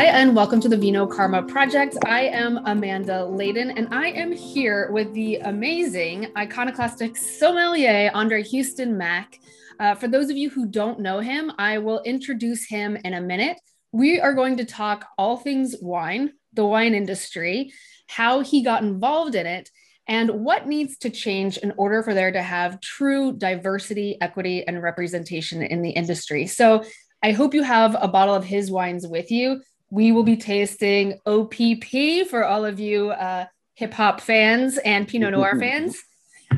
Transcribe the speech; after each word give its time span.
Hi, 0.00 0.06
and 0.06 0.34
welcome 0.34 0.62
to 0.62 0.68
the 0.70 0.78
Vino 0.78 1.06
Karma 1.06 1.42
Project. 1.42 1.94
I 2.06 2.22
am 2.22 2.64
Amanda 2.64 3.26
Layden, 3.28 3.70
and 3.76 3.86
I 3.92 4.06
am 4.06 4.32
here 4.32 4.90
with 4.92 5.12
the 5.12 5.36
amazing 5.36 6.32
iconoclastic 6.38 7.18
sommelier, 7.18 8.10
Andre 8.14 8.42
Hueston 8.42 8.96
Mack. 8.96 9.38
Uh, 9.78 9.94
for 9.94 10.08
those 10.08 10.30
of 10.30 10.38
you 10.38 10.48
who 10.48 10.64
don't 10.64 11.00
know 11.00 11.18
him, 11.18 11.52
I 11.58 11.76
will 11.76 12.00
introduce 12.04 12.66
him 12.66 12.96
in 13.04 13.12
a 13.12 13.20
minute. 13.20 13.58
We 13.92 14.18
are 14.18 14.32
going 14.32 14.56
to 14.56 14.64
talk 14.64 15.04
all 15.18 15.36
things 15.36 15.76
wine, 15.82 16.32
the 16.54 16.64
wine 16.64 16.94
industry, 16.94 17.70
how 18.08 18.40
he 18.40 18.62
got 18.62 18.82
involved 18.82 19.34
in 19.34 19.44
it, 19.44 19.68
and 20.08 20.30
what 20.30 20.66
needs 20.66 20.96
to 21.00 21.10
change 21.10 21.58
in 21.58 21.74
order 21.76 22.02
for 22.02 22.14
there 22.14 22.32
to 22.32 22.40
have 22.40 22.80
true 22.80 23.36
diversity, 23.36 24.16
equity, 24.22 24.66
and 24.66 24.82
representation 24.82 25.62
in 25.62 25.82
the 25.82 25.90
industry. 25.90 26.46
So, 26.46 26.84
I 27.22 27.32
hope 27.32 27.52
you 27.52 27.62
have 27.62 27.94
a 28.00 28.08
bottle 28.08 28.34
of 28.34 28.44
his 28.44 28.70
wines 28.70 29.06
with 29.06 29.30
you. 29.30 29.60
We 29.92 30.12
will 30.12 30.22
be 30.22 30.36
tasting 30.36 31.18
OPP 31.26 32.28
for 32.28 32.44
all 32.44 32.64
of 32.64 32.78
you 32.78 33.10
uh, 33.10 33.46
hip 33.74 33.92
hop 33.92 34.20
fans 34.20 34.78
and 34.78 35.08
Pinot 35.08 35.32
Noir 35.32 35.56
fans. 35.58 35.96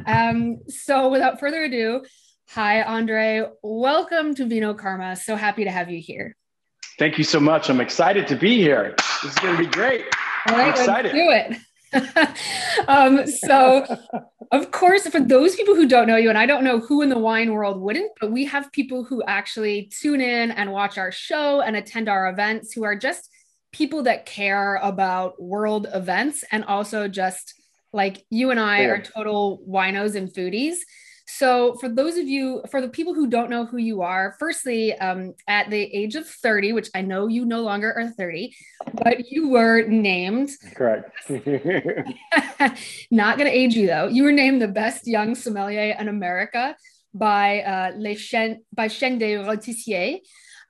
Um, 0.05 0.59
so, 0.69 1.09
without 1.09 1.41
further 1.41 1.63
ado, 1.65 2.05
hi, 2.51 2.83
Andre. 2.83 3.49
Welcome 3.63 4.35
to 4.35 4.45
Vino 4.47 4.75
Karma. 4.75 5.17
So 5.17 5.35
happy 5.35 5.65
to 5.65 5.71
have 5.71 5.91
you 5.91 5.99
here. 5.99 6.37
Thank 6.99 7.17
you 7.17 7.25
so 7.25 7.41
much. 7.41 7.71
I'm 7.71 7.81
excited 7.81 8.27
to 8.29 8.37
be 8.37 8.59
here. 8.59 8.95
This 9.23 9.33
is 9.33 9.39
going 9.39 9.57
to 9.57 9.63
be 9.65 9.71
great. 9.71 10.05
All 10.49 10.57
right, 10.57 10.67
I'm 10.67 10.71
excited. 10.71 11.15
Let's 11.15 11.49
do 11.49 11.55
it. 11.55 11.63
um, 12.89 13.27
so, 13.27 13.87
of 14.51 14.71
course, 14.71 15.07
for 15.09 15.21
those 15.21 15.57
people 15.57 15.75
who 15.75 15.87
don't 15.87 16.07
know 16.07 16.17
you, 16.17 16.29
and 16.29 16.39
I 16.39 16.47
don't 16.47 16.65
know 16.65 16.79
who 16.79 17.03
in 17.03 17.09
the 17.09 17.19
wine 17.19 17.53
world 17.53 17.81
wouldn't, 17.81 18.13
but 18.21 18.31
we 18.31 18.45
have 18.47 18.73
people 18.73 19.05
who 19.05 19.23
actually 19.25 19.91
tune 20.01 20.21
in 20.21 20.51
and 20.51 20.73
watch 20.73 20.99
our 20.99 21.13
show 21.13 21.61
and 21.61 21.77
attend 21.77 22.09
our 22.09 22.29
events 22.29 22.73
who 22.73 22.85
are 22.85 22.97
just 22.97 23.29
people 23.73 24.03
that 24.05 24.27
care 24.27 24.77
about 24.77 25.41
world 25.43 25.87
events 25.93 26.45
and 26.53 26.65
also 26.65 27.09
just 27.09 27.55
like 27.93 28.25
you 28.31 28.51
and 28.51 28.61
I 28.61 28.83
yeah. 28.83 28.89
are 28.89 29.03
total 29.03 29.63
winos 29.69 30.15
and 30.15 30.29
foodies. 30.33 30.77
So, 31.35 31.75
for 31.77 31.89
those 31.89 32.19
of 32.19 32.29
you, 32.29 32.63
for 32.71 32.83
the 32.83 32.89
people 32.89 33.15
who 33.15 33.27
don't 33.27 33.49
know 33.49 33.65
who 33.65 33.79
you 33.79 34.03
are, 34.03 34.37
firstly, 34.39 34.95
um, 34.99 35.33
at 35.49 35.71
the 35.71 35.81
age 35.81 36.15
of 36.15 36.27
30, 36.29 36.73
which 36.73 36.91
I 36.95 37.01
know 37.01 37.27
you 37.27 37.47
no 37.47 37.63
longer 37.63 37.91
are 37.91 38.09
30, 38.11 38.55
but 38.93 39.31
you 39.31 39.49
were 39.49 39.83
named. 39.83 40.51
Correct. 40.75 41.11
not 43.11 43.39
going 43.39 43.51
to 43.51 43.57
age 43.57 43.75
you 43.75 43.87
though. 43.87 44.09
You 44.09 44.25
were 44.25 44.33
named 44.33 44.61
the 44.61 44.69
best 44.69 45.07
young 45.07 45.35
sommelier 45.35 45.97
in 45.99 46.09
America 46.09 46.77
by 47.15 47.63
uh, 47.63 47.93
Les 47.97 48.15
Chaînes, 48.15 48.59
by 48.75 48.89
Chaîne 48.89 49.19
des 49.19 49.37
Rôtisseurs. 49.37 50.21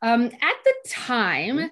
Um, 0.01 0.27
at 0.27 0.57
the 0.65 0.75
time, 0.89 1.71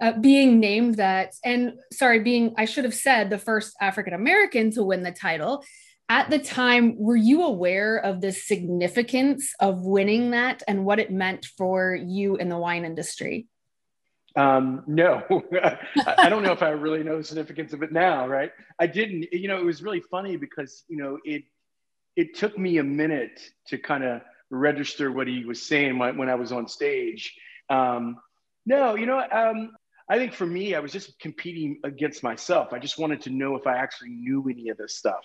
uh, 0.00 0.12
being 0.18 0.60
named 0.60 0.94
that, 0.96 1.34
and 1.44 1.74
sorry, 1.92 2.20
being, 2.20 2.54
I 2.56 2.64
should 2.64 2.84
have 2.84 2.94
said 2.94 3.28
the 3.28 3.38
first 3.38 3.76
African 3.82 4.14
American 4.14 4.70
to 4.72 4.82
win 4.82 5.02
the 5.02 5.12
title 5.12 5.62
at 6.10 6.28
the 6.28 6.40
time, 6.40 6.96
were 6.98 7.16
you 7.16 7.44
aware 7.44 7.96
of 7.96 8.20
the 8.20 8.32
significance 8.32 9.54
of 9.60 9.86
winning 9.86 10.32
that 10.32 10.60
and 10.66 10.84
what 10.84 10.98
it 10.98 11.12
meant 11.12 11.46
for 11.56 11.94
you 11.94 12.34
in 12.34 12.48
the 12.48 12.58
wine 12.58 12.84
industry? 12.84 13.46
Um, 14.34 14.82
no, 14.88 15.22
I 16.18 16.28
don't 16.28 16.42
know 16.42 16.50
if 16.50 16.64
I 16.64 16.70
really 16.70 17.04
know 17.04 17.18
the 17.18 17.24
significance 17.24 17.72
of 17.72 17.84
it 17.84 17.92
now, 17.92 18.26
right? 18.26 18.50
I 18.80 18.88
didn't, 18.88 19.32
you 19.32 19.46
know, 19.46 19.56
it 19.58 19.64
was 19.64 19.84
really 19.84 20.00
funny 20.00 20.36
because, 20.36 20.82
you 20.88 20.96
know, 20.96 21.18
it, 21.24 21.44
it 22.16 22.36
took 22.36 22.58
me 22.58 22.78
a 22.78 22.84
minute 22.84 23.40
to 23.68 23.78
kind 23.78 24.02
of 24.02 24.20
register 24.50 25.12
what 25.12 25.28
he 25.28 25.44
was 25.44 25.62
saying 25.62 25.96
when, 25.96 26.28
I 26.28 26.34
was 26.34 26.50
on 26.50 26.66
stage. 26.66 27.36
Um, 27.68 28.16
no, 28.66 28.96
you 28.96 29.06
know, 29.06 29.22
um, 29.30 29.76
I 30.08 30.18
think 30.18 30.32
for 30.32 30.46
me, 30.46 30.74
I 30.74 30.80
was 30.80 30.90
just 30.90 31.20
competing 31.20 31.78
against 31.84 32.24
myself. 32.24 32.72
I 32.72 32.80
just 32.80 32.98
wanted 32.98 33.20
to 33.22 33.30
know 33.30 33.54
if 33.54 33.68
I 33.68 33.76
actually 33.76 34.10
knew 34.10 34.44
any 34.50 34.70
of 34.70 34.76
this 34.76 34.96
stuff 34.96 35.22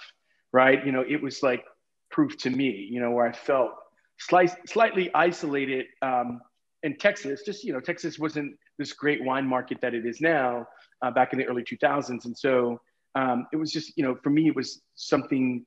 right? 0.56 0.86
You 0.86 0.94
know, 0.94 1.04
it 1.08 1.22
was 1.22 1.44
like 1.44 1.66
proof 2.10 2.38
to 2.38 2.50
me, 2.50 2.88
you 2.90 3.02
know, 3.02 3.12
where 3.12 3.28
I 3.28 3.34
felt 3.34 3.72
slight, 4.20 4.52
slightly 4.66 5.14
isolated 5.14 5.88
um, 6.02 6.40
in 6.82 6.96
Texas. 6.96 7.42
Just, 7.46 7.66
you 7.66 7.74
know, 7.74 7.82
Texas 7.82 8.18
wasn't 8.18 8.56
this 8.78 8.94
great 8.94 9.22
wine 9.22 9.46
market 9.46 9.82
that 9.82 9.94
it 9.94 10.06
is 10.06 10.22
now 10.22 10.66
uh, 11.02 11.12
back 11.12 11.34
in 11.34 11.40
the 11.40 11.46
early 11.46 11.62
2000s. 11.62 12.24
And 12.24 12.38
so 12.38 12.80
um, 13.16 13.48
it 13.52 13.58
was 13.58 13.70
just, 13.70 13.98
you 13.98 14.04
know, 14.06 14.16
for 14.24 14.30
me, 14.30 14.48
it 14.48 14.56
was 14.56 14.82
something, 14.96 15.66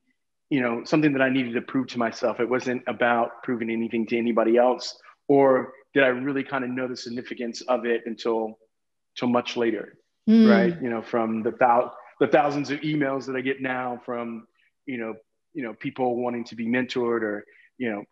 you 0.49 0.59
know, 0.59 0.83
something 0.85 1.13
that 1.13 1.21
I 1.21 1.29
needed 1.29 1.53
to 1.53 1.61
prove 1.61 1.85
to 1.89 1.99
myself. 1.99 2.39
It 2.39 2.49
wasn't 2.49 2.81
about 2.87 3.43
proving 3.43 3.69
anything 3.69 4.07
to 4.07 4.17
anybody 4.17 4.57
else, 4.57 4.97
or 5.27 5.71
did 5.93 6.03
I 6.03 6.07
really 6.07 6.43
kind 6.43 6.63
of 6.63 6.71
know 6.71 6.87
the 6.87 6.97
significance 6.97 7.61
of 7.61 7.85
it 7.85 8.01
until, 8.07 8.57
until 9.15 9.29
much 9.29 9.55
later, 9.55 9.99
mm. 10.27 10.49
right? 10.49 10.81
You 10.81 10.89
know, 10.89 11.03
from 11.03 11.43
the, 11.43 11.51
thou- 11.51 11.91
the 12.19 12.27
thousands 12.27 12.71
of 12.71 12.79
emails 12.79 13.27
that 13.27 13.35
I 13.35 13.41
get 13.41 13.61
now 13.61 14.01
from 14.03 14.47
you 14.89 14.97
know, 14.97 15.13
you 15.53 15.63
know, 15.63 15.73
people 15.73 16.15
wanting 16.15 16.43
to 16.45 16.55
be 16.55 16.65
mentored 16.65 17.21
or, 17.21 17.45
you 17.77 17.91
know, 17.91 18.03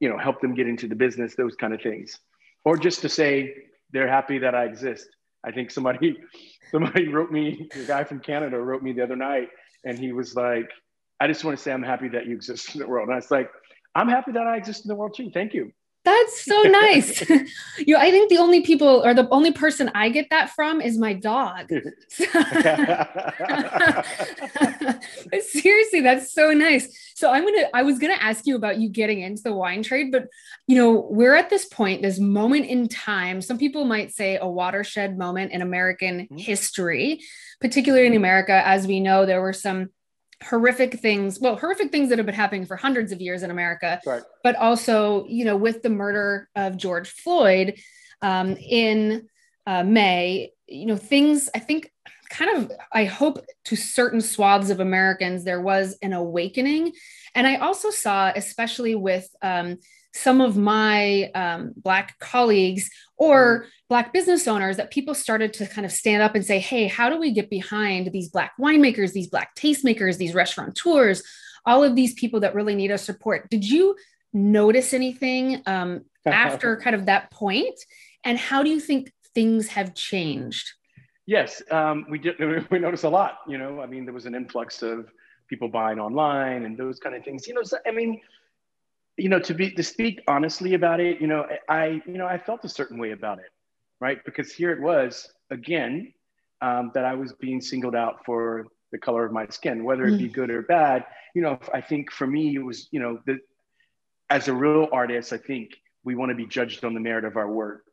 you 0.00 0.08
know, 0.08 0.18
help 0.18 0.40
them 0.40 0.54
get 0.54 0.66
into 0.68 0.86
the 0.86 0.94
business, 0.94 1.34
those 1.34 1.54
kind 1.56 1.72
of 1.72 1.80
things. 1.80 2.18
Or 2.64 2.76
just 2.76 3.00
to 3.02 3.08
say 3.08 3.54
they're 3.92 4.08
happy 4.08 4.38
that 4.38 4.54
I 4.54 4.64
exist. 4.64 5.08
I 5.44 5.50
think 5.50 5.70
somebody 5.70 6.18
somebody 6.70 7.08
wrote 7.08 7.32
me, 7.32 7.68
the 7.74 7.84
guy 7.84 8.04
from 8.04 8.20
Canada 8.20 8.58
wrote 8.58 8.82
me 8.82 8.92
the 8.92 9.02
other 9.02 9.16
night, 9.16 9.48
and 9.84 9.98
he 9.98 10.12
was 10.12 10.36
like, 10.36 10.68
I 11.20 11.26
just 11.26 11.42
want 11.44 11.56
to 11.56 11.62
say 11.62 11.72
I'm 11.72 11.82
happy 11.82 12.08
that 12.08 12.26
you 12.26 12.34
exist 12.34 12.74
in 12.74 12.80
the 12.80 12.88
world. 12.88 13.08
And 13.08 13.14
I 13.14 13.16
was 13.16 13.30
like, 13.30 13.50
I'm 13.94 14.08
happy 14.08 14.32
that 14.32 14.46
I 14.46 14.56
exist 14.56 14.84
in 14.84 14.88
the 14.88 14.94
world 14.94 15.14
too. 15.16 15.30
Thank 15.32 15.54
you. 15.54 15.72
That's 16.02 16.44
so 16.44 16.62
nice. 16.62 17.28
you 17.78 17.96
I 17.96 18.10
think 18.10 18.30
the 18.30 18.38
only 18.38 18.62
people 18.62 19.04
or 19.04 19.12
the 19.12 19.28
only 19.30 19.52
person 19.52 19.90
I 19.94 20.08
get 20.08 20.30
that 20.30 20.50
from 20.50 20.80
is 20.80 20.96
my 20.96 21.12
dog. 21.12 21.68
Seriously, 25.42 26.00
that's 26.00 26.32
so 26.32 26.52
nice. 26.52 27.12
So 27.16 27.30
I'm 27.30 27.44
gonna 27.44 27.68
I 27.74 27.82
was 27.82 27.98
gonna 27.98 28.14
ask 28.14 28.46
you 28.46 28.56
about 28.56 28.78
you 28.78 28.88
getting 28.88 29.20
into 29.20 29.42
the 29.42 29.52
wine 29.52 29.82
trade, 29.82 30.10
but 30.10 30.28
you 30.66 30.76
know, 30.76 31.06
we're 31.10 31.34
at 31.34 31.50
this 31.50 31.66
point, 31.66 32.00
this 32.00 32.18
moment 32.18 32.66
in 32.66 32.88
time. 32.88 33.42
Some 33.42 33.58
people 33.58 33.84
might 33.84 34.14
say 34.14 34.38
a 34.40 34.48
watershed 34.48 35.18
moment 35.18 35.52
in 35.52 35.60
American 35.60 36.20
mm-hmm. 36.20 36.38
history, 36.38 37.20
particularly 37.60 38.06
in 38.06 38.16
America. 38.16 38.66
As 38.66 38.86
we 38.86 39.00
know, 39.00 39.26
there 39.26 39.42
were 39.42 39.52
some 39.52 39.90
horrific 40.42 41.00
things 41.00 41.38
well 41.38 41.56
horrific 41.56 41.92
things 41.92 42.08
that 42.08 42.18
have 42.18 42.26
been 42.26 42.34
happening 42.34 42.64
for 42.64 42.76
hundreds 42.76 43.12
of 43.12 43.20
years 43.20 43.42
in 43.42 43.50
america 43.50 44.00
right. 44.06 44.22
but 44.42 44.56
also 44.56 45.26
you 45.26 45.44
know 45.44 45.56
with 45.56 45.82
the 45.82 45.90
murder 45.90 46.48
of 46.56 46.76
george 46.76 47.10
floyd 47.10 47.78
um, 48.22 48.56
in 48.56 49.28
uh, 49.66 49.82
may 49.82 50.50
you 50.66 50.86
know 50.86 50.96
things 50.96 51.50
i 51.54 51.58
think 51.58 51.92
kind 52.30 52.56
of 52.56 52.72
i 52.92 53.04
hope 53.04 53.44
to 53.64 53.76
certain 53.76 54.20
swaths 54.20 54.70
of 54.70 54.80
americans 54.80 55.44
there 55.44 55.60
was 55.60 55.98
an 56.00 56.12
awakening 56.12 56.92
and 57.34 57.46
i 57.46 57.56
also 57.56 57.90
saw 57.90 58.32
especially 58.34 58.94
with 58.94 59.28
um, 59.42 59.76
some 60.12 60.40
of 60.40 60.56
my 60.56 61.30
um, 61.34 61.72
Black 61.76 62.18
colleagues 62.18 62.90
or 63.16 63.62
mm. 63.62 63.66
Black 63.88 64.12
business 64.12 64.46
owners 64.46 64.76
that 64.76 64.90
people 64.90 65.14
started 65.14 65.52
to 65.54 65.66
kind 65.66 65.84
of 65.84 65.92
stand 65.92 66.22
up 66.22 66.34
and 66.34 66.44
say, 66.44 66.58
hey, 66.58 66.86
how 66.86 67.08
do 67.08 67.18
we 67.18 67.32
get 67.32 67.50
behind 67.50 68.12
these 68.12 68.28
Black 68.28 68.52
winemakers, 68.60 69.12
these 69.12 69.28
Black 69.28 69.54
tastemakers, 69.56 70.16
these 70.16 70.34
restaurateurs, 70.34 71.22
all 71.66 71.82
of 71.82 71.96
these 71.96 72.14
people 72.14 72.40
that 72.40 72.54
really 72.54 72.74
need 72.74 72.90
our 72.90 72.98
support? 72.98 73.50
Did 73.50 73.68
you 73.68 73.96
notice 74.32 74.94
anything 74.94 75.62
um, 75.66 76.04
after 76.24 76.76
kind 76.76 76.94
of 76.94 77.06
that 77.06 77.30
point? 77.30 77.78
And 78.24 78.38
how 78.38 78.62
do 78.62 78.70
you 78.70 78.80
think 78.80 79.12
things 79.34 79.68
have 79.68 79.94
changed? 79.94 80.72
Yes, 81.26 81.62
um, 81.70 82.06
we 82.08 82.18
did. 82.18 82.36
We 82.70 82.78
noticed 82.78 83.04
a 83.04 83.08
lot. 83.08 83.38
You 83.46 83.58
know, 83.58 83.80
I 83.80 83.86
mean, 83.86 84.04
there 84.04 84.14
was 84.14 84.26
an 84.26 84.34
influx 84.34 84.82
of 84.82 85.08
people 85.48 85.68
buying 85.68 85.98
online 85.98 86.64
and 86.64 86.76
those 86.76 86.98
kind 86.98 87.14
of 87.14 87.24
things. 87.24 87.46
You 87.46 87.54
know, 87.54 87.62
so, 87.62 87.78
I 87.86 87.90
mean, 87.90 88.20
you 89.20 89.28
know, 89.28 89.38
to 89.40 89.54
be 89.54 89.70
to 89.72 89.82
speak 89.82 90.22
honestly 90.26 90.74
about 90.74 91.00
it, 91.00 91.20
you 91.20 91.26
know, 91.26 91.46
I 91.68 92.00
you 92.06 92.18
know 92.18 92.26
I 92.26 92.38
felt 92.38 92.64
a 92.64 92.68
certain 92.68 92.98
way 92.98 93.12
about 93.12 93.38
it, 93.38 93.50
right? 94.00 94.18
Because 94.24 94.52
here 94.52 94.72
it 94.72 94.80
was 94.80 95.28
again 95.50 96.12
um, 96.62 96.90
that 96.94 97.04
I 97.04 97.14
was 97.14 97.32
being 97.34 97.60
singled 97.60 97.94
out 97.94 98.24
for 98.24 98.66
the 98.92 98.98
color 98.98 99.24
of 99.24 99.32
my 99.32 99.46
skin, 99.48 99.84
whether 99.84 100.04
it 100.04 100.18
be 100.18 100.28
mm. 100.28 100.32
good 100.32 100.50
or 100.50 100.62
bad. 100.62 101.04
You 101.34 101.42
know, 101.42 101.60
I 101.72 101.80
think 101.80 102.10
for 102.10 102.26
me 102.26 102.56
it 102.56 102.64
was, 102.64 102.88
you 102.90 102.98
know, 102.98 103.20
the, 103.24 103.38
as 104.30 104.48
a 104.48 104.54
real 104.54 104.88
artist, 104.90 105.32
I 105.32 105.38
think 105.38 105.70
we 106.02 106.14
want 106.16 106.30
to 106.30 106.34
be 106.34 106.46
judged 106.46 106.84
on 106.84 106.94
the 106.94 107.00
merit 107.00 107.24
of 107.24 107.36
our 107.36 107.50
work, 107.50 107.84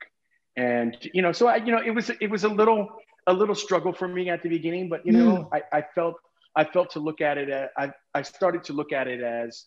and 0.55 0.97
you 1.13 1.21
know, 1.21 1.33
so 1.33 1.47
I, 1.47 1.57
you 1.57 1.71
know, 1.71 1.81
it 1.85 1.91
was 1.91 2.09
it 2.21 2.29
was 2.29 2.45
a 2.45 2.49
little 2.49 2.89
a 3.27 3.33
little 3.33 3.55
struggle 3.55 3.91
for 3.91 4.07
me 4.07 4.29
at 4.29 4.43
the 4.43 4.49
beginning, 4.49 4.87
but 4.87 5.05
you 5.05 5.11
know, 5.11 5.49
mm. 5.51 5.61
I, 5.73 5.79
I 5.79 5.85
felt 5.93 6.15
I 6.55 6.63
felt 6.63 6.91
to 6.91 6.99
look 6.99 7.19
at 7.19 7.37
it. 7.37 7.49
As, 7.49 7.69
I 7.77 7.91
I 8.13 8.21
started 8.21 8.63
to 8.65 8.73
look 8.73 8.93
at 8.93 9.07
it 9.07 9.21
as 9.21 9.65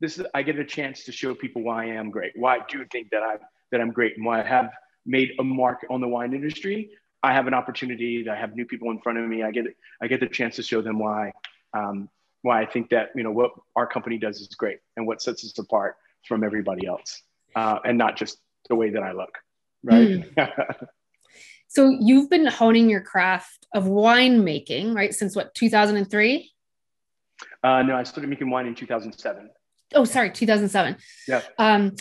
this 0.00 0.18
is 0.18 0.26
I 0.34 0.42
get 0.42 0.58
a 0.58 0.64
chance 0.64 1.04
to 1.04 1.12
show 1.12 1.34
people 1.34 1.62
why 1.62 1.84
I 1.84 1.88
am 1.88 2.10
great, 2.10 2.32
why 2.36 2.56
I 2.56 2.60
do 2.68 2.84
think 2.90 3.10
that 3.10 3.22
I 3.22 3.36
that 3.72 3.80
I'm 3.80 3.92
great, 3.92 4.16
and 4.16 4.24
why 4.24 4.40
I 4.40 4.46
have 4.46 4.70
made 5.06 5.30
a 5.38 5.44
mark 5.44 5.86
on 5.90 6.00
the 6.00 6.08
wine 6.08 6.32
industry. 6.32 6.90
I 7.22 7.34
have 7.34 7.46
an 7.46 7.54
opportunity. 7.54 8.26
I 8.28 8.34
have 8.34 8.54
new 8.54 8.64
people 8.64 8.90
in 8.90 9.00
front 9.00 9.18
of 9.18 9.28
me. 9.28 9.42
I 9.42 9.50
get 9.50 9.66
I 10.02 10.06
get 10.06 10.20
the 10.20 10.28
chance 10.28 10.56
to 10.56 10.62
show 10.62 10.82
them 10.82 10.98
why 10.98 11.32
um, 11.74 12.08
why 12.42 12.62
I 12.62 12.66
think 12.66 12.90
that 12.90 13.10
you 13.14 13.22
know 13.22 13.32
what 13.32 13.52
our 13.76 13.86
company 13.86 14.18
does 14.18 14.40
is 14.40 14.48
great 14.48 14.78
and 14.96 15.06
what 15.06 15.22
sets 15.22 15.44
us 15.44 15.58
apart 15.58 15.96
from 16.26 16.44
everybody 16.44 16.86
else, 16.86 17.22
uh, 17.54 17.78
and 17.84 17.98
not 17.98 18.16
just 18.16 18.38
the 18.68 18.74
way 18.74 18.90
that 18.90 19.02
I 19.02 19.12
look, 19.12 19.38
right? 19.82 20.08
Mm. 20.34 20.86
So 21.72 21.88
you've 21.88 22.28
been 22.28 22.46
honing 22.46 22.90
your 22.90 23.00
craft 23.00 23.64
of 23.72 23.84
winemaking, 23.84 24.92
right? 24.92 25.14
Since 25.14 25.36
what, 25.36 25.54
2003? 25.54 26.50
Uh, 27.62 27.82
no, 27.82 27.94
I 27.94 28.02
started 28.02 28.28
making 28.28 28.50
wine 28.50 28.66
in 28.66 28.74
2007. 28.74 29.48
Oh, 29.94 30.04
sorry, 30.04 30.30
2007. 30.30 30.96
Yeah. 31.26 31.42
Um, 31.58 31.96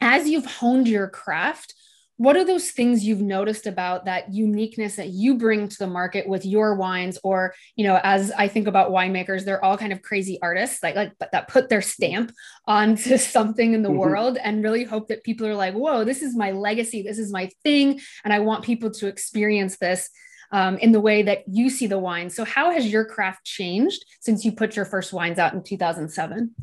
as 0.00 0.28
you've 0.28 0.46
honed 0.46 0.88
your 0.88 1.08
craft, 1.08 1.74
what 2.18 2.36
are 2.36 2.44
those 2.44 2.70
things 2.70 3.04
you've 3.04 3.20
noticed 3.20 3.66
about 3.66 4.06
that 4.06 4.32
uniqueness 4.32 4.96
that 4.96 5.08
you 5.08 5.36
bring 5.36 5.68
to 5.68 5.78
the 5.78 5.86
market 5.86 6.26
with 6.26 6.46
your 6.46 6.74
wines 6.74 7.18
or 7.22 7.54
you 7.76 7.86
know 7.86 8.00
as 8.02 8.32
i 8.32 8.48
think 8.48 8.66
about 8.66 8.90
winemakers 8.90 9.44
they're 9.44 9.64
all 9.64 9.76
kind 9.76 9.92
of 9.92 10.02
crazy 10.02 10.38
artists 10.42 10.82
like 10.82 10.96
like 10.96 11.12
that 11.32 11.48
put 11.48 11.68
their 11.68 11.82
stamp 11.82 12.32
onto 12.66 13.16
something 13.18 13.74
in 13.74 13.82
the 13.82 13.88
mm-hmm. 13.88 13.98
world 13.98 14.38
and 14.42 14.62
really 14.62 14.84
hope 14.84 15.08
that 15.08 15.24
people 15.24 15.46
are 15.46 15.54
like 15.54 15.74
whoa 15.74 16.04
this 16.04 16.22
is 16.22 16.36
my 16.36 16.50
legacy 16.50 17.02
this 17.02 17.18
is 17.18 17.32
my 17.32 17.50
thing 17.62 18.00
and 18.24 18.32
i 18.32 18.38
want 18.38 18.64
people 18.64 18.90
to 18.90 19.06
experience 19.06 19.76
this 19.76 20.10
um, 20.52 20.78
in 20.78 20.92
the 20.92 21.00
way 21.00 21.22
that 21.22 21.42
you 21.48 21.68
see 21.68 21.88
the 21.88 21.98
wine 21.98 22.30
so 22.30 22.44
how 22.44 22.70
has 22.70 22.86
your 22.86 23.04
craft 23.04 23.44
changed 23.44 24.04
since 24.20 24.44
you 24.44 24.52
put 24.52 24.76
your 24.76 24.84
first 24.84 25.12
wines 25.12 25.38
out 25.38 25.52
in 25.54 25.62
2007 25.62 26.54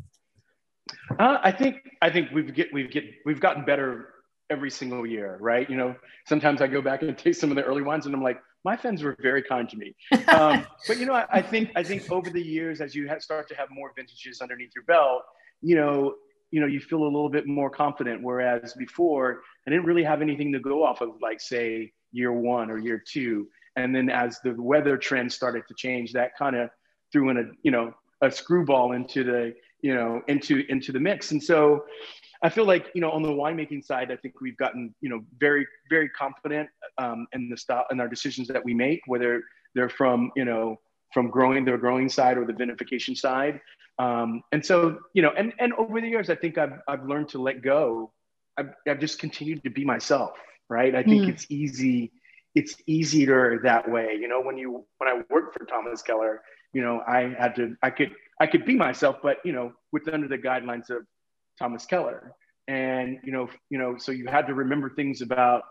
uh, 1.18 1.38
I 1.42 1.52
think 1.52 1.76
I 2.02 2.10
think 2.10 2.30
we've 2.32 2.52
get 2.54 2.72
we've 2.72 2.90
get 2.90 3.04
we've 3.24 3.40
gotten 3.40 3.64
better 3.64 4.08
every 4.50 4.70
single 4.70 5.06
year, 5.06 5.38
right? 5.40 5.68
You 5.68 5.76
know, 5.76 5.96
sometimes 6.26 6.60
I 6.60 6.66
go 6.66 6.82
back 6.82 7.02
and 7.02 7.16
taste 7.16 7.40
some 7.40 7.50
of 7.50 7.56
the 7.56 7.62
early 7.62 7.82
ones, 7.82 8.06
and 8.06 8.14
I'm 8.14 8.22
like, 8.22 8.40
my 8.64 8.76
fans 8.76 9.02
were 9.02 9.16
very 9.20 9.42
kind 9.42 9.68
to 9.68 9.76
me. 9.76 9.94
Um, 10.28 10.66
but 10.88 10.98
you 10.98 11.06
know, 11.06 11.14
I, 11.14 11.26
I, 11.30 11.42
think 11.42 11.70
I 11.76 11.82
think 11.82 12.10
over 12.10 12.30
the 12.30 12.42
years, 12.42 12.80
as 12.80 12.94
you 12.94 13.08
have, 13.08 13.22
start 13.22 13.48
to 13.48 13.54
have 13.54 13.68
more 13.70 13.92
vintages 13.96 14.40
underneath 14.40 14.72
your 14.74 14.84
belt, 14.84 15.22
you 15.62 15.76
know, 15.76 16.14
you 16.50 16.60
know, 16.60 16.66
you 16.66 16.80
feel 16.80 17.02
a 17.02 17.04
little 17.04 17.28
bit 17.28 17.46
more 17.46 17.70
confident. 17.70 18.22
Whereas 18.22 18.74
before, 18.74 19.40
I 19.66 19.70
didn't 19.70 19.86
really 19.86 20.04
have 20.04 20.22
anything 20.22 20.52
to 20.52 20.60
go 20.60 20.84
off 20.84 21.00
of, 21.00 21.20
like 21.20 21.40
say 21.40 21.92
year 22.12 22.32
one 22.32 22.70
or 22.70 22.78
year 22.78 23.02
two. 23.04 23.48
And 23.76 23.94
then 23.94 24.08
as 24.08 24.38
the 24.44 24.54
weather 24.54 24.96
trends 24.96 25.34
started 25.34 25.64
to 25.68 25.74
change, 25.74 26.12
that 26.12 26.36
kind 26.38 26.54
of 26.54 26.70
threw 27.12 27.30
in 27.30 27.38
a 27.38 27.44
you 27.62 27.70
know 27.70 27.94
a 28.22 28.30
screwball 28.30 28.92
into 28.92 29.24
the 29.24 29.54
you 29.84 29.94
know 29.94 30.22
into 30.28 30.64
into 30.70 30.90
the 30.92 30.98
mix. 30.98 31.30
And 31.30 31.42
so 31.42 31.84
I 32.42 32.48
feel 32.48 32.64
like 32.64 32.86
you 32.94 33.02
know 33.02 33.10
on 33.10 33.22
the 33.22 33.28
winemaking 33.28 33.84
side, 33.84 34.10
I 34.10 34.16
think 34.16 34.40
we've 34.40 34.56
gotten 34.56 34.94
you 35.02 35.10
know 35.10 35.20
very 35.38 35.66
very 35.90 36.08
confident 36.08 36.70
um, 36.96 37.26
in 37.34 37.50
the 37.50 37.56
style 37.56 37.84
in 37.90 38.00
our 38.00 38.08
decisions 38.08 38.48
that 38.48 38.64
we 38.64 38.72
make, 38.72 39.00
whether 39.06 39.42
they're 39.74 39.90
from 39.90 40.32
you 40.36 40.46
know 40.46 40.80
from 41.12 41.28
growing 41.28 41.66
the 41.66 41.76
growing 41.76 42.08
side 42.08 42.38
or 42.38 42.46
the 42.46 42.54
vinification 42.54 43.16
side. 43.16 43.60
Um, 43.98 44.42
and 44.52 44.64
so 44.64 45.00
you 45.12 45.20
know, 45.20 45.32
and 45.36 45.52
and 45.60 45.74
over 45.74 46.00
the 46.00 46.08
years, 46.08 46.30
I 46.30 46.34
think 46.34 46.56
I've 46.56 46.80
I've 46.88 47.04
learned 47.04 47.28
to 47.30 47.38
let 47.38 47.60
go. 47.60 48.10
I've, 48.56 48.70
I've 48.88 49.00
just 49.00 49.18
continued 49.18 49.64
to 49.64 49.70
be 49.70 49.84
myself, 49.84 50.32
right? 50.70 50.94
I 50.94 51.02
think 51.02 51.24
mm. 51.24 51.28
it's 51.28 51.46
easy. 51.50 52.12
It's 52.54 52.76
easier 52.86 53.60
that 53.64 53.90
way. 53.90 54.16
You 54.18 54.28
know, 54.28 54.40
when 54.40 54.56
you 54.56 54.86
when 54.96 55.08
I 55.10 55.20
worked 55.28 55.58
for 55.58 55.66
Thomas 55.66 56.00
Keller, 56.00 56.40
you 56.74 56.82
know, 56.82 57.02
I 57.06 57.34
had 57.38 57.56
to 57.56 57.76
I 57.82 57.90
could 57.90 58.12
I 58.40 58.46
could 58.46 58.66
be 58.66 58.76
myself, 58.76 59.16
but 59.22 59.38
you 59.44 59.52
know, 59.52 59.72
with 59.92 60.08
under 60.12 60.28
the 60.28 60.38
guidelines 60.38 60.90
of 60.90 61.06
Thomas 61.58 61.86
Keller. 61.86 62.32
And 62.66 63.18
you 63.24 63.32
know, 63.32 63.48
you 63.70 63.78
know, 63.78 63.96
so 63.98 64.12
you 64.12 64.26
had 64.26 64.46
to 64.46 64.54
remember 64.54 64.90
things 64.90 65.22
about 65.22 65.62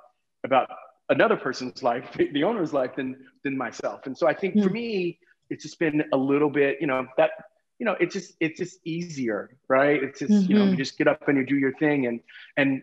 about 0.43 0.69
another 1.09 1.35
person's 1.35 1.83
life, 1.83 2.05
the 2.33 2.43
owner's 2.43 2.73
life, 2.73 2.95
than 2.95 3.17
than 3.43 3.57
myself. 3.57 4.05
And 4.05 4.17
so 4.17 4.27
I 4.27 4.33
think 4.33 4.55
mm. 4.55 4.63
for 4.63 4.69
hmm. 4.69 4.75
me, 4.75 5.19
it's 5.49 5.63
just 5.63 5.79
been 5.79 6.03
a 6.13 6.17
little 6.17 6.49
bit, 6.49 6.77
you 6.79 6.87
know, 6.87 7.05
that 7.17 7.31
you 7.79 7.85
know, 7.85 7.95
it's 7.99 8.13
just 8.13 8.33
it's 8.39 8.59
just 8.59 8.79
easier, 8.85 9.57
right? 9.67 10.01
It's 10.01 10.19
just 10.19 10.31
mm-hmm. 10.31 10.51
you 10.51 10.57
know, 10.57 10.63
you 10.63 10.69
mm-hmm. 10.71 10.77
just 10.77 10.97
get 10.97 11.07
up 11.07 11.27
and 11.27 11.37
you 11.37 11.45
do 11.45 11.55
your 11.55 11.73
thing, 11.73 12.05
and 12.05 12.21
and 12.55 12.81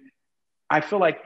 I 0.68 0.80
feel 0.80 0.98
like 0.98 1.18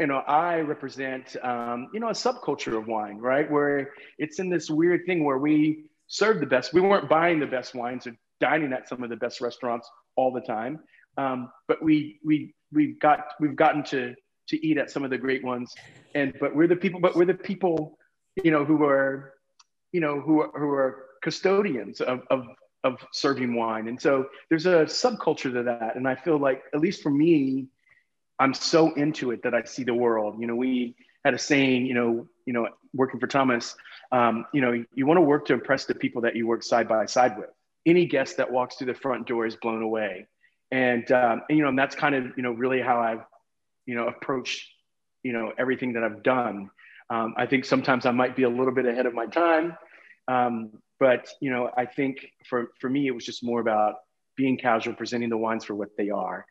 you 0.00 0.06
know 0.06 0.18
I 0.18 0.60
represent 0.60 1.36
um, 1.42 1.88
you 1.92 2.00
know 2.00 2.08
a 2.08 2.12
subculture 2.12 2.76
of 2.76 2.88
wine, 2.88 3.18
right? 3.18 3.50
Where 3.50 3.92
it's 4.18 4.38
in 4.38 4.48
this 4.48 4.70
weird 4.70 5.06
thing 5.06 5.24
where 5.24 5.38
we 5.38 5.84
serve 6.06 6.40
the 6.40 6.46
best. 6.46 6.72
We 6.72 6.80
weren't 6.80 7.08
buying 7.08 7.40
the 7.40 7.46
best 7.46 7.74
wines 7.74 8.06
or 8.06 8.16
dining 8.40 8.72
at 8.72 8.88
some 8.88 9.02
of 9.02 9.10
the 9.10 9.16
best 9.16 9.40
restaurants 9.40 9.88
all 10.16 10.32
the 10.32 10.40
time. 10.40 10.80
Um, 11.16 11.50
but 11.68 11.82
we 11.82 12.20
we 12.24 12.54
we've 12.72 12.98
got 12.98 13.28
we've 13.40 13.56
gotten 13.56 13.82
to 13.84 14.14
to 14.48 14.66
eat 14.66 14.78
at 14.78 14.90
some 14.90 15.04
of 15.04 15.10
the 15.10 15.18
great 15.18 15.44
ones, 15.44 15.74
and 16.14 16.34
but 16.40 16.54
we're 16.54 16.68
the 16.68 16.76
people. 16.76 17.00
But 17.00 17.16
we're 17.16 17.24
the 17.24 17.34
people, 17.34 17.98
you 18.42 18.50
know, 18.50 18.64
who 18.64 18.84
are, 18.84 19.32
you 19.92 20.00
know, 20.00 20.20
who 20.20 20.42
are, 20.42 20.50
who 20.58 20.70
are 20.70 21.06
custodians 21.22 22.00
of, 22.00 22.20
of 22.30 22.46
of 22.84 23.04
serving 23.12 23.54
wine, 23.54 23.88
and 23.88 24.00
so 24.00 24.26
there's 24.48 24.66
a 24.66 24.84
subculture 24.84 25.52
to 25.52 25.62
that. 25.64 25.96
And 25.96 26.06
I 26.06 26.14
feel 26.14 26.38
like, 26.38 26.62
at 26.74 26.80
least 26.80 27.02
for 27.02 27.10
me, 27.10 27.66
I'm 28.38 28.54
so 28.54 28.92
into 28.94 29.30
it 29.30 29.42
that 29.42 29.54
I 29.54 29.64
see 29.64 29.82
the 29.82 29.94
world. 29.94 30.36
You 30.38 30.46
know, 30.46 30.54
we 30.54 30.94
had 31.24 31.34
a 31.34 31.38
saying, 31.38 31.86
you 31.86 31.94
know, 31.94 32.28
you 32.44 32.52
know, 32.52 32.68
working 32.94 33.18
for 33.18 33.26
Thomas, 33.26 33.74
um, 34.12 34.46
you 34.52 34.60
know, 34.60 34.84
you 34.94 35.06
want 35.06 35.18
to 35.18 35.22
work 35.22 35.46
to 35.46 35.52
impress 35.52 35.84
the 35.84 35.94
people 35.94 36.22
that 36.22 36.36
you 36.36 36.46
work 36.46 36.62
side 36.62 36.88
by 36.88 37.06
side 37.06 37.36
with. 37.38 37.50
Any 37.84 38.06
guest 38.06 38.36
that 38.38 38.50
walks 38.50 38.76
through 38.76 38.88
the 38.88 38.94
front 38.94 39.26
door 39.26 39.46
is 39.46 39.56
blown 39.56 39.82
away. 39.82 40.26
And, 40.72 41.10
um, 41.12 41.42
and 41.48 41.56
you 41.56 41.62
know 41.62 41.68
and 41.68 41.78
that's 41.78 41.94
kind 41.94 42.14
of 42.14 42.36
you 42.36 42.42
know 42.42 42.50
really 42.50 42.80
how 42.80 42.98
i've 42.98 43.24
you 43.86 43.94
know 43.94 44.08
approached 44.08 44.68
you 45.22 45.32
know 45.32 45.52
everything 45.58 45.92
that 45.92 46.02
i've 46.02 46.24
done. 46.24 46.70
Um, 47.08 47.34
i 47.36 47.46
think 47.46 47.64
sometimes 47.64 48.04
i 48.04 48.10
might 48.10 48.34
be 48.34 48.42
a 48.42 48.48
little 48.48 48.74
bit 48.74 48.84
ahead 48.84 49.06
of 49.06 49.14
my 49.14 49.26
time 49.26 49.76
um, 50.26 50.72
but 50.98 51.28
you 51.40 51.50
know 51.50 51.70
i 51.76 51.86
think 51.86 52.26
for 52.48 52.72
for 52.80 52.90
me 52.90 53.06
it 53.06 53.12
was 53.12 53.24
just 53.24 53.44
more 53.44 53.60
about 53.60 53.94
being 54.36 54.58
casual 54.58 54.94
presenting 54.94 55.30
the 55.30 55.36
wines 55.36 55.64
for 55.64 55.74
what 55.74 55.96
they 55.96 56.10
are. 56.10 56.46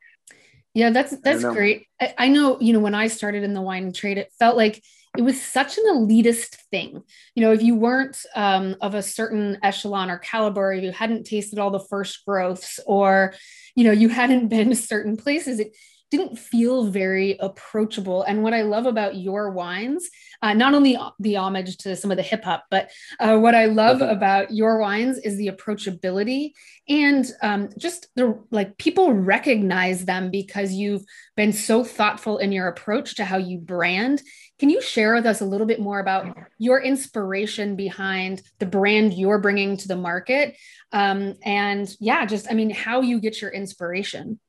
Yeah 0.73 0.89
that's 0.89 1.15
that's 1.17 1.43
I 1.43 1.53
great. 1.53 1.87
I, 2.01 2.13
I 2.17 2.27
know 2.27 2.59
you 2.59 2.73
know 2.73 2.79
when 2.79 2.95
i 2.95 3.07
started 3.07 3.43
in 3.43 3.53
the 3.53 3.61
wine 3.61 3.93
trade 3.93 4.17
it 4.17 4.31
felt 4.39 4.57
like 4.57 4.81
it 5.17 5.23
was 5.23 5.41
such 5.41 5.77
an 5.77 5.85
elitist 5.87 6.55
thing. 6.71 7.01
You 7.35 7.41
know, 7.41 7.51
if 7.51 7.61
you 7.61 7.75
weren't 7.75 8.17
um, 8.35 8.75
of 8.81 8.95
a 8.95 9.01
certain 9.01 9.57
echelon 9.63 10.09
or 10.09 10.17
caliber, 10.17 10.73
if 10.73 10.83
you 10.83 10.91
hadn't 10.91 11.25
tasted 11.25 11.59
all 11.59 11.71
the 11.71 11.79
first 11.79 12.25
growths, 12.25 12.79
or 12.85 13.33
you 13.75 13.83
know, 13.83 13.91
you 13.91 14.09
hadn't 14.09 14.47
been 14.49 14.69
to 14.69 14.75
certain 14.75 15.17
places, 15.17 15.59
it 15.59 15.75
didn't 16.11 16.37
feel 16.37 16.85
very 16.85 17.37
approachable. 17.39 18.23
And 18.23 18.43
what 18.43 18.53
I 18.53 18.61
love 18.61 18.85
about 18.85 19.15
your 19.15 19.51
wines, 19.51 20.09
uh, 20.41 20.53
not 20.53 20.73
only 20.73 20.97
the 21.19 21.37
homage 21.37 21.77
to 21.77 21.95
some 21.95 22.11
of 22.11 22.17
the 22.17 22.23
hip 22.23 22.43
hop, 22.43 22.65
but 22.69 22.91
uh, 23.19 23.37
what 23.37 23.55
I 23.55 23.65
love 23.65 23.97
mm-hmm. 23.97 24.15
about 24.15 24.51
your 24.51 24.79
wines 24.79 25.17
is 25.17 25.37
the 25.37 25.47
approachability 25.47 26.51
and 26.87 27.25
um, 27.41 27.69
just 27.77 28.07
the 28.15 28.39
like 28.51 28.77
people 28.77 29.13
recognize 29.13 30.05
them 30.05 30.29
because 30.29 30.73
you've 30.73 31.03
been 31.35 31.53
so 31.53 31.83
thoughtful 31.83 32.37
in 32.37 32.51
your 32.51 32.67
approach 32.67 33.15
to 33.15 33.25
how 33.25 33.37
you 33.37 33.57
brand 33.57 34.21
can 34.57 34.69
you 34.69 34.81
share 34.81 35.13
with 35.13 35.25
us 35.25 35.41
a 35.41 35.45
little 35.45 35.67
bit 35.67 35.81
more 35.81 35.99
about 35.99 36.37
your 36.57 36.81
inspiration 36.81 37.75
behind 37.75 38.41
the 38.59 38.65
brand 38.65 39.13
you're 39.13 39.39
bringing 39.39 39.75
to 39.77 39.87
the 39.87 39.97
market? 39.97 40.55
Um, 40.93 41.35
and 41.43 41.93
yeah, 41.99 42.25
just, 42.25 42.49
I 42.49 42.53
mean, 42.53 42.69
how 42.69 43.01
you 43.01 43.19
get 43.19 43.41
your 43.41 43.51
inspiration. 43.51 44.39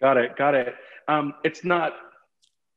Got 0.00 0.18
it. 0.18 0.36
Got 0.36 0.54
it. 0.54 0.74
Um, 1.10 1.34
it's 1.44 1.64
not 1.64 1.92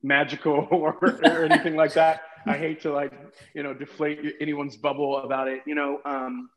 magical 0.02 0.68
or, 0.72 0.98
or 1.02 1.46
anything 1.46 1.76
like 1.76 1.94
that. 1.94 2.22
I 2.46 2.58
hate 2.58 2.82
to 2.82 2.92
like, 2.92 3.14
you 3.54 3.64
know, 3.64 3.74
deflate 3.74 4.20
anyone's 4.42 4.76
bubble 4.76 5.18
about 5.20 5.48
it. 5.48 5.62
You 5.66 5.76
know, 5.76 6.02
um, 6.04 6.50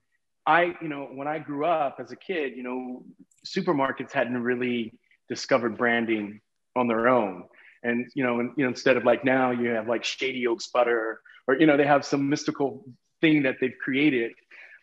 I, 0.44 0.74
you 0.80 0.88
know, 0.88 1.08
when 1.12 1.28
I 1.28 1.38
grew 1.38 1.64
up 1.64 1.98
as 2.00 2.10
a 2.10 2.16
kid, 2.16 2.56
you 2.56 2.62
know, 2.62 3.04
supermarkets 3.46 4.12
hadn't 4.12 4.42
really 4.42 4.92
discovered 5.28 5.76
branding 5.76 6.40
on 6.74 6.88
their 6.88 7.08
own 7.08 7.44
and 7.86 8.10
you 8.14 8.24
know, 8.24 8.40
and, 8.40 8.50
you 8.56 8.64
know, 8.64 8.68
instead 8.68 8.96
of 8.96 9.04
like 9.04 9.24
now 9.24 9.50
you 9.52 9.70
have 9.70 9.88
like 9.88 10.04
shady 10.04 10.46
oaks 10.46 10.66
butter, 10.68 11.20
or 11.46 11.54
you 11.54 11.66
know, 11.66 11.76
they 11.76 11.86
have 11.86 12.04
some 12.04 12.28
mystical 12.28 12.84
thing 13.20 13.44
that 13.44 13.56
they've 13.60 13.76
created. 13.80 14.32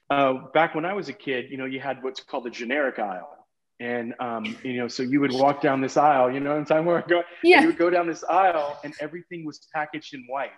Uh, 0.10 0.34
back 0.54 0.74
when 0.74 0.86
I 0.86 0.94
was 0.94 1.10
a 1.10 1.14
kid, 1.14 1.48
you 1.50 1.58
know, 1.58 1.66
you 1.66 1.80
had 1.80 2.02
what's 2.02 2.22
called 2.22 2.46
the 2.46 2.50
generic 2.50 3.00
aisle, 3.00 3.43
and 3.80 4.14
um, 4.20 4.56
you 4.64 4.78
know, 4.78 4.88
so 4.88 5.04
you 5.04 5.20
would 5.20 5.34
walk 5.34 5.62
down 5.62 5.82
this 5.82 5.98
aisle, 5.98 6.32
you 6.32 6.40
know, 6.40 6.58
in 6.58 6.66
time 6.66 6.86
where 6.86 6.98
I 6.98 7.08
go, 7.08 7.24
yeah, 7.44 7.62
you 7.62 7.68
would 7.68 7.78
go 7.78 7.90
down 7.90 8.08
this 8.08 8.24
aisle, 8.24 8.80
and 8.84 8.94
everything 9.00 9.46
was 9.46 9.68
packaged 9.74 10.14
in 10.14 10.26
white 10.28 10.52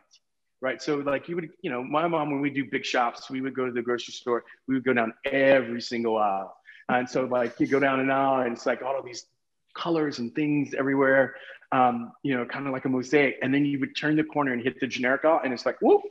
right? 0.62 0.82
So 0.82 0.96
like 0.96 1.28
you 1.28 1.36
would, 1.36 1.50
you 1.62 1.70
know, 1.70 1.84
my 1.84 2.08
mom 2.08 2.32
when 2.32 2.40
we 2.40 2.50
do 2.50 2.66
big 2.72 2.86
shops, 2.86 3.30
we 3.30 3.42
would 3.42 3.54
go 3.54 3.66
to 3.66 3.72
the 3.72 3.84
grocery 3.84 4.14
store, 4.14 4.46
we 4.68 4.74
would 4.74 4.86
go 4.86 4.94
down 4.94 5.14
every 5.26 5.82
single 5.82 6.18
aisle, 6.18 6.56
and 6.90 7.08
so 7.08 7.26
like 7.26 7.60
you 7.60 7.68
go 7.68 7.80
down 7.80 8.00
an 8.00 8.10
aisle 8.10 8.42
and 8.42 8.54
it's 8.54 8.66
like 8.66 8.82
all 8.82 8.98
of 8.98 9.06
these 9.06 9.28
colors 9.76 10.20
and 10.20 10.34
things 10.34 10.74
everywhere 10.74 11.36
um, 11.72 12.14
you 12.24 12.36
know, 12.36 12.46
kind 12.46 12.68
of 12.68 12.74
like 12.74 12.86
a 12.86 12.90
mosaic. 12.90 13.38
And 13.42 13.54
then 13.54 13.66
you 13.66 13.80
would 13.80 13.96
turn 13.96 14.16
the 14.16 14.24
corner 14.24 14.54
and 14.54 14.62
hit 14.62 14.80
the 14.80 14.88
generic 14.88 15.26
aisle 15.26 15.42
and 15.44 15.54
it's 15.54 15.66
like, 15.66 15.78
whoop. 15.82 16.02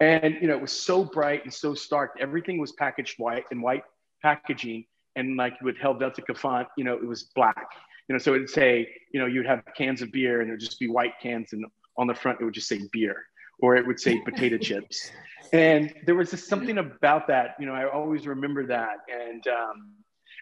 And, 0.00 0.36
you 0.40 0.48
know, 0.48 0.54
it 0.54 0.60
was 0.60 0.72
so 0.72 1.04
bright 1.04 1.44
and 1.44 1.52
so 1.52 1.74
stark. 1.74 2.16
Everything 2.20 2.58
was 2.58 2.72
packaged 2.72 3.18
white 3.18 3.44
in 3.50 3.60
white 3.60 3.84
packaging. 4.22 4.86
And 5.16 5.36
like 5.36 5.60
with 5.60 5.76
Helvetica 5.76 6.36
font, 6.36 6.68
you 6.76 6.84
know, 6.84 6.94
it 6.94 7.06
was 7.06 7.24
black. 7.34 7.66
You 8.08 8.14
know, 8.14 8.18
so 8.18 8.34
it'd 8.34 8.50
say, 8.50 8.88
you 9.12 9.20
know, 9.20 9.26
you'd 9.26 9.46
have 9.46 9.62
cans 9.76 10.02
of 10.02 10.10
beer 10.10 10.40
and 10.40 10.48
it 10.48 10.52
would 10.52 10.60
just 10.60 10.80
be 10.80 10.88
white 10.88 11.14
cans. 11.22 11.52
And 11.52 11.64
on 11.96 12.06
the 12.06 12.14
front, 12.14 12.40
it 12.40 12.44
would 12.44 12.54
just 12.54 12.68
say 12.68 12.80
beer 12.92 13.16
or 13.60 13.76
it 13.76 13.86
would 13.86 14.00
say 14.00 14.20
potato 14.20 14.58
chips. 14.68 15.10
And 15.52 15.92
there 16.06 16.14
was 16.14 16.30
just 16.30 16.48
something 16.48 16.78
about 16.78 17.28
that, 17.28 17.56
you 17.60 17.66
know, 17.66 17.74
I 17.74 17.88
always 17.88 18.26
remember 18.26 18.66
that. 18.66 18.98
And, 19.10 19.46
um, 19.46 19.92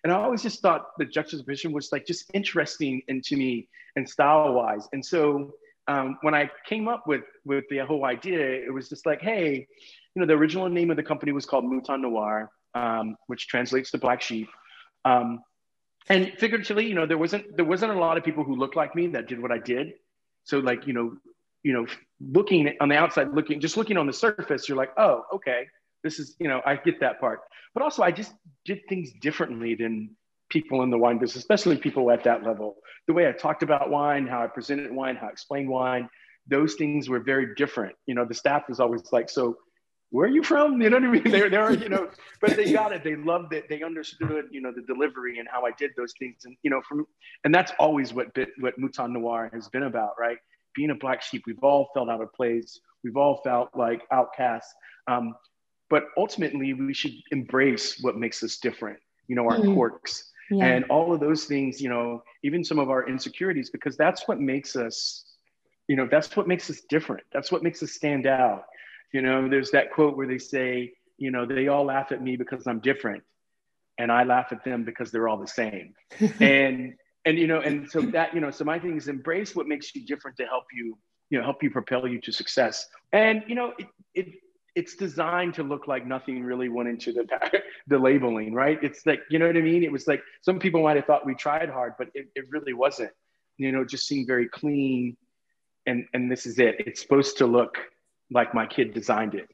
and 0.05 0.13
I 0.13 0.17
always 0.17 0.43
just 0.43 0.61
thought 0.63 0.97
the 0.99 1.05
juxtaposition 1.05 1.73
was 1.73 1.91
like 1.93 2.07
just 2.07 2.31
interesting 2.33 3.03
and 3.09 3.23
to 3.25 3.37
me 3.37 3.69
and 3.97 4.09
style 4.09 4.53
wise. 4.53 4.89
And 4.93 5.05
so, 5.05 5.53
um, 5.89 6.19
when 6.23 6.35
I 6.35 6.49
came 6.67 6.89
up 6.89 7.07
with 7.07 7.25
with 7.45 7.65
the 7.69 7.79
whole 7.79 8.05
idea, 8.05 8.39
it 8.39 8.73
was 8.73 8.89
just 8.89 9.07
like, 9.07 9.21
hey, 9.21 9.67
you 10.15 10.21
know, 10.21 10.27
the 10.27 10.35
original 10.35 10.69
name 10.69 10.91
of 10.91 10.97
the 10.97 11.03
company 11.03 11.33
was 11.33 11.47
called 11.47 11.65
Mouton 11.65 12.03
Noir, 12.03 12.51
um, 12.75 13.17
which 13.27 13.49
translates 13.49 13.91
to 13.91 13.99
black 13.99 14.21
sheep. 14.21 14.49
Um, 15.05 15.43
and 16.09 16.33
figuratively, 16.39 16.87
you 16.87 16.95
know, 16.95 17.07
there 17.07 17.19
wasn't 17.19 17.57
there 17.57 17.65
wasn't 17.65 17.93
a 17.93 17.99
lot 17.99 18.17
of 18.17 18.25
people 18.25 18.45
who 18.45 18.57
looked 18.57 18.77
like 18.77 18.95
me 18.95 19.09
that 19.09 19.29
did 19.29 19.41
what 19.41 19.53
I 19.53 19.59
did. 19.59 19.95
So 20.45 20.59
like, 20.59 20.87
you 20.87 20.93
know, 20.93 21.17
you 21.63 21.73
know, 21.73 21.87
looking 22.21 22.75
on 22.81 22.89
the 22.89 22.97
outside, 22.97 23.29
looking 23.33 23.61
just 23.61 23.77
looking 23.77 23.97
on 23.97 24.07
the 24.07 24.13
surface, 24.13 24.69
you're 24.69 24.79
like, 24.79 24.93
oh, 24.97 25.25
okay, 25.35 25.67
this 26.03 26.19
is, 26.19 26.35
you 26.39 26.49
know, 26.49 26.61
I 26.65 26.77
get 26.77 27.01
that 27.01 27.21
part. 27.21 27.41
But 27.75 27.83
also, 27.83 28.03
I 28.03 28.11
just 28.11 28.33
did 28.65 28.81
things 28.89 29.13
differently 29.21 29.75
than 29.75 30.17
people 30.49 30.83
in 30.83 30.91
the 30.91 30.99
wine 30.99 31.19
business, 31.19 31.37
especially 31.37 31.77
people 31.77 32.11
at 32.11 32.25
that 32.25 32.43
level. 32.43 32.77
The 33.07 33.13
way 33.13 33.29
I 33.29 33.33
talked 33.33 33.63
about 33.63 33.91
wine, 33.91 34.27
how 34.27 34.43
I 34.43 34.49
presented 34.49 34.93
wine, 34.93 35.17
how 35.17 35.29
I 35.29 35.31
explained 35.31 35.69
wine, 35.69 36.09
those 36.47 36.75
things 36.75 37.09
were 37.09 37.21
very 37.21 37.55
different. 37.55 37.95
You 38.07 38.15
know, 38.15 38.25
the 38.25 38.35
staff 38.35 38.69
was 38.69 38.81
always 38.81 39.13
like, 39.13 39.31
so 39.31 39.59
where 40.11 40.27
are 40.27 40.31
you 40.31 40.43
from? 40.43 40.81
You 40.81 40.91
know 40.91 40.97
what 40.97 41.05
I 41.05 41.11
mean? 41.11 41.23
They're, 41.31 41.49
they're, 41.49 41.73
you 41.73 41.89
know, 41.89 42.11
but 42.41 42.57
they 42.57 42.73
got 42.73 42.93
it. 42.93 43.05
They 43.05 43.17
loved 43.17 43.53
it. 43.53 43.69
They 43.69 43.83
understood, 43.83 44.47
you 44.51 44.61
know, 44.61 44.73
the 44.75 44.83
delivery 44.83 45.39
and 45.39 45.49
how 45.51 45.65
I 45.65 45.71
did 45.79 45.93
those 45.97 46.13
things. 46.19 46.45
And, 46.45 46.57
you 46.63 46.71
know, 46.71 46.83
from, 46.89 47.07
and 47.45 47.55
that's 47.55 47.73
always 47.79 48.13
what, 48.13 48.35
bit, 48.35 48.51
what 48.59 48.77
Mouton 48.79 49.13
Noir 49.13 49.51
has 49.53 49.69
been 49.69 49.85
about, 49.85 50.13
right? 50.19 50.39
Being 50.75 50.91
a 50.91 50.95
black 50.95 51.23
sheep, 51.23 51.43
we've 51.47 51.63
all 51.63 51.91
felt 51.95 52.09
out 52.09 52.21
of 52.21 52.33
place. 52.33 52.81
We've 53.05 53.17
all 53.17 53.41
felt 53.45 53.71
like 53.77 54.03
outcasts. 54.11 54.75
Um, 55.07 55.35
but 55.89 56.05
ultimately 56.17 56.73
we 56.75 56.95
should 56.95 57.15
embrace 57.31 57.99
what 58.01 58.17
makes 58.17 58.43
us 58.43 58.59
different, 58.59 58.99
you 59.29 59.37
know, 59.37 59.45
our 59.45 59.59
mm. 59.59 59.75
quirks 59.75 60.31
yeah. 60.51 60.65
and 60.67 60.85
all 60.87 61.13
of 61.13 61.21
those 61.21 61.45
things, 61.45 61.81
you 61.81 61.89
know, 61.89 62.23
even 62.43 62.65
some 62.65 62.79
of 62.79 62.91
our 62.91 63.09
insecurities, 63.09 63.71
because 63.71 63.97
that's 63.97 64.27
what 64.27 64.41
makes 64.41 64.77
us, 64.77 65.25
you 65.89 65.97
know, 65.97 66.09
that's 66.11 66.37
what 66.37 66.47
makes 66.47 66.71
us 66.71 66.81
different. 66.89 67.25
That's 67.33 67.51
what 67.51 67.63
makes 67.63 67.83
us 67.83 67.93
stand 67.93 68.27
out 68.27 68.65
you 69.13 69.23
know, 69.23 69.49
there's 69.49 69.71
that 69.73 69.93
quote 69.93 70.17
where 70.17 70.27
they 70.27 70.39
say, 70.39 70.93
you 71.19 71.31
know, 71.31 71.47
they 71.47 71.69
all 71.69 71.85
laugh 71.85 72.13
at 72.13 72.23
me 72.23 72.37
because 72.37 72.67
I'm 72.67 72.81
different, 72.81 73.23
and 73.99 74.11
I 74.11 74.25
laugh 74.25 74.49
at 74.53 74.65
them 74.65 74.85
because 74.85 75.11
they're 75.11 75.29
all 75.29 75.39
the 75.39 75.47
same. 75.47 75.95
and 76.41 76.95
and 77.25 77.39
you 77.39 77.47
know, 77.47 77.61
and 77.61 77.91
so 77.91 78.01
that 78.01 78.35
you 78.35 78.41
know, 78.41 78.51
so 78.51 78.65
my 78.65 78.79
thing 78.79 78.97
is 78.97 79.09
embrace 79.09 79.55
what 79.55 79.67
makes 79.67 79.95
you 79.95 80.07
different 80.07 80.37
to 80.39 80.47
help 80.47 80.65
you, 80.73 80.97
you 81.29 81.39
know, 81.39 81.45
help 81.45 81.63
you 81.63 81.71
propel 81.71 82.07
you 82.07 82.21
to 82.23 82.33
success. 82.33 82.87
And 83.13 83.43
you 83.47 83.55
know, 83.55 83.75
it, 83.79 83.89
it 84.15 84.27
it's 84.75 84.97
designed 84.97 85.55
to 85.55 85.63
look 85.63 85.89
like 85.89 86.07
nothing 86.07 86.43
really 86.43 86.69
went 86.69 86.89
into 86.89 87.13
the 87.13 87.27
the 87.89 87.99
labeling, 87.99 88.55
right? 88.55 88.79
It's 88.83 89.05
like 89.05 89.21
you 89.29 89.39
know 89.39 89.47
what 89.47 89.57
I 89.57 89.61
mean. 89.61 89.83
It 89.83 89.93
was 89.93 90.07
like 90.07 90.23
some 90.43 90.59
people 90.59 90.83
might 90.83 90.97
have 90.97 91.07
thought 91.07 91.27
we 91.27 91.35
tried 91.35 91.69
hard, 91.69 91.95
but 91.99 92.09
it, 92.15 92.29
it 92.35 92.47
really 92.51 92.73
wasn't. 92.73 93.11
You 93.59 93.73
know, 93.73 93.83
it 93.83 93.89
just 93.89 94.07
seemed 94.07 94.27
very 94.27 94.49
clean, 94.49 95.17
and 95.87 96.07
and 96.15 96.31
this 96.31 96.47
is 96.47 96.59
it. 96.59 96.77
It's 96.79 97.03
supposed 97.03 97.39
to 97.39 97.47
look 97.47 97.79
like 98.31 98.55
my 98.55 98.67
kid 98.67 98.95
designed 98.95 99.35
it, 99.35 99.49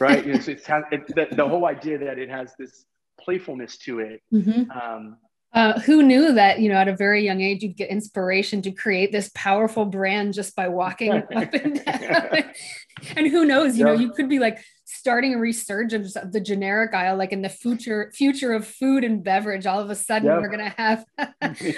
right? 0.00 0.26
it's, 0.26 0.48
it's 0.48 0.64
it, 0.68 1.06
the, 1.08 1.28
the, 1.32 1.48
whole 1.48 1.66
idea 1.66 1.98
that 1.98 2.18
it 2.18 2.28
has 2.28 2.54
this 2.58 2.84
playfulness 3.20 3.76
to 3.78 4.00
it. 4.00 4.22
Mm-hmm. 4.32 4.70
Um, 4.70 5.16
uh, 5.56 5.80
who 5.80 6.02
knew 6.02 6.34
that 6.34 6.60
you 6.60 6.68
know 6.68 6.74
at 6.74 6.86
a 6.86 6.94
very 6.94 7.24
young 7.24 7.40
age 7.40 7.62
you'd 7.62 7.76
get 7.76 7.88
inspiration 7.88 8.60
to 8.60 8.70
create 8.70 9.10
this 9.10 9.30
powerful 9.34 9.86
brand 9.86 10.34
just 10.34 10.54
by 10.54 10.68
walking 10.68 11.12
up 11.12 11.32
and 11.32 11.82
down 11.84 12.44
and 13.16 13.26
who 13.28 13.46
knows 13.46 13.78
you 13.78 13.84
know 13.84 13.94
you 13.94 14.12
could 14.12 14.28
be 14.28 14.38
like 14.38 14.62
starting 14.84 15.34
a 15.34 15.38
resurgence 15.38 16.14
of 16.14 16.30
the 16.30 16.40
generic 16.40 16.92
aisle 16.92 17.16
like 17.16 17.32
in 17.32 17.40
the 17.40 17.48
future 17.48 18.12
future 18.14 18.52
of 18.52 18.66
food 18.66 19.02
and 19.02 19.24
beverage 19.24 19.66
all 19.66 19.80
of 19.80 19.88
a 19.88 19.94
sudden 19.94 20.28
we're 20.28 20.50
gonna 20.50 20.74
have 20.76 21.06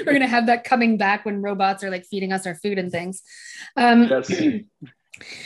we're 0.04 0.12
gonna 0.12 0.26
have 0.26 0.46
that 0.46 0.64
coming 0.64 0.96
back 0.96 1.24
when 1.24 1.40
robots 1.40 1.84
are 1.84 1.90
like 1.90 2.04
feeding 2.04 2.32
us 2.32 2.46
our 2.46 2.56
food 2.56 2.78
and 2.78 2.90
things 2.90 3.22
um, 3.76 4.08
yes. 4.08 4.28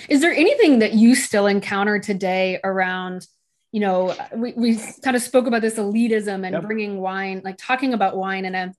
Is 0.09 0.21
there 0.21 0.33
anything 0.33 0.81
that 0.81 0.95
you 0.95 1.14
still 1.14 1.47
encounter 1.47 1.99
today 1.99 2.61
around, 2.64 3.26
you 3.71 3.81
know, 3.81 4.14
we, 4.35 4.52
we 4.52 4.76
kind 5.02 5.17
of 5.17 5.23
spoke 5.23 5.47
about 5.47 5.62
this 5.62 5.76
elitism 5.76 6.45
and 6.45 6.52
yep. 6.52 6.62
bringing 6.62 7.00
wine, 7.00 7.43
like 7.45 7.57
talking 7.59 7.95
about 7.95 8.17
wine 8.17 8.45
in 8.45 8.55
a 8.55 8.75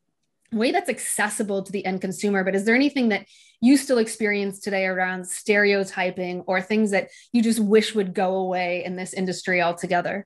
way 0.52 0.72
that's 0.72 0.90
accessible 0.90 1.64
to 1.64 1.72
the 1.72 1.86
end 1.86 2.02
consumer. 2.02 2.44
But 2.44 2.56
is 2.56 2.66
there 2.66 2.76
anything 2.76 3.10
that 3.10 3.26
you 3.60 3.78
still 3.78 3.98
experience 3.98 4.60
today 4.60 4.86
around 4.86 5.26
stereotyping 5.26 6.42
or 6.42 6.62
things 6.62 6.92
that 6.92 7.10
you 7.32 7.42
just 7.42 7.60
wish 7.60 7.96
would 7.96 8.14
go 8.14 8.36
away 8.36 8.84
in 8.84 8.96
this 8.96 9.14
industry 9.14 9.62
altogether? 9.62 10.26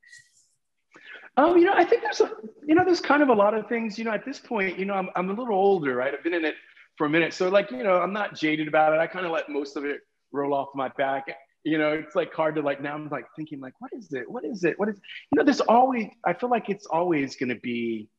Um, 1.38 1.56
you 1.58 1.66
know, 1.66 1.74
I 1.76 1.86
think 1.86 2.02
there's 2.02 2.20
a, 2.20 2.32
you 2.66 2.74
know, 2.74 2.84
there's 2.84 3.00
kind 3.00 3.22
of 3.22 3.30
a 3.30 3.34
lot 3.34 3.54
of 3.54 3.68
things, 3.68 3.98
you 4.00 4.06
know, 4.06 4.12
at 4.12 4.26
this 4.26 4.40
point, 4.40 4.80
you 4.80 4.86
know, 4.86 4.96
I'm, 4.96 5.10
I'm 5.16 5.30
a 5.30 5.34
little 5.34 5.54
older, 5.54 5.96
right? 5.96 6.14
I've 6.14 6.24
been 6.24 6.34
in 6.34 6.44
it 6.44 6.56
for 6.98 7.06
a 7.06 7.10
minute. 7.10 7.32
So 7.34 7.48
like, 7.48 7.70
you 7.70 7.84
know, 7.84 8.00
I'm 8.00 8.12
not 8.12 8.36
jaded 8.36 8.68
about 8.68 8.94
it. 8.94 9.00
I 9.00 9.06
kind 9.06 9.26
of 9.26 9.32
let 9.32 9.48
most 9.48 9.78
of 9.78 9.86
it 9.86 10.02
roll 10.32 10.54
off 10.54 10.70
my 10.76 10.90
back. 10.90 11.26
You 11.64 11.78
know, 11.78 11.92
it's 11.92 12.16
like 12.16 12.34
hard 12.34 12.56
to 12.56 12.62
like 12.62 12.82
now 12.82 12.96
I'm 12.96 13.10
like 13.10 13.26
thinking 13.36 13.60
like, 13.60 13.74
what 13.80 13.92
is 13.94 14.14
it? 14.14 14.30
What 14.30 14.46
is 14.46 14.64
it? 14.64 14.80
What 14.80 14.90
is 14.90 14.96
you 15.32 15.38
know, 15.38 15.44
there's 15.44 15.62
always 15.62 16.08
I 16.26 16.34
feel 16.34 16.50
like 16.50 16.70
it's 16.70 16.86
always 16.86 17.36
gonna 17.36 17.56
be 17.56 18.10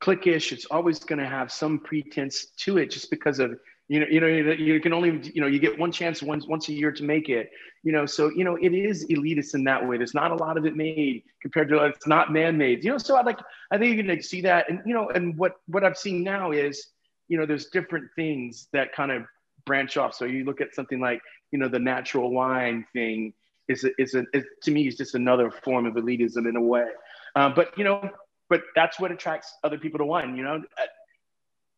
cliquish. 0.00 0.52
It's 0.52 0.66
always 0.66 0.98
gonna 0.98 1.28
have 1.28 1.50
some 1.50 1.78
pretense 1.78 2.46
to 2.58 2.78
it 2.78 2.90
just 2.90 3.10
because 3.10 3.38
of 3.38 3.58
you 3.88 4.00
know, 4.00 4.06
you 4.06 4.20
know, 4.20 4.52
you 4.52 4.80
can 4.80 4.92
only, 4.92 5.18
you 5.32 5.40
know, 5.40 5.46
you 5.46 5.58
get 5.58 5.78
one 5.78 5.90
chance 5.90 6.22
once 6.22 6.46
once 6.46 6.68
a 6.68 6.74
year 6.74 6.92
to 6.92 7.02
make 7.02 7.30
it, 7.30 7.50
you 7.82 7.90
know. 7.90 8.04
So 8.04 8.30
you 8.30 8.44
know, 8.44 8.56
it 8.56 8.74
is 8.74 9.06
elitist 9.06 9.54
in 9.54 9.64
that 9.64 9.86
way. 9.86 9.96
There's 9.96 10.14
not 10.14 10.30
a 10.30 10.34
lot 10.34 10.58
of 10.58 10.66
it 10.66 10.76
made 10.76 11.22
compared 11.40 11.70
to 11.70 11.82
it's 11.84 12.06
not 12.06 12.30
man-made, 12.30 12.84
you 12.84 12.90
know. 12.90 12.98
So 12.98 13.16
I 13.16 13.22
like, 13.22 13.38
I 13.70 13.78
think 13.78 13.96
you 13.96 14.04
can 14.04 14.22
see 14.22 14.42
that, 14.42 14.68
and 14.68 14.82
you 14.84 14.92
know, 14.92 15.08
and 15.08 15.38
what 15.38 15.54
what 15.68 15.84
I've 15.84 15.96
seen 15.96 16.22
now 16.22 16.50
is, 16.50 16.88
you 17.28 17.38
know, 17.38 17.46
there's 17.46 17.66
different 17.66 18.10
things 18.14 18.68
that 18.74 18.94
kind 18.94 19.10
of 19.10 19.24
branch 19.64 19.96
off. 19.96 20.14
So 20.14 20.24
you 20.24 20.44
look 20.44 20.60
at 20.60 20.74
something 20.74 21.00
like, 21.00 21.20
you 21.50 21.58
know, 21.58 21.68
the 21.68 21.78
natural 21.78 22.30
wine 22.30 22.86
thing 22.92 23.32
is, 23.68 23.86
is, 23.98 24.14
a, 24.14 24.24
is 24.32 24.44
to 24.62 24.70
me, 24.70 24.86
is 24.86 24.96
just 24.96 25.14
another 25.14 25.50
form 25.50 25.86
of 25.86 25.94
elitism 25.94 26.48
in 26.48 26.56
a 26.56 26.62
way. 26.62 26.88
Uh, 27.34 27.50
but, 27.50 27.76
you 27.76 27.84
know, 27.84 28.08
but 28.48 28.62
that's 28.74 28.98
what 28.98 29.12
attracts 29.12 29.52
other 29.62 29.78
people 29.78 29.98
to 29.98 30.04
wine, 30.04 30.36
you 30.36 30.42
know, 30.42 30.56
uh, 30.56 30.86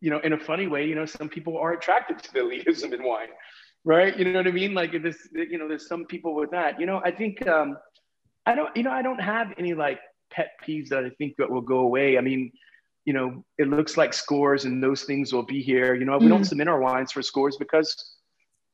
you 0.01 0.11
know, 0.11 0.21
in 0.21 0.33
a 0.33 0.39
funny 0.39 0.67
way, 0.67 0.87
you 0.87 0.95
know, 0.95 1.05
some 1.05 1.29
people 1.29 1.59
are 1.59 1.73
attracted 1.73 2.19
to 2.23 2.33
the 2.33 2.41
elitism 2.41 2.95
in 2.95 3.03
wine, 3.03 3.29
right? 3.85 4.17
You 4.17 4.25
know 4.33 4.39
what 4.39 4.47
I 4.47 4.53
mean? 4.53 4.73
Like 4.73 4.95
if 4.95 5.03
this, 5.03 5.29
you 5.33 5.59
know, 5.59 5.69
there's 5.69 5.89
some 5.89 6.07
people 6.07 6.35
with 6.35 6.51
that, 6.53 6.81
you 6.81 6.87
know, 6.87 7.03
I 7.05 7.11
think, 7.11 7.47
um, 7.47 7.77
I 8.47 8.55
don't, 8.55 8.75
you 8.77 8.83
know, 8.83 8.93
I 8.93 9.03
don't 9.03 9.21
have 9.21 9.53
any 9.59 9.75
like 9.75 10.01
pet 10.31 10.53
peeves 10.67 10.89
that 10.89 11.05
I 11.05 11.11
think 11.11 11.37
that 11.37 11.51
will 11.51 11.61
go 11.61 11.81
away. 11.81 12.17
I 12.17 12.23
mean, 12.23 12.53
you 13.05 13.13
know, 13.13 13.45
it 13.59 13.69
looks 13.69 13.97
like 13.97 14.13
scores 14.13 14.65
and 14.65 14.83
those 14.83 15.05
things 15.05 15.33
will 15.33 15.43
be 15.43 15.63
here. 15.63 15.95
You 15.95 16.05
know, 16.05 16.13
we 16.13 16.21
mm-hmm. 16.21 16.29
don't 16.29 16.45
submit 16.45 16.69
our 16.69 16.81
wines 16.81 17.13
for 17.13 17.23
scores 17.23 17.57
because 17.57 17.95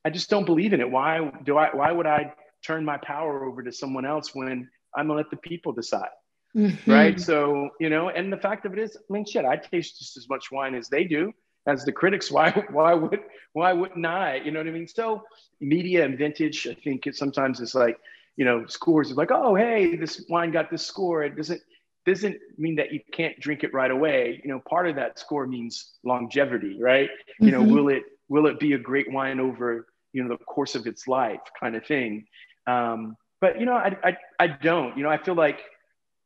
I 0.05 0.11
just 0.11 0.31
don't 0.31 0.45
believe 0.45 0.73
in 0.73 0.81
it. 0.81 0.91
Why 0.91 1.31
do 1.45 1.59
I, 1.59 1.75
why 1.75 1.93
would 1.93 2.07
I 2.07 2.33
turn 2.65 2.85
my 2.85 2.97
power 2.99 3.45
over 3.45 3.63
to 3.63 3.73
someone 3.73 4.05
else 4.05 4.35
when 4.35 4.69
I'm 4.97 5.07
gonna 5.07 5.19
let 5.19 5.31
the 5.31 5.37
people 5.37 5.73
decide? 5.73 6.09
Mm-hmm. 6.57 6.91
Right. 6.91 7.21
So, 7.21 7.69
you 7.81 7.91
know, 7.91 8.09
and 8.09 8.33
the 8.33 8.37
fact 8.39 8.65
of 8.65 8.73
it 8.73 8.79
is, 8.79 8.97
I 8.97 9.13
mean, 9.13 9.27
shit, 9.27 9.45
I 9.45 9.57
taste 9.57 9.99
just 9.99 10.17
as 10.17 10.29
much 10.29 10.51
wine 10.51 10.75
as 10.75 10.89
they 10.89 11.05
do, 11.05 11.33
as 11.67 11.85
the 11.85 11.93
critics. 11.93 12.31
Why, 12.31 12.51
why 12.71 12.95
would, 12.95 13.21
why 13.53 13.73
wouldn't 13.73 14.07
I? 14.07 14.37
You 14.37 14.53
know 14.53 14.61
what 14.61 14.69
I 14.69 14.71
mean? 14.71 14.89
So 14.89 15.23
media 15.61 16.05
and 16.05 16.17
vintage, 16.17 16.67
I 16.67 16.75
think 16.75 17.07
it 17.07 17.15
sometimes 17.15 17.61
it's 17.61 17.75
like, 17.75 17.99
you 18.37 18.45
know, 18.45 18.67
scores 18.67 19.11
is 19.11 19.17
like, 19.17 19.31
oh, 19.31 19.55
hey, 19.55 19.97
this 19.97 20.25
wine 20.29 20.51
got 20.51 20.71
this 20.71 20.87
score. 20.87 21.25
It 21.25 21.37
doesn't, 21.37 21.61
doesn't 22.07 22.37
mean 22.57 22.77
that 22.77 22.93
you 22.93 23.01
can't 23.13 23.39
drink 23.41 23.65
it 23.65 23.75
right 23.75 23.91
away. 23.91 24.41
You 24.43 24.51
know, 24.51 24.61
part 24.69 24.89
of 24.89 24.97
that 24.97 25.19
score 25.19 25.47
means 25.47 25.93
longevity, 26.05 26.81
right? 26.81 27.11
You 27.41 27.51
know, 27.51 27.61
mm-hmm. 27.61 27.75
will 27.75 27.89
it 27.89 28.05
will 28.29 28.47
it 28.47 28.59
be 28.59 28.73
a 28.75 28.79
great 28.79 29.11
wine 29.13 29.41
over 29.41 29.87
you 30.13 30.23
know 30.23 30.31
the 30.31 30.43
course 30.45 30.75
of 30.75 30.87
its 30.87 31.07
life, 31.07 31.41
kind 31.59 31.77
of 31.77 31.85
thing. 31.85 32.27
Um, 32.67 33.17
but 33.41 33.61
you 33.61 33.67
know, 33.67 33.75
I, 33.75 33.97
I 34.03 34.17
I 34.39 34.47
don't. 34.47 34.97
You 34.97 35.03
know, 35.03 35.11
I 35.11 35.19
feel 35.19 35.35
like 35.35 35.61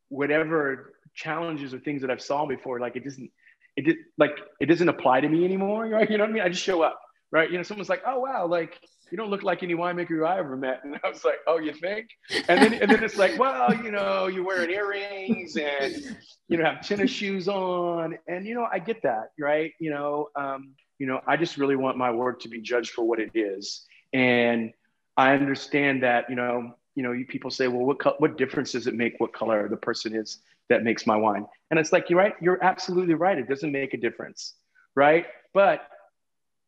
whatever 0.08 0.94
challenges 1.14 1.74
or 1.74 1.80
things 1.80 2.02
that 2.02 2.10
I've 2.10 2.22
saw 2.22 2.46
before, 2.46 2.78
like 2.78 2.96
it 2.96 3.04
doesn't 3.04 3.30
it 3.76 3.84
did 3.84 3.96
like 4.18 4.38
it 4.60 4.66
doesn't 4.66 4.88
apply 4.88 5.22
to 5.22 5.28
me 5.28 5.44
anymore, 5.44 5.86
right? 5.88 6.08
You 6.10 6.18
know 6.18 6.24
what 6.24 6.30
I 6.30 6.34
mean? 6.34 6.42
I 6.42 6.48
just 6.48 6.62
show 6.62 6.82
up, 6.82 7.00
right? 7.32 7.50
You 7.50 7.56
know, 7.56 7.62
someone's 7.62 7.88
like, 7.88 8.02
oh 8.06 8.20
wow, 8.20 8.46
like 8.46 8.80
you 9.10 9.16
don't 9.16 9.30
look 9.30 9.42
like 9.42 9.62
any 9.62 9.74
winemaker 9.74 10.26
I 10.26 10.38
ever 10.38 10.56
met. 10.56 10.80
And 10.84 10.98
I 11.04 11.08
was 11.08 11.24
like, 11.24 11.38
oh, 11.46 11.58
you 11.58 11.72
think? 11.72 12.08
And 12.48 12.62
then, 12.62 12.74
and 12.74 12.90
then 12.90 13.02
it's 13.02 13.16
like, 13.16 13.38
well, 13.38 13.74
you 13.74 13.90
know, 13.90 14.26
you're 14.28 14.44
wearing 14.44 14.70
earrings 14.70 15.56
and, 15.56 16.16
you 16.48 16.56
know, 16.56 16.64
have 16.64 16.86
tennis 16.86 17.10
shoes 17.10 17.48
on. 17.48 18.18
And, 18.28 18.46
you 18.46 18.54
know, 18.54 18.66
I 18.70 18.78
get 18.78 19.02
that, 19.02 19.32
right? 19.38 19.72
You 19.80 19.90
know, 19.90 20.28
um, 20.36 20.74
you 20.98 21.06
know, 21.06 21.20
I 21.26 21.36
just 21.36 21.56
really 21.56 21.76
want 21.76 21.96
my 21.96 22.10
work 22.10 22.40
to 22.42 22.48
be 22.48 22.60
judged 22.60 22.90
for 22.90 23.02
what 23.04 23.18
it 23.18 23.30
is. 23.34 23.84
And 24.12 24.72
I 25.16 25.32
understand 25.34 26.02
that, 26.02 26.28
you 26.28 26.36
know, 26.36 26.74
you 26.94 27.02
know, 27.02 27.14
people 27.28 27.50
say, 27.50 27.68
well, 27.68 27.84
what, 27.84 27.98
co- 27.98 28.16
what 28.18 28.36
difference 28.36 28.72
does 28.72 28.86
it 28.86 28.94
make 28.94 29.18
what 29.18 29.32
color 29.32 29.68
the 29.68 29.76
person 29.76 30.14
is 30.14 30.38
that 30.68 30.82
makes 30.82 31.06
my 31.06 31.16
wine? 31.16 31.46
And 31.70 31.78
it's 31.78 31.92
like, 31.92 32.10
you're 32.10 32.18
right. 32.18 32.34
You're 32.40 32.62
absolutely 32.62 33.14
right. 33.14 33.38
It 33.38 33.48
doesn't 33.48 33.72
make 33.72 33.94
a 33.94 33.96
difference. 33.96 34.54
Right. 34.94 35.26
But 35.54 35.82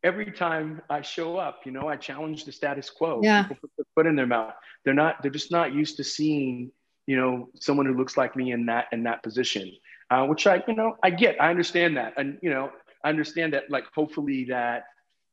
every 0.02 0.30
time 0.32 0.82
I 0.90 1.02
show 1.02 1.36
up, 1.36 1.60
you 1.64 1.72
know, 1.72 1.88
I 1.88 1.96
challenge 1.96 2.44
the 2.44 2.52
status 2.52 2.90
quo. 2.90 3.20
Yeah. 3.22 3.42
People 3.42 3.56
put 3.60 3.70
their 3.76 3.86
foot 3.94 4.06
in 4.06 4.16
their 4.16 4.26
mouth. 4.26 4.54
They're 4.84 4.94
not, 4.94 5.22
they're 5.22 5.30
just 5.30 5.50
not 5.50 5.72
used 5.72 5.96
to 5.98 6.04
seeing, 6.04 6.70
you 7.06 7.16
know, 7.16 7.48
someone 7.60 7.86
who 7.86 7.94
looks 7.94 8.16
like 8.16 8.36
me 8.36 8.52
in 8.52 8.66
that, 8.66 8.86
in 8.92 9.02
that 9.04 9.22
position, 9.22 9.70
uh, 10.10 10.26
which 10.26 10.46
I, 10.46 10.62
you 10.66 10.74
know, 10.74 10.96
I 11.02 11.10
get, 11.10 11.40
I 11.40 11.50
understand 11.50 11.96
that. 11.96 12.14
And, 12.16 12.38
you 12.42 12.50
know, 12.50 12.70
I 13.04 13.08
understand 13.08 13.52
that 13.54 13.70
like, 13.70 13.84
hopefully 13.94 14.46
that 14.46 14.84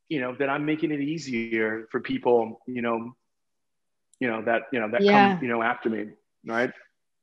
you 0.09 0.19
know, 0.19 0.35
that 0.39 0.49
I'm 0.49 0.65
making 0.65 0.91
it 0.91 0.99
easier 0.99 1.87
for 1.91 2.01
people, 2.01 2.61
you 2.65 2.81
know, 2.81 3.15
you 4.19 4.27
know, 4.27 4.41
that, 4.41 4.63
you 4.73 4.79
know, 4.79 4.89
that 4.89 5.01
Yeah. 5.03 5.35
come, 5.35 5.43
you 5.43 5.49
know, 5.49 5.61
after 5.61 5.89
me. 5.89 6.07
Right. 6.45 6.71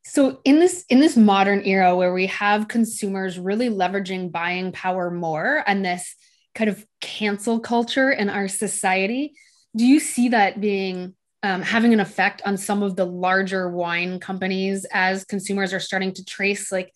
So 0.05 0.41
in 0.45 0.61
this 0.61 0.85
in 0.89 1.01
this 1.01 1.17
modern 1.17 1.63
era 1.65 1.97
where 1.97 2.15
we 2.15 2.27
have 2.29 2.69
consumers 2.69 3.41
really 3.41 3.69
leveraging 3.69 4.31
buying 4.31 4.71
power 4.71 5.11
more 5.11 5.65
and 5.67 5.85
this 5.85 6.15
kind 6.57 6.71
of 6.71 6.85
cancel 7.01 7.61
culture 7.61 8.11
in 8.11 8.29
our 8.29 8.49
society, 8.49 9.35
do 9.77 9.85
you 9.85 10.01
see 10.01 10.31
that 10.31 10.61
being 10.61 11.15
um, 11.43 11.63
having 11.63 11.93
an 11.93 12.01
effect 12.01 12.43
on 12.45 12.57
some 12.57 12.83
of 12.83 12.97
the 12.97 13.05
larger 13.05 13.71
wine 13.71 14.19
companies 14.19 14.87
as 14.91 15.25
consumers 15.25 15.73
are 15.73 15.81
starting 15.81 16.13
to 16.15 16.25
trace 16.25 16.73
like 16.73 16.93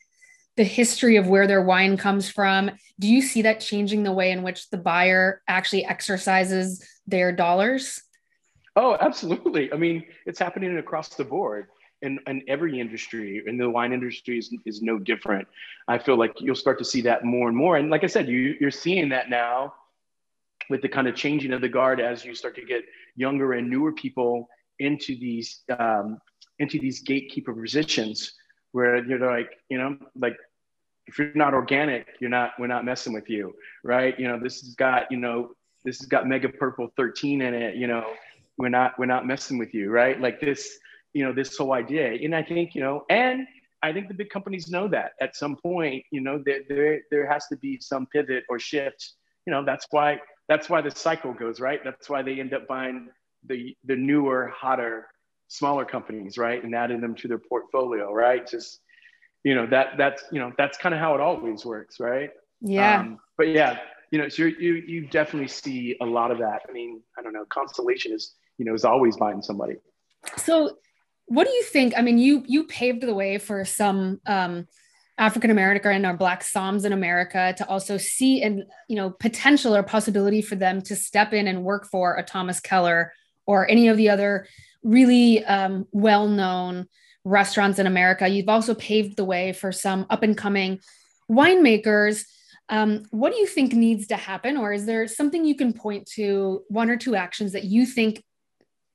the 0.57 0.65
history 0.65 1.17
of 1.17 1.29
where 1.29 1.47
their 1.47 1.63
wine 1.63 1.97
comes 1.97 2.29
from? 2.29 2.71
Do 2.99 3.07
you 3.07 3.21
see 3.23 3.43
that 3.43 3.61
changing 3.61 4.03
the 4.03 4.13
way 4.13 4.31
in 4.31 4.43
which 4.43 4.71
the 4.71 4.79
buyer 4.79 5.43
actually 5.47 5.85
exercises 5.85 6.85
their 7.07 7.31
dollars? 7.31 8.03
Oh, 8.77 8.97
absolutely. 8.99 9.71
I 9.73 9.77
mean, 9.77 10.05
it's 10.25 10.39
happening 10.39 10.79
across 10.79 11.11
the 11.11 11.25
board 11.25 11.69
in, 12.03 12.19
in 12.27 12.43
every 12.49 12.81
industry, 12.81 13.43
and 13.47 13.61
the 13.61 13.69
wine 13.69 13.93
industry 13.93 14.39
is, 14.39 14.55
is 14.65 14.83
no 14.83 14.99
different. 14.99 15.47
I 15.89 15.99
feel 15.99 16.17
like 16.17 16.35
you'll 16.41 16.55
start 16.55 16.79
to 16.79 16.85
see 16.85 17.01
that 17.03 17.25
more 17.25 17.49
and 17.49 17.57
more. 17.57 17.77
And 17.77 17.91
like 17.91 18.05
I 18.05 18.09
said, 18.09 18.29
you, 18.29 18.57
you're 18.61 18.71
seeing 18.71 19.09
that 19.11 19.31
now 19.31 19.75
with 20.69 20.83
the 20.83 20.89
kind 20.89 21.09
of 21.09 21.15
changing 21.15 21.53
of 21.53 21.61
the 21.61 21.69
guard 21.69 22.01
as 22.01 22.25
you 22.25 22.35
start 22.35 22.55
to 22.57 22.65
get 22.65 22.85
younger 23.17 23.55
and 23.55 23.69
newer 23.69 23.93
people 23.93 24.49
into 24.79 25.19
these 25.19 25.61
um, 25.79 26.19
into 26.59 26.79
these 26.79 27.01
gatekeeper 27.01 27.53
positions 27.53 28.35
where 28.73 29.05
you're 29.05 29.19
like, 29.19 29.51
you 29.69 29.79
know, 29.79 29.97
like 30.15 30.37
if 31.07 31.19
you're 31.19 31.33
not 31.35 31.55
organic, 31.55 32.07
you're 32.21 32.31
not, 32.31 32.53
we're 32.59 32.69
not 32.69 32.85
messing 32.85 33.13
with 33.13 33.29
you, 33.29 33.55
right? 33.83 34.19
You 34.19 34.29
know, 34.29 34.39
this 34.39 34.61
has 34.61 34.75
got, 34.75 35.11
you 35.11 35.17
know, 35.17 35.53
this 35.85 35.99
has 35.99 36.07
got 36.07 36.29
mega 36.29 36.49
purple 36.49 36.93
13 36.97 37.43
in 37.43 37.55
it, 37.55 37.75
you 37.75 37.87
know, 37.87 38.13
we're 38.59 38.69
not, 38.69 38.99
we're 38.99 39.07
not 39.07 39.27
messing 39.27 39.59
with 39.59 39.75
you, 39.75 39.91
right? 39.91 40.21
Like 40.21 40.41
this, 40.41 40.79
you 41.13 41.25
know, 41.25 41.33
this 41.33 41.57
whole 41.57 41.73
idea. 41.73 42.13
And 42.13 42.35
I 42.35 42.43
think, 42.43 42.75
you 42.75 42.81
know, 42.81 43.05
and 43.11 43.47
I 43.83 43.93
think 43.93 44.09
the 44.09 44.15
big 44.15 44.31
companies 44.31 44.69
know 44.69 44.89
that 44.89 45.13
at 45.21 45.37
some 45.37 45.57
point, 45.57 46.05
you 46.11 46.21
know, 46.21 46.43
there, 46.45 46.61
there, 46.69 47.01
there 47.11 47.27
has 47.27 47.47
to 47.49 47.57
be 47.57 47.79
some 47.81 48.07
pivot 48.07 48.45
or 48.49 48.59
shift. 48.59 49.13
You 49.47 49.53
know, 49.53 49.65
that's 49.65 49.87
why, 49.91 50.21
that's 50.49 50.69
why 50.69 50.81
the 50.81 50.91
cycle 50.91 51.33
goes, 51.33 51.61
right? 51.61 51.81
That's 51.83 52.09
why 52.09 52.23
they 52.23 52.41
end 52.41 52.53
up 52.53 52.67
buying 52.69 53.09
the, 53.47 53.77
the 53.85 53.97
newer, 53.97 54.53
hotter, 54.55 55.07
smaller 55.49 55.85
companies, 55.85 56.39
right? 56.39 56.63
And 56.63 56.75
adding 56.75 57.01
them 57.01 57.15
to 57.17 57.29
their 57.29 57.39
portfolio, 57.39 58.13
right? 58.13 58.47
Just, 58.49 58.81
you 59.45 59.55
know, 59.55 59.67
that, 59.69 59.97
that's, 59.97 60.23
you 60.31 60.39
know, 60.39 60.53
that's 60.59 60.77
kind 60.77 60.95
of 60.95 61.01
how 61.01 61.15
it 61.15 61.21
always 61.21 61.65
works, 61.65 61.99
right? 61.99 62.31
Yeah. 62.61 63.01
Um, 63.01 63.19
but 63.39 63.49
yeah, 63.49 63.79
you 64.11 64.19
know, 64.19 64.29
so 64.29 64.45
you 64.45 64.75
you 64.75 65.07
definitely 65.07 65.49
see 65.49 65.97
a 66.01 66.05
lot 66.05 66.31
of 66.31 66.39
that. 66.39 66.63
I 66.69 66.73
mean, 66.73 67.01
I 67.19 67.23
don't 67.23 67.33
know, 67.33 67.45
Constellation 67.49 68.13
is, 68.13 68.35
you 68.59 68.65
know, 68.65 68.75
is 68.75 68.85
always 68.85 69.17
buying 69.17 69.41
somebody. 69.41 69.77
So, 70.37 70.77
what 71.31 71.47
do 71.47 71.53
you 71.53 71.63
think? 71.63 71.95
I 71.97 72.03
mean, 72.03 72.19
you 72.19 72.43
you 72.49 72.65
paved 72.65 73.03
the 73.03 73.15
way 73.15 73.39
for 73.39 73.65
some 73.65 74.21
um, 74.27 74.67
African 75.17 75.53
American 75.53 76.05
or 76.05 76.17
Black 76.17 76.43
Somms 76.43 76.85
in 76.85 76.93
America 76.93 77.55
to 77.57 77.69
also 77.69 77.99
see 77.99 78.43
and 78.43 78.65
you 78.89 78.97
know 78.97 79.11
potential 79.11 79.77
or 79.77 79.85
possibility 79.85 80.43
for 80.43 80.57
them 80.57 80.83
to 80.83 80.97
step 80.97 81.33
in 81.33 81.47
and 81.47 81.63
work 81.63 81.87
for 81.89 82.17
a 82.17 82.25
Thomas 82.25 82.59
Keller 82.59 83.13
or 83.47 83.69
any 83.71 83.87
of 83.87 83.97
the 83.97 84.11
other 84.11 84.49
really 84.83 85.45
um, 85.45 85.87
well 85.93 86.27
known 86.27 86.89
restaurants 87.25 87.79
in 87.79 87.87
America. 87.87 88.27
You've 88.27 88.49
also 88.49 88.75
paved 88.75 89.17
the 89.17 89.25
way 89.25 89.53
for 89.53 89.71
some 89.71 90.07
up 90.11 90.25
and 90.25 90.37
coming 90.37 90.81
winemakers. 91.31 92.25
Um, 92.69 93.05
what 93.13 93.33
do 93.33 93.39
you 93.39 93.47
think 93.47 93.73
needs 93.73 94.09
to 94.09 94.17
happen, 94.17 94.57
or 94.57 94.73
is 94.73 94.85
there 94.85 95.07
something 95.07 95.45
you 95.45 95.55
can 95.55 95.75
point 95.75 96.07
to, 96.15 96.65
one 96.67 96.91
or 96.91 96.97
two 96.97 97.15
actions 97.15 97.53
that 97.53 97.65
you 97.65 97.87
think 97.87 98.25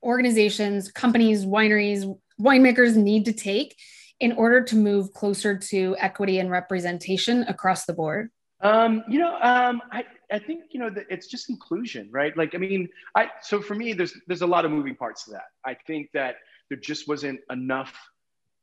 organizations, 0.03 0.91
companies, 0.91 1.45
wineries, 1.45 2.05
winemakers 2.39 2.95
need 2.95 3.25
to 3.25 3.33
take 3.33 3.75
in 4.19 4.31
order 4.33 4.61
to 4.63 4.75
move 4.75 5.11
closer 5.13 5.57
to 5.57 5.95
equity 5.99 6.39
and 6.39 6.49
representation 6.49 7.43
across 7.43 7.85
the 7.85 7.93
board? 7.93 8.29
Um, 8.61 9.03
you 9.09 9.19
know, 9.19 9.37
um, 9.41 9.81
I, 9.91 10.05
I 10.31 10.39
think 10.39 10.65
you 10.71 10.79
know 10.79 10.89
that 10.89 11.05
it's 11.09 11.27
just 11.27 11.49
inclusion, 11.49 12.09
right? 12.11 12.35
Like, 12.37 12.55
I 12.55 12.57
mean, 12.57 12.89
I 13.15 13.29
so 13.41 13.61
for 13.61 13.75
me, 13.75 13.93
there's 13.93 14.13
there's 14.27 14.41
a 14.41 14.47
lot 14.47 14.65
of 14.65 14.71
moving 14.71 14.95
parts 14.95 15.25
to 15.25 15.31
that. 15.31 15.45
I 15.65 15.75
think 15.85 16.09
that 16.13 16.37
there 16.69 16.77
just 16.77 17.07
wasn't 17.07 17.41
enough 17.51 17.93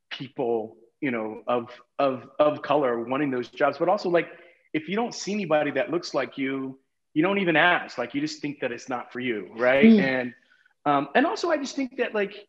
people, 0.09 0.77
you 0.99 1.11
know, 1.11 1.43
of 1.47 1.69
of 1.99 2.27
of 2.39 2.61
color 2.63 3.03
wanting 3.03 3.29
those 3.29 3.49
jobs, 3.49 3.77
but 3.77 3.87
also 3.87 4.09
like 4.09 4.29
if 4.73 4.89
you 4.89 4.95
don't 4.95 5.13
see 5.13 5.31
anybody 5.31 5.71
that 5.71 5.91
looks 5.91 6.13
like 6.13 6.37
you, 6.37 6.79
you 7.13 7.21
don't 7.21 7.37
even 7.37 7.55
ask. 7.55 7.97
Like, 7.97 8.13
you 8.13 8.21
just 8.21 8.41
think 8.41 8.59
that 8.61 8.71
it's 8.71 8.89
not 8.89 9.13
for 9.13 9.19
you, 9.19 9.51
right? 9.55 9.85
Mm. 9.85 10.01
And 10.01 10.33
um, 10.85 11.09
and 11.15 11.25
also, 11.25 11.49
I 11.49 11.57
just 11.57 11.75
think 11.75 11.97
that 11.97 12.13
like 12.13 12.47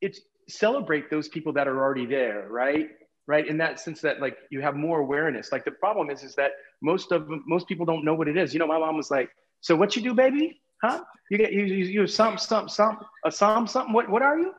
it's 0.00 0.20
celebrate 0.50 1.10
those 1.10 1.28
people 1.28 1.52
that 1.54 1.66
are 1.68 1.78
already 1.78 2.06
there, 2.06 2.46
right? 2.50 2.90
Right. 3.26 3.46
In 3.46 3.58
that 3.58 3.78
sense 3.78 4.00
that 4.00 4.20
like 4.20 4.36
you 4.50 4.60
have 4.60 4.74
more 4.74 5.00
awareness. 5.00 5.52
Like 5.52 5.64
the 5.64 5.70
problem 5.70 6.10
is, 6.10 6.24
is 6.24 6.34
that 6.34 6.50
most 6.82 7.12
of 7.12 7.28
most 7.46 7.68
people 7.68 7.86
don't 7.86 8.04
know 8.04 8.14
what 8.14 8.26
it 8.26 8.36
is. 8.36 8.52
You 8.52 8.58
know, 8.58 8.66
my 8.66 8.78
mom 8.78 8.96
was 8.96 9.10
like, 9.10 9.30
"So 9.60 9.76
what 9.76 9.94
you 9.94 10.02
do, 10.02 10.14
baby? 10.14 10.60
Huh? 10.82 11.04
You 11.30 11.38
get 11.38 11.52
you 11.52 11.62
you, 11.64 11.84
you 11.84 12.06
some 12.06 12.38
some 12.38 12.68
some 12.68 12.98
a 13.24 13.28
somm 13.28 13.68
something. 13.68 13.92
What 13.92 14.08
what 14.10 14.22
are 14.22 14.36
you? 14.36 14.52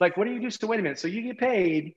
Like 0.00 0.16
what 0.16 0.26
do 0.26 0.32
you 0.32 0.40
do? 0.40 0.50
So 0.50 0.66
wait 0.66 0.80
a 0.80 0.82
minute. 0.82 0.98
So 0.98 1.06
you 1.06 1.22
get 1.22 1.38
paid, 1.38 1.94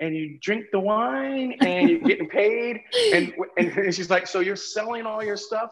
and 0.00 0.16
you 0.16 0.38
drink 0.42 0.66
the 0.72 0.80
wine, 0.80 1.56
and 1.60 1.88
you're 1.88 2.00
getting 2.00 2.28
paid, 2.28 2.80
and 3.14 3.32
and 3.56 3.94
she's 3.94 4.10
like, 4.10 4.26
so 4.26 4.40
you're 4.40 4.56
selling 4.56 5.06
all 5.06 5.22
your 5.22 5.36
stuff 5.36 5.70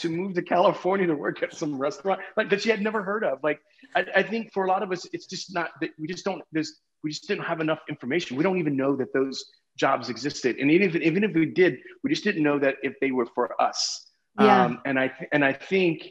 to 0.00 0.08
move 0.08 0.34
to 0.34 0.42
California 0.42 1.06
to 1.06 1.14
work 1.14 1.42
at 1.42 1.54
some 1.54 1.78
restaurant 1.78 2.20
like 2.36 2.50
that 2.50 2.62
she 2.62 2.68
had 2.68 2.80
never 2.80 3.02
heard 3.02 3.24
of. 3.24 3.42
Like 3.42 3.60
I, 3.94 4.04
I 4.16 4.22
think 4.22 4.52
for 4.52 4.64
a 4.64 4.68
lot 4.68 4.82
of 4.82 4.92
us, 4.92 5.06
it's 5.12 5.26
just 5.26 5.54
not 5.54 5.70
that 5.80 5.90
we 5.98 6.06
just 6.06 6.24
don't. 6.24 6.42
There's 6.52 6.80
we 7.02 7.10
just 7.10 7.26
didn't 7.28 7.44
have 7.44 7.60
enough 7.60 7.80
information. 7.88 8.36
We 8.36 8.42
don't 8.42 8.58
even 8.58 8.76
know 8.76 8.96
that 8.96 9.12
those 9.12 9.44
jobs 9.76 10.08
existed, 10.08 10.56
and 10.56 10.70
even 10.70 10.90
if 10.90 10.96
even 10.96 11.24
if 11.24 11.34
we 11.34 11.46
did, 11.46 11.78
we 12.02 12.10
just 12.10 12.24
didn't 12.24 12.42
know 12.42 12.58
that 12.58 12.76
if 12.82 12.94
they 13.00 13.10
were 13.10 13.26
for 13.26 13.60
us. 13.60 14.06
Yeah. 14.38 14.64
Um, 14.64 14.80
and 14.84 14.98
I 14.98 15.12
and 15.32 15.44
I 15.44 15.52
think, 15.52 16.08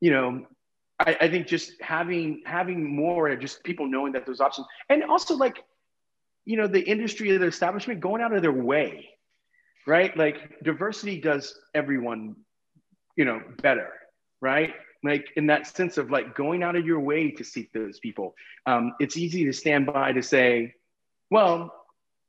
you 0.00 0.10
know, 0.10 0.46
I, 0.98 1.16
I 1.20 1.28
think 1.30 1.46
just 1.46 1.80
having 1.80 2.42
having 2.44 2.96
more 2.96 3.34
just 3.36 3.62
people 3.64 3.86
knowing 3.86 4.12
that 4.12 4.26
there's 4.26 4.40
options, 4.40 4.66
and 4.88 5.04
also 5.04 5.36
like, 5.36 5.62
you 6.44 6.56
know, 6.56 6.66
the 6.66 6.80
industry 6.80 7.34
of 7.34 7.40
the 7.40 7.46
establishment 7.46 8.00
going 8.00 8.22
out 8.22 8.32
of 8.32 8.42
their 8.42 8.52
way, 8.52 9.08
right? 9.86 10.16
Like 10.16 10.62
diversity 10.62 11.20
does 11.20 11.54
everyone, 11.74 12.36
you 13.20 13.26
know, 13.26 13.42
better, 13.60 13.92
right? 14.40 14.72
Like 15.04 15.28
in 15.36 15.46
that 15.48 15.66
sense 15.66 15.98
of 15.98 16.10
like 16.10 16.34
going 16.34 16.62
out 16.62 16.74
of 16.74 16.86
your 16.86 17.00
way 17.00 17.30
to 17.32 17.44
seek 17.44 17.70
those 17.74 18.00
people. 18.00 18.34
Um, 18.64 18.94
it's 18.98 19.18
easy 19.18 19.44
to 19.44 19.52
stand 19.52 19.84
by 19.84 20.12
to 20.12 20.22
say, 20.22 20.72
well, 21.30 21.70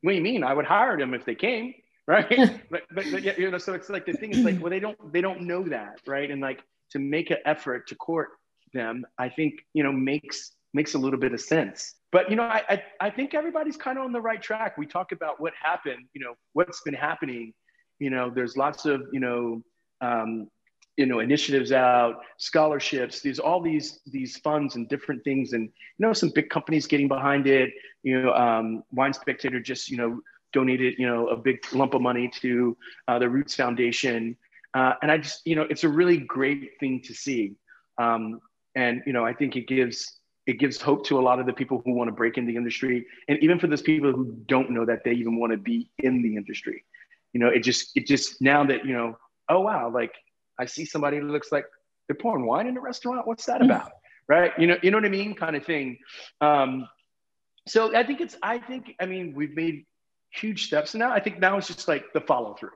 what 0.01 0.11
do 0.11 0.17
you 0.17 0.21
mean? 0.21 0.43
I 0.43 0.53
would 0.53 0.65
hire 0.65 0.97
them 0.97 1.13
if 1.13 1.23
they 1.23 1.33
came, 1.33 1.75
right? 2.07 2.27
but, 2.69 2.81
but, 2.93 3.05
but 3.09 3.23
yeah, 3.23 3.35
you 3.37 3.49
know, 3.49 3.57
so 3.57 3.73
it's 3.73 3.87
like 3.89 4.05
the 4.05 4.11
thing 4.11 4.31
is 4.31 4.39
like, 4.39 4.59
well, 4.59 4.69
they 4.69 4.81
don't 4.81 5.13
they 5.13 5.21
don't 5.21 5.43
know 5.43 5.63
that, 5.63 6.01
right? 6.05 6.29
And 6.29 6.41
like 6.41 6.61
to 6.89 6.99
make 6.99 7.31
an 7.31 7.37
effort 7.45 7.87
to 7.87 7.95
court 7.95 8.31
them, 8.73 9.05
I 9.17 9.29
think 9.29 9.61
you 9.73 9.83
know 9.83 9.93
makes 9.93 10.51
makes 10.73 10.93
a 10.93 10.97
little 10.97 11.19
bit 11.19 11.33
of 11.33 11.39
sense. 11.39 11.95
But 12.11 12.29
you 12.29 12.35
know, 12.35 12.43
I 12.43 12.63
I, 12.67 12.83
I 12.99 13.09
think 13.11 13.33
everybody's 13.33 13.77
kind 13.77 13.97
of 13.97 14.03
on 14.03 14.11
the 14.11 14.19
right 14.19 14.41
track. 14.41 14.77
We 14.77 14.87
talk 14.87 15.13
about 15.13 15.39
what 15.39 15.53
happened, 15.57 16.09
you 16.13 16.21
know, 16.21 16.33
what's 16.51 16.81
been 16.81 16.93
happening. 16.93 17.53
You 17.99 18.09
know, 18.09 18.29
there's 18.29 18.57
lots 18.57 18.85
of 18.85 19.03
you 19.13 19.21
know. 19.21 19.61
Um, 20.01 20.49
you 20.97 21.05
know 21.05 21.19
initiatives 21.19 21.71
out 21.71 22.21
scholarships 22.37 23.21
these 23.21 23.39
all 23.39 23.61
these 23.61 23.99
these 24.07 24.37
funds 24.37 24.75
and 24.75 24.89
different 24.89 25.23
things. 25.23 25.53
And 25.53 25.63
you 25.63 26.05
know 26.05 26.13
some 26.13 26.29
big 26.29 26.49
companies 26.49 26.87
getting 26.87 27.07
behind 27.07 27.47
it. 27.47 27.71
You 28.03 28.21
know 28.21 28.33
um, 28.33 28.83
wine 28.91 29.13
spectator 29.13 29.59
just 29.59 29.89
you 29.89 29.97
know 29.97 30.21
donated 30.53 30.95
you 30.97 31.07
know 31.07 31.27
a 31.27 31.37
big 31.37 31.59
lump 31.73 31.93
of 31.93 32.01
money 32.01 32.29
to 32.41 32.77
uh, 33.07 33.19
the 33.19 33.29
roots 33.29 33.55
foundation. 33.55 34.37
Uh, 34.73 34.93
and 35.01 35.11
i 35.11 35.17
just 35.17 35.45
you 35.45 35.55
know 35.55 35.63
it's 35.69 35.83
a 35.83 35.89
really 35.89 36.17
great 36.17 36.71
thing 36.79 37.01
to 37.01 37.13
see. 37.13 37.55
Um, 37.97 38.39
and 38.75 39.01
you 39.05 39.11
know 39.11 39.25
i 39.25 39.33
think 39.33 39.55
it 39.55 39.67
gives 39.67 40.19
it 40.47 40.59
gives 40.59 40.81
hope 40.81 41.05
to 41.05 41.19
a 41.19 41.21
lot 41.21 41.39
of 41.39 41.45
the 41.45 41.53
people 41.53 41.81
who 41.85 41.93
want 41.93 42.07
to 42.07 42.11
break 42.11 42.37
in 42.37 42.47
the 42.47 42.55
industry. 42.55 43.05
And 43.27 43.37
even 43.43 43.59
for 43.59 43.67
those 43.67 43.83
people 43.83 44.11
who 44.11 44.35
don't 44.47 44.71
know 44.71 44.85
that 44.85 45.03
they 45.03 45.11
even 45.11 45.37
want 45.39 45.51
to 45.51 45.57
be 45.57 45.91
in 45.99 46.23
the 46.23 46.35
industry. 46.35 46.83
You 47.33 47.39
know 47.39 47.47
it 47.47 47.63
just 47.63 47.95
it 47.95 48.07
just 48.07 48.41
now 48.41 48.65
that 48.65 48.85
you 48.85 48.93
know 48.93 49.17
oh 49.49 49.61
wow 49.61 49.89
like 49.89 50.13
I 50.61 50.65
see 50.65 50.85
somebody 50.85 51.17
who 51.17 51.27
looks 51.27 51.51
like 51.51 51.65
they're 52.07 52.15
pouring 52.15 52.45
wine 52.45 52.67
in 52.67 52.77
a 52.77 52.81
restaurant. 52.81 53.27
What's 53.27 53.45
that 53.47 53.61
about? 53.61 53.91
Right? 54.27 54.51
You 54.59 54.67
know, 54.67 54.77
you 54.83 54.91
know 54.91 54.97
what 54.97 55.05
I 55.05 55.09
mean? 55.09 55.33
Kind 55.33 55.55
of 55.55 55.65
thing. 55.65 55.97
Um, 56.39 56.87
so 57.67 57.95
I 57.95 58.03
think 58.03 58.21
it's, 58.21 58.37
I 58.43 58.59
think, 58.59 58.95
I 58.99 59.05
mean, 59.07 59.33
we've 59.35 59.55
made 59.55 59.85
huge 60.29 60.67
steps. 60.67 60.93
And 60.93 60.99
now 60.99 61.11
I 61.11 61.19
think 61.19 61.39
now 61.39 61.57
it's 61.57 61.67
just 61.67 61.87
like 61.87 62.05
the 62.13 62.21
follow 62.21 62.53
through. 62.53 62.69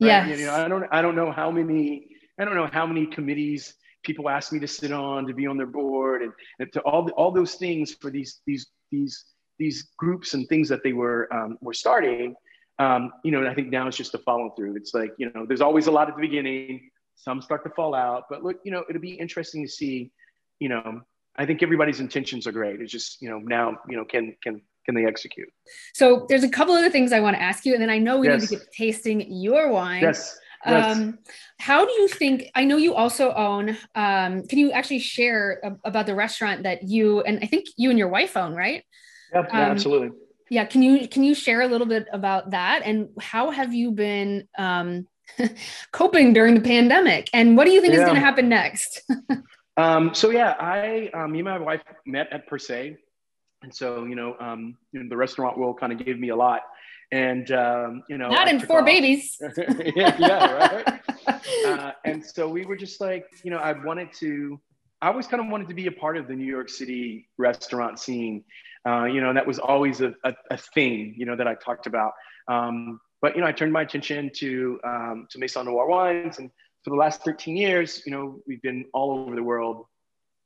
Right? 0.00 0.26
Yes. 0.26 0.40
You 0.40 0.46
know, 0.46 0.54
I 0.54 0.68
don't, 0.68 0.84
I 0.90 1.00
don't 1.00 1.16
know 1.16 1.30
how 1.32 1.50
many, 1.50 2.08
I 2.38 2.44
don't 2.44 2.56
know 2.56 2.68
how 2.70 2.86
many 2.86 3.06
committees 3.06 3.74
people 4.02 4.28
ask 4.28 4.52
me 4.52 4.58
to 4.60 4.68
sit 4.68 4.92
on 4.92 5.26
to 5.26 5.34
be 5.34 5.46
on 5.46 5.56
their 5.56 5.66
board 5.66 6.22
and, 6.22 6.32
and 6.58 6.72
to 6.72 6.80
all 6.80 7.04
the, 7.04 7.12
all 7.12 7.30
those 7.30 7.54
things 7.54 7.94
for 8.00 8.10
these, 8.10 8.40
these, 8.46 8.66
these, 8.90 9.24
these 9.58 9.88
groups 9.96 10.34
and 10.34 10.48
things 10.48 10.68
that 10.68 10.82
they 10.82 10.92
were, 10.92 11.32
um, 11.32 11.58
were 11.60 11.74
starting. 11.74 12.34
Um, 12.78 13.12
you 13.24 13.30
know, 13.32 13.46
I 13.48 13.54
think 13.54 13.70
now 13.70 13.88
it's 13.88 13.96
just 13.96 14.12
the 14.12 14.18
follow 14.18 14.50
through. 14.56 14.76
It's 14.76 14.94
like, 14.94 15.12
you 15.18 15.30
know, 15.32 15.46
there's 15.46 15.60
always 15.60 15.86
a 15.88 15.90
lot 15.90 16.08
at 16.08 16.16
the 16.16 16.20
beginning 16.20 16.90
some 17.18 17.42
start 17.42 17.64
to 17.64 17.70
fall 17.70 17.94
out. 17.94 18.24
But 18.30 18.42
look, 18.42 18.56
you 18.64 18.72
know, 18.72 18.84
it'll 18.88 19.02
be 19.02 19.14
interesting 19.14 19.64
to 19.64 19.70
see. 19.70 20.10
You 20.60 20.70
know, 20.70 21.02
I 21.36 21.46
think 21.46 21.62
everybody's 21.62 22.00
intentions 22.00 22.46
are 22.46 22.52
great. 22.52 22.80
It's 22.80 22.90
just 22.92 23.20
you 23.20 23.28
know 23.28 23.38
now 23.38 23.78
you 23.88 23.96
know 23.96 24.04
can 24.04 24.34
can 24.42 24.62
can 24.88 24.94
they 24.94 25.04
execute? 25.06 25.48
So 25.92 26.24
there's 26.30 26.44
a 26.44 26.48
couple 26.48 26.74
other 26.74 26.88
things 26.88 27.12
I 27.12 27.20
want 27.20 27.36
to 27.36 27.42
ask 27.42 27.66
you, 27.66 27.74
and 27.74 27.82
then 27.82 27.90
I 27.90 27.98
know 27.98 28.18
we 28.18 28.28
yes. 28.28 28.40
need 28.40 28.46
to 28.48 28.56
get 28.56 28.72
tasting 28.72 29.30
your 29.30 29.70
wine. 29.70 30.02
Yes. 30.02 30.38
Yes. 30.66 30.96
Um, 30.96 31.18
how 31.60 31.84
do 31.84 31.92
you 31.92 32.08
think? 32.08 32.50
I 32.54 32.64
know 32.64 32.78
you 32.78 32.94
also 32.94 33.32
own. 33.32 33.76
Um, 33.94 34.46
can 34.46 34.58
you 34.58 34.72
actually 34.72 34.98
share 34.98 35.60
a, 35.62 35.88
about 35.88 36.06
the 36.06 36.14
restaurant 36.14 36.64
that 36.64 36.88
you 36.88 37.20
and 37.20 37.38
I 37.42 37.46
think 37.46 37.66
you 37.76 37.90
and 37.90 37.98
your 37.98 38.08
wife 38.08 38.36
own, 38.36 38.54
right? 38.54 38.82
Yeah, 39.32 39.44
yeah 39.52 39.66
um, 39.66 39.70
absolutely. 39.70 40.10
Yeah, 40.50 40.64
can 40.64 40.82
you 40.82 41.06
can 41.06 41.22
you 41.22 41.34
share 41.34 41.60
a 41.60 41.68
little 41.68 41.86
bit 41.86 42.06
about 42.12 42.50
that 42.50 42.82
and 42.84 43.10
how 43.20 43.50
have 43.50 43.72
you 43.72 43.92
been 43.92 44.48
um, 44.56 45.06
coping 45.92 46.32
during 46.32 46.54
the 46.54 46.60
pandemic? 46.60 47.28
And 47.32 47.56
what 47.56 47.64
do 47.64 47.70
you 47.70 47.80
think 47.80 47.94
yeah. 47.94 48.00
is 48.00 48.04
going 48.04 48.16
to 48.16 48.20
happen 48.20 48.48
next? 48.48 49.02
um, 49.76 50.14
so 50.14 50.30
yeah, 50.30 50.54
I 50.58 51.10
um, 51.14 51.32
me 51.32 51.40
and 51.40 51.46
my 51.46 51.58
wife 51.58 51.82
met 52.06 52.28
at 52.32 52.46
Per 52.46 52.58
Se, 52.58 52.96
and 53.62 53.74
so 53.74 54.04
you 54.04 54.14
know, 54.14 54.36
um, 54.40 54.76
you 54.92 55.02
know 55.02 55.08
the 55.08 55.16
restaurant 55.16 55.58
world 55.58 55.78
kind 55.78 55.92
of 55.92 56.04
gave 56.04 56.18
me 56.18 56.30
a 56.30 56.36
lot 56.36 56.62
and 57.10 57.50
um, 57.52 58.02
you 58.08 58.18
know, 58.18 58.28
not 58.28 58.48
in 58.48 58.60
four 58.60 58.80
off. 58.80 58.86
babies. 58.86 59.40
yeah, 59.96 60.16
yeah, 60.18 60.82
right. 61.26 61.40
uh, 61.66 61.92
and 62.04 62.24
so 62.24 62.48
we 62.48 62.66
were 62.66 62.76
just 62.76 63.00
like, 63.00 63.26
you 63.42 63.50
know, 63.50 63.58
I 63.58 63.72
wanted 63.72 64.12
to. 64.14 64.60
I 65.00 65.08
always 65.08 65.28
kind 65.28 65.40
of 65.40 65.48
wanted 65.48 65.68
to 65.68 65.74
be 65.74 65.86
a 65.86 65.92
part 65.92 66.16
of 66.16 66.26
the 66.26 66.34
New 66.34 66.44
York 66.44 66.68
City 66.68 67.28
restaurant 67.38 67.98
scene. 68.00 68.44
Uh, 68.86 69.04
you 69.04 69.20
know, 69.20 69.32
that 69.32 69.46
was 69.46 69.58
always 69.58 70.00
a, 70.00 70.12
a, 70.24 70.34
a, 70.50 70.56
thing, 70.56 71.14
you 71.16 71.24
know, 71.24 71.36
that 71.36 71.46
I 71.46 71.54
talked 71.54 71.86
about. 71.86 72.12
Um, 72.48 73.00
but 73.20 73.34
you 73.34 73.40
know, 73.40 73.46
I 73.46 73.52
turned 73.52 73.72
my 73.72 73.82
attention 73.82 74.30
to 74.36 74.80
um, 74.84 75.26
to 75.30 75.38
Maison 75.38 75.66
Noir 75.66 75.88
wines, 75.88 76.38
and 76.38 76.50
for 76.84 76.90
the 76.90 76.96
last 76.96 77.24
13 77.24 77.56
years, 77.56 78.02
you 78.06 78.12
know, 78.12 78.40
we've 78.46 78.62
been 78.62 78.84
all 78.94 79.18
over 79.18 79.34
the 79.34 79.42
world, 79.42 79.86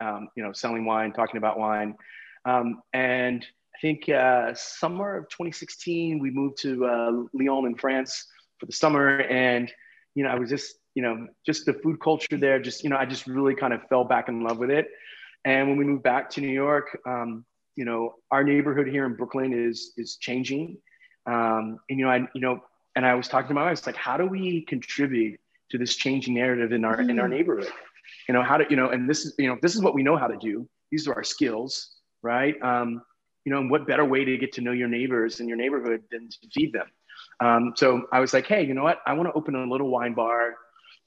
um, 0.00 0.28
you 0.34 0.42
know, 0.42 0.52
selling 0.52 0.84
wine, 0.84 1.12
talking 1.12 1.36
about 1.36 1.58
wine, 1.58 1.96
um, 2.44 2.82
and 2.92 3.46
I 3.74 3.78
think 3.80 4.08
uh, 4.08 4.54
summer 4.54 5.16
of 5.16 5.28
2016, 5.28 6.18
we 6.18 6.30
moved 6.30 6.58
to 6.62 6.84
uh, 6.84 7.12
Lyon 7.32 7.66
in 7.66 7.74
France 7.74 8.26
for 8.58 8.66
the 8.66 8.72
summer. 8.72 9.20
And, 9.22 9.72
you 10.14 10.24
know, 10.24 10.30
I 10.30 10.38
was 10.38 10.50
just, 10.50 10.76
you 10.94 11.02
know, 11.02 11.26
just 11.46 11.66
the 11.66 11.74
food 11.74 12.00
culture 12.00 12.36
there, 12.36 12.60
just, 12.60 12.84
you 12.84 12.90
know, 12.90 12.96
I 12.96 13.06
just 13.06 13.26
really 13.26 13.54
kind 13.54 13.72
of 13.72 13.80
fell 13.88 14.04
back 14.04 14.28
in 14.28 14.42
love 14.42 14.58
with 14.58 14.70
it. 14.70 14.88
And 15.44 15.68
when 15.68 15.78
we 15.78 15.84
moved 15.84 16.02
back 16.02 16.30
to 16.30 16.40
New 16.40 16.48
York, 16.52 16.98
um, 17.06 17.44
you 17.74 17.84
know, 17.84 18.14
our 18.30 18.44
neighborhood 18.44 18.86
here 18.86 19.06
in 19.06 19.16
Brooklyn 19.16 19.52
is, 19.52 19.92
is 19.96 20.16
changing. 20.16 20.76
Um, 21.26 21.78
and, 21.88 21.98
you 21.98 22.04
know, 22.04 22.10
I, 22.10 22.28
you 22.34 22.40
know, 22.40 22.62
and 22.96 23.06
I 23.06 23.14
was 23.14 23.28
talking 23.28 23.48
to 23.48 23.54
my 23.54 23.64
wife, 23.64 23.78
it's 23.78 23.86
like, 23.86 23.96
how 23.96 24.16
do 24.16 24.26
we 24.26 24.62
contribute 24.62 25.40
to 25.70 25.78
this 25.78 25.96
changing 25.96 26.34
narrative 26.34 26.72
in 26.72 26.84
our, 26.84 26.98
mm. 26.98 27.10
in 27.10 27.18
our 27.18 27.26
mm. 27.26 27.30
neighborhood? 27.30 27.70
You 28.28 28.34
know, 28.34 28.42
how 28.42 28.56
to, 28.56 28.64
you 28.68 28.76
know, 28.76 28.90
and 28.90 29.08
this 29.08 29.24
is, 29.24 29.34
you 29.38 29.48
know, 29.48 29.58
this 29.62 29.74
is 29.74 29.82
what 29.82 29.94
we 29.94 30.02
know 30.02 30.16
how 30.16 30.26
to 30.26 30.36
do. 30.36 30.68
These 30.90 31.08
are 31.08 31.14
our 31.14 31.24
skills, 31.24 31.96
right? 32.22 32.60
Um, 32.62 33.02
you 33.44 33.52
know, 33.52 33.58
and 33.58 33.70
what 33.70 33.86
better 33.86 34.04
way 34.04 34.24
to 34.24 34.36
get 34.36 34.52
to 34.52 34.60
know 34.60 34.72
your 34.72 34.88
neighbors 34.88 35.40
in 35.40 35.48
your 35.48 35.56
neighborhood 35.56 36.02
than 36.10 36.28
to 36.28 36.48
feed 36.52 36.72
them? 36.72 36.86
Um, 37.40 37.72
so 37.76 38.06
I 38.12 38.20
was 38.20 38.32
like, 38.32 38.46
hey, 38.46 38.64
you 38.64 38.74
know 38.74 38.84
what? 38.84 38.98
I 39.06 39.14
want 39.14 39.28
to 39.28 39.32
open 39.32 39.54
a 39.54 39.64
little 39.64 39.88
wine 39.88 40.14
bar. 40.14 40.56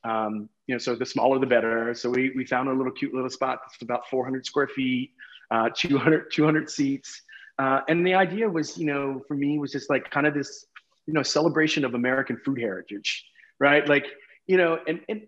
Um, 0.04 0.50
you 0.68 0.76
know, 0.76 0.80
so 0.80 0.96
the 0.96 1.06
smaller 1.06 1.40
the 1.40 1.46
better. 1.46 1.94
So 1.94 2.10
we, 2.10 2.32
we 2.36 2.46
found 2.46 2.70
a 2.70 2.74
little 2.74 2.92
cute 2.92 3.14
little 3.14 3.30
spot 3.30 3.62
that's 3.66 3.82
about 3.82 4.08
400 4.10 4.46
square 4.46 4.68
feet, 4.68 5.12
uh, 5.52 5.70
200, 5.76 6.32
200 6.32 6.70
seats. 6.70 7.22
Uh, 7.58 7.82
and 7.88 8.06
the 8.06 8.14
idea 8.14 8.50
was, 8.50 8.78
you 8.78 8.86
know, 8.86 9.22
for 9.28 9.36
me 9.36 9.58
was 9.58 9.72
just 9.72 9.90
like 9.90 10.10
kind 10.12 10.28
of 10.28 10.34
this, 10.34 10.66
you 11.08 11.14
know, 11.14 11.24
celebration 11.24 11.86
of 11.86 11.94
American 11.94 12.38
food 12.44 12.60
heritage, 12.60 13.26
right? 13.60 13.88
Like, 13.88 14.06
you 14.48 14.58
know, 14.58 14.80
and, 14.88 15.00
and, 15.08 15.22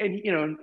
and, 0.00 0.20
you 0.24 0.32
know, 0.32 0.56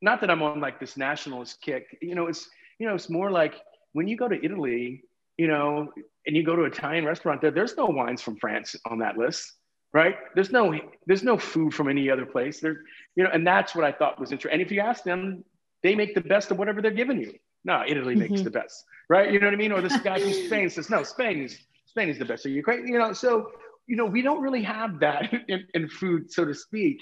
not 0.00 0.20
that 0.20 0.30
I'm 0.30 0.42
on 0.42 0.60
like 0.60 0.80
this 0.80 0.96
nationalist 0.96 1.60
kick, 1.60 1.96
you 2.00 2.14
know, 2.14 2.26
it's, 2.26 2.48
you 2.78 2.86
know, 2.86 2.94
it's 2.94 3.10
more 3.10 3.30
like 3.30 3.54
when 3.92 4.08
you 4.08 4.16
go 4.16 4.28
to 4.28 4.44
Italy, 4.44 5.04
you 5.36 5.48
know, 5.48 5.92
and 6.26 6.36
you 6.36 6.42
go 6.42 6.56
to 6.56 6.64
an 6.64 6.72
Italian 6.72 7.04
restaurant 7.04 7.40
there, 7.40 7.50
there's 7.50 7.76
no 7.76 7.86
wines 7.86 8.22
from 8.22 8.36
France 8.36 8.74
on 8.90 8.98
that 8.98 9.18
list, 9.18 9.52
right? 9.92 10.16
There's 10.34 10.50
no 10.50 10.78
there's 11.06 11.22
no 11.22 11.38
food 11.38 11.74
from 11.74 11.88
any 11.88 12.10
other 12.10 12.26
place. 12.26 12.60
There, 12.60 12.78
you 13.16 13.24
know, 13.24 13.30
and 13.32 13.46
that's 13.46 13.74
what 13.74 13.84
I 13.84 13.92
thought 13.92 14.18
was 14.20 14.32
interesting. 14.32 14.60
And 14.60 14.62
if 14.62 14.72
you 14.72 14.80
ask 14.80 15.04
them, 15.04 15.44
they 15.82 15.94
make 15.94 16.14
the 16.14 16.20
best 16.20 16.50
of 16.50 16.58
whatever 16.58 16.80
they're 16.82 16.90
giving 16.90 17.20
you. 17.20 17.34
No, 17.64 17.82
Italy 17.86 18.14
makes 18.14 18.34
mm-hmm. 18.34 18.44
the 18.44 18.50
best, 18.50 18.84
right? 19.08 19.32
You 19.32 19.40
know 19.40 19.46
what 19.46 19.54
I 19.54 19.56
mean? 19.56 19.72
Or 19.72 19.80
this 19.80 19.96
guy 19.98 20.20
from 20.20 20.32
Spain 20.32 20.68
says, 20.68 20.90
no, 20.90 21.02
Spain 21.02 21.42
is 21.42 21.58
Spain 21.86 22.08
is 22.08 22.18
the 22.18 22.24
best. 22.24 22.42
So 22.42 22.48
you 22.48 22.62
great, 22.62 22.86
you 22.86 22.98
know. 22.98 23.12
So 23.12 23.50
you 23.86 23.96
know, 23.96 24.04
we 24.04 24.22
don't 24.22 24.40
really 24.40 24.62
have 24.62 25.00
that 25.00 25.32
in, 25.48 25.66
in 25.74 25.88
food, 25.88 26.32
so 26.32 26.44
to 26.44 26.54
speak. 26.54 27.00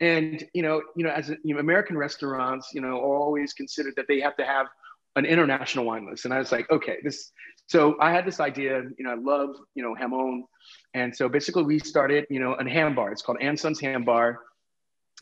And 0.00 0.44
you 0.52 0.62
know, 0.62 0.82
you 0.96 1.04
know, 1.04 1.10
as 1.10 1.30
you 1.42 1.54
know, 1.54 1.60
American 1.60 1.96
restaurants, 1.96 2.70
you 2.74 2.80
know, 2.80 2.98
are 2.98 3.18
always 3.18 3.52
considered 3.52 3.94
that 3.96 4.06
they 4.08 4.20
have 4.20 4.36
to 4.36 4.44
have 4.44 4.66
an 5.16 5.24
international 5.24 5.84
wine 5.84 6.08
list. 6.08 6.24
And 6.24 6.34
I 6.34 6.38
was 6.38 6.52
like, 6.52 6.70
okay, 6.70 6.98
this. 7.02 7.32
So 7.66 7.96
I 8.00 8.12
had 8.12 8.26
this 8.26 8.40
idea. 8.40 8.82
You 8.98 9.04
know, 9.04 9.10
I 9.10 9.14
love 9.14 9.56
you 9.74 9.82
know 9.82 9.94
Jamon, 9.94 10.42
and 10.92 11.14
so 11.14 11.28
basically 11.28 11.62
we 11.62 11.78
started 11.78 12.26
you 12.28 12.40
know 12.40 12.54
a 12.54 12.68
ham 12.68 12.94
bar. 12.94 13.12
It's 13.12 13.22
called 13.22 13.38
& 13.50 13.56
Sons 13.58 13.80
Ham 13.80 14.04
Bar, 14.04 14.40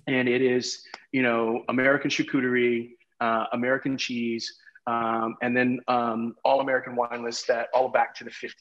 and 0.06 0.28
it 0.28 0.42
is 0.42 0.82
you 1.12 1.22
know 1.22 1.62
American 1.68 2.10
charcuterie, 2.10 2.92
uh, 3.20 3.44
American 3.52 3.96
cheese, 3.96 4.58
um, 4.86 5.36
and 5.42 5.56
then 5.56 5.80
um, 5.88 6.34
all 6.44 6.60
American 6.60 6.96
wine 6.96 7.22
lists 7.24 7.46
that 7.46 7.68
all 7.74 7.88
back 7.88 8.14
to 8.16 8.24
the 8.24 8.30
50s. 8.30 8.52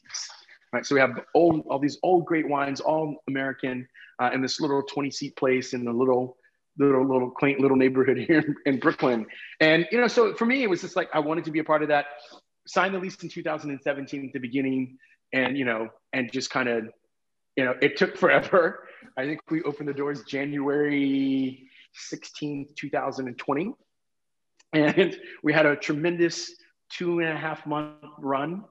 Right, 0.72 0.86
so 0.86 0.94
we 0.94 1.00
have 1.02 1.20
old, 1.34 1.64
all 1.68 1.78
these 1.78 1.98
old 2.02 2.24
great 2.24 2.48
wines, 2.48 2.80
all 2.80 3.16
American, 3.28 3.86
uh, 4.18 4.30
in 4.32 4.40
this 4.40 4.58
little 4.58 4.82
20 4.82 5.10
seat 5.10 5.36
place 5.36 5.74
in 5.74 5.84
the 5.84 5.92
little 5.92 6.36
little 6.78 7.06
little 7.06 7.30
quaint 7.30 7.60
little 7.60 7.76
neighborhood 7.76 8.16
here 8.28 8.56
in 8.64 8.78
Brooklyn. 8.78 9.26
And 9.60 9.86
you 9.92 10.00
know, 10.00 10.08
so 10.08 10.34
for 10.34 10.46
me, 10.46 10.62
it 10.62 10.70
was 10.70 10.80
just 10.80 10.96
like 10.96 11.08
I 11.12 11.18
wanted 11.18 11.44
to 11.44 11.50
be 11.50 11.58
a 11.58 11.64
part 11.64 11.82
of 11.82 11.88
that. 11.88 12.06
Signed 12.66 12.94
the 12.94 12.98
lease 12.98 13.16
in 13.22 13.28
2017 13.28 14.26
at 14.26 14.32
the 14.32 14.38
beginning, 14.38 14.96
and 15.32 15.58
you 15.58 15.64
know, 15.64 15.88
and 16.12 16.32
just 16.32 16.50
kind 16.50 16.68
of, 16.68 16.84
you 17.56 17.64
know, 17.64 17.74
it 17.82 17.96
took 17.96 18.16
forever. 18.16 18.86
I 19.16 19.26
think 19.26 19.40
we 19.50 19.62
opened 19.62 19.88
the 19.88 19.94
doors 19.94 20.22
January 20.22 21.68
16, 21.94 22.68
2020, 22.76 23.74
and 24.72 25.16
we 25.42 25.52
had 25.52 25.66
a 25.66 25.76
tremendous 25.76 26.52
two 26.90 27.20
and 27.20 27.28
a 27.28 27.36
half 27.36 27.66
month 27.66 27.94
run 28.18 28.64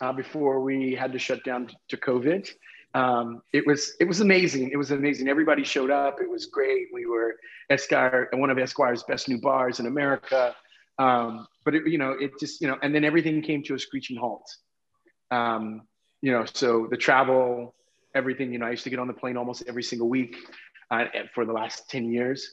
uh, 0.00 0.12
before 0.12 0.60
we 0.60 0.94
had 0.94 1.12
to 1.12 1.18
shut 1.18 1.44
down 1.44 1.68
to 1.88 1.96
COVID 1.96 2.48
um, 2.96 3.42
it 3.52 3.66
was 3.66 3.92
it 4.00 4.04
was 4.04 4.20
amazing. 4.20 4.70
It 4.70 4.76
was 4.78 4.90
amazing. 4.90 5.28
Everybody 5.28 5.64
showed 5.64 5.90
up. 5.90 6.18
It 6.18 6.30
was 6.30 6.46
great. 6.46 6.86
We 6.94 7.04
were 7.04 7.36
Esquire, 7.68 8.30
one 8.32 8.48
of 8.48 8.58
Esquire's 8.58 9.02
best 9.02 9.28
new 9.28 9.38
bars 9.38 9.80
in 9.80 9.86
America. 9.86 10.56
Um, 10.98 11.46
but 11.66 11.74
it, 11.74 11.86
you 11.86 11.98
know, 11.98 12.12
it 12.12 12.30
just 12.40 12.62
you 12.62 12.68
know, 12.68 12.78
and 12.82 12.94
then 12.94 13.04
everything 13.04 13.42
came 13.42 13.62
to 13.64 13.74
a 13.74 13.78
screeching 13.78 14.16
halt. 14.16 14.48
Um, 15.30 15.82
you 16.22 16.32
know, 16.32 16.46
so 16.46 16.88
the 16.90 16.96
travel, 16.96 17.74
everything. 18.14 18.50
You 18.50 18.60
know, 18.60 18.66
I 18.66 18.70
used 18.70 18.84
to 18.84 18.90
get 18.90 18.98
on 18.98 19.08
the 19.08 19.12
plane 19.12 19.36
almost 19.36 19.64
every 19.68 19.82
single 19.82 20.08
week 20.08 20.34
uh, 20.90 21.04
for 21.34 21.44
the 21.44 21.52
last 21.52 21.90
ten 21.90 22.10
years. 22.10 22.50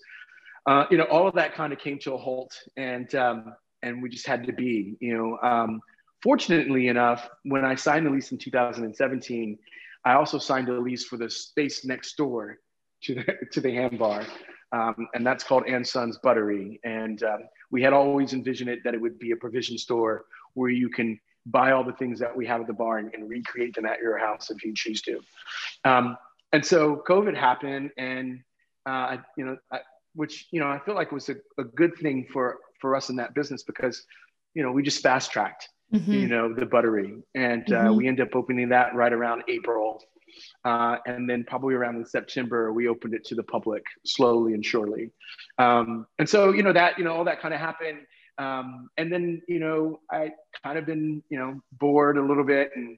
Uh, 0.66 0.86
you 0.90 0.98
know, 0.98 1.06
all 1.06 1.28
of 1.28 1.36
that 1.36 1.54
kind 1.56 1.74
of 1.74 1.80
came 1.80 2.00
to 2.00 2.14
a 2.14 2.18
halt, 2.18 2.58
and 2.78 3.14
um, 3.16 3.54
and 3.82 4.02
we 4.02 4.10
just 4.10 4.26
had 4.26 4.46
to 4.46 4.54
be. 4.54 4.96
You 5.00 5.18
know, 5.18 5.38
um, 5.42 5.82
fortunately 6.22 6.88
enough, 6.88 7.30
when 7.44 7.66
I 7.66 7.76
signed 7.76 8.06
the 8.06 8.12
lease 8.12 8.32
in 8.32 8.38
2017 8.38 9.60
I 10.06 10.14
also 10.14 10.38
signed 10.38 10.70
a 10.70 10.80
lease 10.80 11.06
for 11.06 11.18
the 11.18 11.30
space 11.30 11.86
next 11.86 12.18
door 12.18 12.58
to 13.04 13.16
the, 13.16 13.26
to 13.52 13.62
the 13.62 13.74
ham 13.74 13.98
bar. 13.98 14.24
Um, 14.72 15.08
and 15.14 15.26
that's 15.26 15.44
called 15.44 15.64
& 15.76 15.84
Sons 15.86 16.18
Buttery. 16.24 16.80
And 16.84 17.22
um, 17.24 17.40
we 17.72 17.82
had 17.82 17.94
always 17.94 18.34
envisioned 18.34 18.70
it 18.70 18.80
that 18.84 18.94
it 18.94 19.02
would 19.02 19.20
be 19.20 19.32
a 19.32 19.36
provision 19.36 19.78
store 19.78 20.26
where 20.56 20.70
you 20.70 20.90
can 20.90 21.20
buy 21.46 21.72
all 21.72 21.84
the 21.84 21.94
things 21.94 22.20
that 22.20 22.36
we 22.36 22.46
have 22.48 22.62
at 22.62 22.68
the 22.68 22.74
bar 22.74 22.98
and, 22.98 23.14
and 23.14 23.30
recreate 23.30 23.76
them 23.76 23.86
at 23.86 24.00
your 24.00 24.18
house 24.18 24.50
if 24.50 24.64
you 24.64 24.74
choose 24.76 25.02
to. 25.04 25.20
Um, 25.86 26.18
and 26.52 26.66
so 26.66 27.04
COVID 27.08 27.36
happened, 27.36 27.92
and 27.98 28.42
uh, 28.86 29.18
you 29.36 29.46
know, 29.46 29.58
I, 29.72 29.80
which 30.16 30.48
you 30.52 30.60
know, 30.60 30.68
I 30.68 30.80
feel 30.80 30.96
like 30.96 31.12
was 31.12 31.30
a, 31.30 31.36
a 31.58 31.64
good 31.64 31.96
thing 31.96 32.28
for 32.32 32.60
for 32.80 32.96
us 32.96 33.10
in 33.10 33.16
that 33.18 33.34
business 33.34 33.64
because 33.64 34.06
you 34.54 34.64
know 34.64 34.72
we 34.72 34.84
just 34.84 35.02
fast 35.02 35.32
tracked 35.32 35.70
mm-hmm. 35.94 36.12
you 36.12 36.28
know, 36.28 36.54
the 36.54 36.66
buttery. 36.66 37.16
And 37.36 37.72
uh, 37.72 37.84
mm-hmm. 37.84 37.96
we 37.96 38.08
ended 38.08 38.28
up 38.28 38.36
opening 38.36 38.70
that 38.70 38.96
right 38.96 39.14
around 39.14 39.44
April. 39.48 40.04
Uh, 40.66 40.98
and 41.06 41.30
then 41.30 41.44
probably 41.44 41.76
around 41.76 41.96
in 41.96 42.06
September, 42.06 42.74
we 42.74 42.88
opened 42.88 43.14
it 43.14 43.24
to 43.26 43.36
the 43.36 43.44
public 43.44 43.84
slowly 44.04 44.54
and 44.54 44.66
surely. 44.66 45.12
Um, 45.60 46.08
and 46.18 46.28
so, 46.28 46.52
you 46.52 46.64
know, 46.64 46.74
that, 46.74 46.98
you 46.98 47.04
know, 47.04 47.14
all 47.14 47.26
that 47.26 47.40
kind 47.40 47.54
of 47.54 47.60
happened. 47.60 48.00
Um, 48.40 48.90
and 48.98 49.14
then, 49.14 49.44
you 49.48 49.60
know, 49.60 50.00
I 50.12 50.32
kind 50.64 50.80
of 50.80 50.88
been, 50.88 51.22
you 51.30 51.38
know, 51.38 51.62
bored 51.74 52.18
a 52.18 52.22
little 52.22 52.44
bit. 52.44 52.72
And 52.76 52.98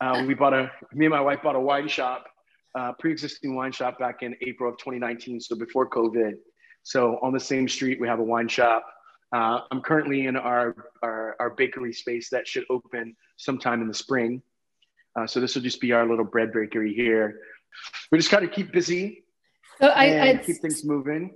uh, 0.00 0.24
we 0.26 0.34
bought 0.34 0.52
a, 0.52 0.70
me 0.92 1.06
and 1.06 1.14
my 1.14 1.22
wife 1.22 1.42
bought 1.42 1.56
a 1.56 1.60
wine 1.60 1.88
shop, 1.88 2.26
uh, 2.74 2.92
pre-existing 2.98 3.54
wine 3.54 3.72
shop 3.72 3.98
back 3.98 4.22
in 4.22 4.36
April 4.42 4.70
of 4.70 4.78
2019. 4.78 5.40
So 5.40 5.56
before 5.56 5.88
COVID. 5.88 6.34
So 6.84 7.18
on 7.22 7.32
the 7.32 7.40
same 7.40 7.68
street, 7.68 8.00
we 8.00 8.06
have 8.06 8.20
a 8.20 8.22
wine 8.22 8.46
shop. 8.46 8.86
Uh, 9.32 9.60
I'm 9.70 9.80
currently 9.80 10.26
in 10.26 10.36
our, 10.36 10.76
our, 11.02 11.34
our, 11.40 11.50
bakery 11.50 11.92
space 11.92 12.28
that 12.30 12.46
should 12.46 12.64
open 12.70 13.16
sometime 13.36 13.82
in 13.82 13.88
the 13.88 13.94
spring. 13.94 14.42
Uh, 15.18 15.26
so 15.26 15.40
this 15.40 15.56
will 15.56 15.62
just 15.62 15.80
be 15.80 15.90
our 15.92 16.06
little 16.06 16.24
bread 16.24 16.52
bakery 16.52 16.94
here. 16.94 17.40
We 18.12 18.18
just 18.18 18.30
kind 18.30 18.44
of 18.44 18.52
keep 18.52 18.70
busy. 18.70 19.24
So 19.80 19.88
I, 19.88 20.40
keep 20.44 20.58
things 20.62 20.84
moving. 20.84 21.34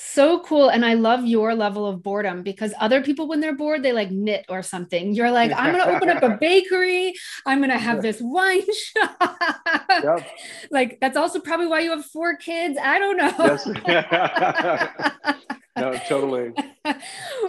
So 0.00 0.40
cool. 0.40 0.68
And 0.68 0.84
i 0.84 0.94
love 0.94 1.24
your 1.24 1.54
level 1.54 1.86
of 1.86 2.02
boredom 2.02 2.42
because 2.42 2.72
other 2.78 3.02
people 3.02 3.26
when 3.26 3.40
they're 3.40 3.54
bored 3.54 3.82
they 3.82 3.92
like 3.92 4.10
knit 4.10 4.44
or 4.48 4.62
something. 4.62 5.12
You're 5.14 5.30
like 5.30 5.50
i'm 5.52 5.74
going 5.74 5.84
to 5.84 5.94
open 5.94 6.08
up 6.08 6.22
a 6.22 6.36
bakery. 6.40 7.14
I'm 7.46 7.58
going 7.58 7.70
to 7.70 7.78
have 7.78 8.02
this 8.02 8.18
wine 8.20 8.62
shop. 8.72 9.42
Yep. 9.90 10.28
like 10.70 10.98
that's 11.00 11.16
also 11.16 11.40
probably 11.40 11.66
why 11.66 11.80
you 11.80 11.90
have 11.90 12.04
four 12.04 12.36
kids. 12.36 12.78
I 12.80 12.98
don't 12.98 13.16
know. 13.16 13.34
Yes. 13.38 15.34
no 15.76 15.92
totally. 16.08 16.52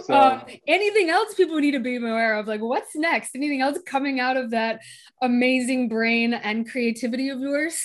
So. 0.02 0.14
um, 0.14 0.42
anything 0.66 1.08
else 1.08 1.34
people 1.34 1.56
need 1.58 1.72
to 1.72 1.80
be 1.80 1.96
aware 1.96 2.34
of? 2.36 2.48
Like 2.48 2.60
what's 2.60 2.96
next? 2.96 3.34
Anything 3.36 3.60
else 3.60 3.78
coming 3.86 4.18
out 4.18 4.36
of 4.36 4.50
that 4.50 4.80
amazing 5.22 5.88
brain 5.88 6.34
and 6.34 6.68
creativity 6.68 7.28
of 7.28 7.40
yours? 7.40 7.80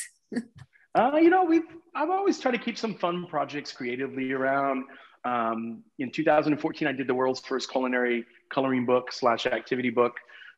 Uh, 0.96 1.18
you 1.22 1.30
know 1.30 1.44
we've 1.44 1.64
I've 1.96 2.10
always 2.10 2.40
tried 2.40 2.52
to 2.52 2.58
keep 2.58 2.78
some 2.78 2.96
fun 2.96 3.26
projects 3.26 3.72
creatively 3.72 4.34
around. 4.34 4.84
Um, 5.24 5.82
in 5.98 6.12
2014, 6.12 6.88
I 6.88 6.92
did 6.92 7.08
the 7.08 7.16
world's 7.16 7.40
first 7.40 7.72
culinary 7.72 8.26
coloring 8.50 8.86
book 8.86 9.14
slash 9.14 9.46
activity 9.46 9.90
book 9.90 10.14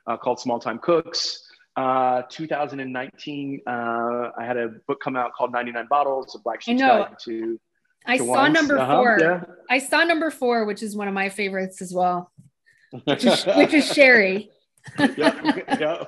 uh, 0.08 0.17
called 0.17 0.39
Small 0.39 0.60
Thyme 0.60 0.80
Cooks. 0.80 1.47
Uh, 1.76 2.23
2019, 2.30 3.62
uh, 3.67 3.69
I 3.69 4.32
had 4.39 4.58
a 4.58 4.69
book 4.88 5.00
come 5.00 5.15
out 5.15 5.32
called 5.38 5.52
99 5.52 5.86
Bottles, 5.88 6.34
a 6.34 6.39
Black 6.39 6.62
Sheep's 6.62 6.82
Guide 6.82 7.15
to. 7.26 7.60
I 8.08 8.17
saw 8.17 8.26
wines. 8.26 8.54
number 8.54 8.80
uh-huh, 8.80 8.95
4 8.95 9.17
yeah. 9.19 9.43
I 9.69 9.80
saw 9.80 10.04
number 10.04 10.32
four, 10.32 10.65
which 10.65 10.82
is 10.82 10.95
one 10.95 11.08
of 11.08 11.13
my 11.13 11.30
favorites 11.30 11.82
as 11.82 11.93
well, 11.93 12.32
which 13.04 13.26
is, 13.26 13.43
which 13.43 13.73
is 13.73 13.86
sherry. 13.86 14.50
yeah, 14.97 15.60
yeah. 15.80 16.04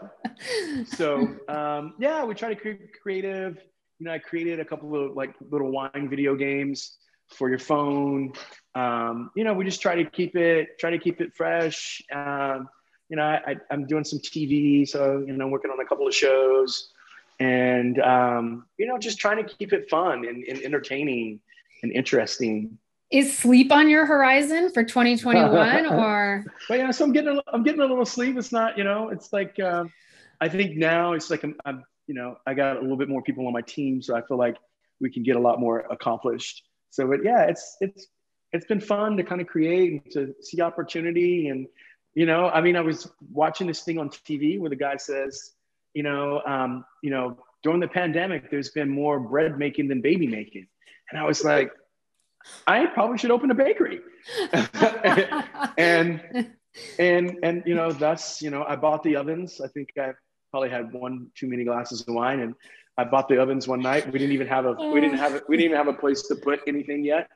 So 0.87 1.35
um, 1.49 1.93
yeah, 1.99 2.23
we 2.23 2.33
try 2.33 2.53
to 2.53 2.55
create 2.55 2.93
creative 3.03 3.57
you 3.99 4.05
know, 4.05 4.13
I 4.13 4.19
created 4.19 4.59
a 4.59 4.65
couple 4.65 4.95
of 4.95 5.15
like 5.15 5.35
little 5.51 5.71
wine 5.71 6.07
video 6.09 6.35
games 6.35 6.97
for 7.27 7.49
your 7.49 7.59
phone. 7.59 8.33
Um, 8.73 9.29
you 9.35 9.43
know, 9.43 9.53
we 9.53 9.65
just 9.65 9.81
try 9.81 9.95
to 9.95 10.09
keep 10.09 10.35
it, 10.35 10.79
try 10.79 10.89
to 10.89 10.97
keep 10.97 11.21
it 11.21 11.35
fresh. 11.35 12.01
Um, 12.13 12.69
you 13.09 13.17
know, 13.17 13.23
I, 13.23 13.57
am 13.71 13.85
doing 13.87 14.03
some 14.03 14.19
TV, 14.19 14.87
so 14.87 15.23
you 15.25 15.33
know, 15.33 15.47
working 15.47 15.71
on 15.71 15.79
a 15.79 15.85
couple 15.85 16.07
of 16.07 16.13
shows, 16.13 16.91
and 17.39 17.99
um, 17.99 18.65
you 18.77 18.87
know, 18.87 18.97
just 18.97 19.17
trying 19.17 19.43
to 19.43 19.55
keep 19.55 19.73
it 19.73 19.89
fun 19.89 20.25
and, 20.25 20.43
and 20.43 20.61
entertaining 20.61 21.39
and 21.83 21.91
interesting. 21.91 22.77
Is 23.11 23.35
sleep 23.35 23.71
on 23.71 23.89
your 23.89 24.05
horizon 24.05 24.69
for 24.71 24.83
2021, 24.83 25.85
or? 25.91 26.45
But 26.67 26.77
yeah, 26.77 26.91
so 26.91 27.05
I'm 27.05 27.11
getting, 27.11 27.37
a, 27.37 27.41
I'm 27.51 27.63
getting 27.63 27.81
a 27.81 27.85
little 27.85 28.05
sleep. 28.05 28.37
It's 28.37 28.51
not, 28.51 28.77
you 28.77 28.83
know, 28.83 29.09
it's 29.09 29.33
like, 29.33 29.59
uh, 29.59 29.85
I 30.39 30.47
think 30.47 30.77
now 30.77 31.13
it's 31.13 31.31
like 31.31 31.43
I'm, 31.43 31.55
I'm 31.65 31.83
you 32.09 32.15
know, 32.15 32.37
I 32.47 32.55
got 32.55 32.77
a 32.77 32.81
little 32.81 32.97
bit 32.97 33.07
more 33.07 33.21
people 33.21 33.45
on 33.45 33.53
my 33.53 33.61
team, 33.61 34.01
so 34.01 34.15
I 34.15 34.23
feel 34.23 34.37
like 34.37 34.57
we 34.99 35.11
can 35.11 35.21
get 35.21 35.35
a 35.35 35.39
lot 35.39 35.59
more 35.59 35.81
accomplished. 35.91 36.63
So, 36.89 37.07
but 37.07 37.23
yeah, 37.23 37.43
it's 37.43 37.77
it's 37.81 38.07
it's 38.51 38.65
been 38.65 38.81
fun 38.81 39.15
to 39.17 39.23
kind 39.23 39.39
of 39.39 39.45
create 39.45 39.91
and 39.91 40.11
to 40.13 40.33
see 40.41 40.59
opportunity. 40.59 41.49
And 41.49 41.67
you 42.15 42.25
know, 42.25 42.49
I 42.49 42.61
mean, 42.61 42.75
I 42.75 42.81
was 42.81 43.07
watching 43.31 43.67
this 43.67 43.83
thing 43.83 43.99
on 43.99 44.09
TV 44.09 44.59
where 44.59 44.71
the 44.71 44.75
guy 44.75 44.97
says, 44.97 45.51
you 45.93 46.01
know, 46.01 46.41
um, 46.47 46.83
you 47.03 47.11
know, 47.11 47.37
during 47.61 47.79
the 47.79 47.87
pandemic, 47.87 48.49
there's 48.49 48.71
been 48.71 48.89
more 48.89 49.19
bread 49.19 49.59
making 49.59 49.87
than 49.87 50.01
baby 50.01 50.25
making, 50.25 50.67
and 51.11 51.21
I 51.21 51.25
was 51.25 51.43
like, 51.43 51.71
I 52.65 52.87
probably 52.87 53.19
should 53.19 53.29
open 53.29 53.51
a 53.51 53.55
bakery. 53.55 53.99
and 55.77 56.55
and 56.97 57.37
and 57.43 57.63
you 57.67 57.75
know, 57.75 57.91
thus 57.91 58.41
you 58.41 58.49
know, 58.49 58.65
I 58.67 58.77
bought 58.77 59.03
the 59.03 59.15
ovens. 59.17 59.61
I 59.61 59.67
think 59.67 59.89
I 59.95 60.13
probably 60.51 60.69
had 60.69 60.91
one 60.93 61.27
too 61.35 61.47
many 61.47 61.63
glasses 61.63 62.01
of 62.01 62.13
wine 62.13 62.39
and 62.41 62.55
I 62.99 63.05
bought 63.05 63.29
the 63.29 63.41
ovens 63.41 63.65
one 63.65 63.79
night. 63.79 64.11
We 64.11 64.19
didn't 64.19 64.33
even 64.33 64.47
have 64.47 64.65
a 64.65 64.73
we 64.73 64.99
didn't 64.99 65.19
have 65.19 65.33
a, 65.33 65.41
we 65.47 65.55
didn't 65.55 65.71
even 65.71 65.77
have 65.77 65.87
a 65.87 65.97
place 65.97 66.23
to 66.23 66.35
put 66.35 66.59
anything 66.67 67.05
yet. 67.05 67.29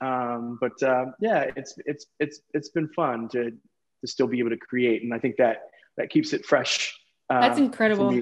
Um, 0.00 0.58
but 0.60 0.82
uh, 0.82 1.06
yeah, 1.20 1.50
it's 1.54 1.78
it's 1.86 2.06
it's 2.18 2.40
it's 2.52 2.70
been 2.70 2.88
fun 2.88 3.28
to 3.28 3.52
to 3.52 4.06
still 4.06 4.26
be 4.26 4.40
able 4.40 4.50
to 4.50 4.56
create, 4.56 5.04
and 5.04 5.14
I 5.14 5.20
think 5.20 5.36
that 5.36 5.68
that 5.96 6.10
keeps 6.10 6.32
it 6.32 6.44
fresh. 6.44 6.98
Uh, 7.30 7.40
That's 7.40 7.58
incredible. 7.60 8.12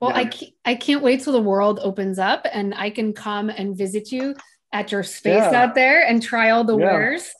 Well, 0.00 0.10
yeah. 0.10 0.16
I 0.16 0.24
can't, 0.24 0.52
I 0.64 0.74
can't 0.74 1.02
wait 1.02 1.22
till 1.22 1.32
the 1.32 1.40
world 1.40 1.78
opens 1.80 2.18
up 2.18 2.44
and 2.52 2.74
I 2.74 2.90
can 2.90 3.12
come 3.12 3.48
and 3.48 3.76
visit 3.76 4.10
you 4.10 4.34
at 4.72 4.90
your 4.90 5.04
space 5.04 5.44
yeah. 5.52 5.62
out 5.62 5.76
there 5.76 6.04
and 6.04 6.20
try 6.20 6.50
all 6.50 6.64
the 6.64 6.76
yeah. 6.76 6.84
wares. 6.86 7.30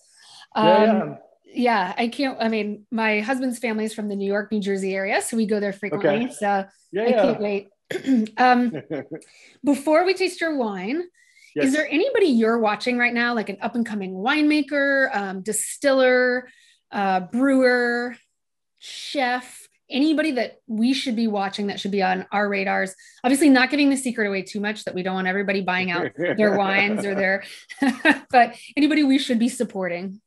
Um, 0.54 1.18
yeah, 1.56 1.94
I 1.96 2.08
can't. 2.08 2.36
I 2.40 2.48
mean, 2.48 2.86
my 2.90 3.20
husband's 3.20 3.58
family 3.58 3.84
is 3.84 3.94
from 3.94 4.08
the 4.08 4.16
New 4.16 4.26
York, 4.26 4.52
New 4.52 4.60
Jersey 4.60 4.94
area, 4.94 5.22
so 5.22 5.36
we 5.36 5.46
go 5.46 5.58
there 5.58 5.72
frequently. 5.72 6.26
Okay. 6.26 6.32
So 6.32 6.66
yeah, 6.92 7.02
I 7.02 7.12
can't 7.12 7.40
wait. 7.40 7.68
um, 8.36 8.72
before 9.64 10.04
we 10.04 10.14
taste 10.14 10.40
your 10.40 10.56
wine, 10.56 11.04
yes. 11.54 11.66
is 11.66 11.72
there 11.72 11.88
anybody 11.88 12.26
you're 12.26 12.58
watching 12.58 12.98
right 12.98 13.14
now, 13.14 13.34
like 13.34 13.48
an 13.48 13.56
up 13.62 13.74
and 13.74 13.86
coming 13.86 14.12
winemaker, 14.12 15.14
um, 15.16 15.42
distiller, 15.42 16.48
uh, 16.92 17.20
brewer, 17.20 18.16
chef? 18.78 19.62
Anybody 19.88 20.32
that 20.32 20.58
we 20.66 20.92
should 20.92 21.14
be 21.14 21.28
watching 21.28 21.68
that 21.68 21.78
should 21.78 21.92
be 21.92 22.02
on 22.02 22.26
our 22.32 22.48
radars? 22.48 22.92
Obviously, 23.22 23.48
not 23.48 23.70
giving 23.70 23.88
the 23.88 23.96
secret 23.96 24.26
away 24.26 24.42
too 24.42 24.60
much 24.60 24.84
that 24.84 24.94
we 24.94 25.04
don't 25.04 25.14
want 25.14 25.28
everybody 25.28 25.60
buying 25.60 25.92
out 25.92 26.10
their 26.16 26.54
wines 26.58 27.04
or 27.04 27.14
their, 27.14 27.44
but 28.30 28.56
anybody 28.76 29.04
we 29.04 29.16
should 29.16 29.38
be 29.38 29.48
supporting. 29.48 30.20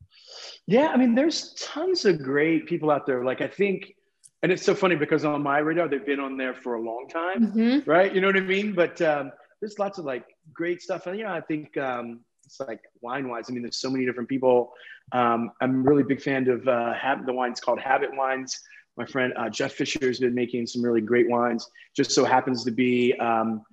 Yeah, 0.69 0.89
I 0.89 0.97
mean, 0.97 1.15
there's 1.15 1.53
tons 1.53 2.05
of 2.05 2.21
great 2.21 2.67
people 2.67 2.91
out 2.91 3.07
there. 3.07 3.23
Like, 3.23 3.41
I 3.41 3.47
think, 3.47 3.95
and 4.43 4.51
it's 4.51 4.63
so 4.63 4.75
funny 4.75 4.95
because 4.95 5.25
on 5.25 5.41
my 5.41 5.57
radar, 5.57 5.87
they've 5.87 6.05
been 6.05 6.19
on 6.19 6.37
there 6.37 6.53
for 6.53 6.75
a 6.75 6.81
long 6.81 7.07
time, 7.09 7.47
mm-hmm. 7.47 7.89
right? 7.89 8.13
You 8.13 8.21
know 8.21 8.27
what 8.27 8.37
I 8.37 8.41
mean? 8.41 8.73
But 8.73 9.01
um, 9.01 9.31
there's 9.59 9.79
lots 9.79 9.97
of 9.97 10.05
like 10.05 10.25
great 10.53 10.83
stuff. 10.83 11.07
And, 11.07 11.17
you 11.17 11.23
know, 11.25 11.31
I 11.31 11.41
think 11.41 11.75
um, 11.77 12.19
it's 12.45 12.59
like 12.59 12.81
wine 13.01 13.27
wise. 13.27 13.45
I 13.49 13.53
mean, 13.53 13.63
there's 13.63 13.77
so 13.77 13.89
many 13.89 14.05
different 14.05 14.29
people. 14.29 14.71
Um, 15.11 15.51
I'm 15.59 15.83
really 15.83 16.03
big 16.03 16.21
fan 16.21 16.47
of 16.47 16.67
uh, 16.67 16.93
Hab- 16.93 17.25
the 17.25 17.33
wines 17.33 17.59
called 17.59 17.79
Habit 17.79 18.15
Wines. 18.15 18.61
My 18.95 19.05
friend 19.07 19.33
uh, 19.37 19.49
Jeff 19.49 19.73
Fisher 19.73 20.05
has 20.05 20.19
been 20.19 20.35
making 20.35 20.67
some 20.67 20.83
really 20.83 21.01
great 21.01 21.27
wines. 21.27 21.67
Just 21.95 22.11
so 22.11 22.25
happens 22.25 22.63
to 22.65 22.71
be 22.71 23.15
um, 23.15 23.63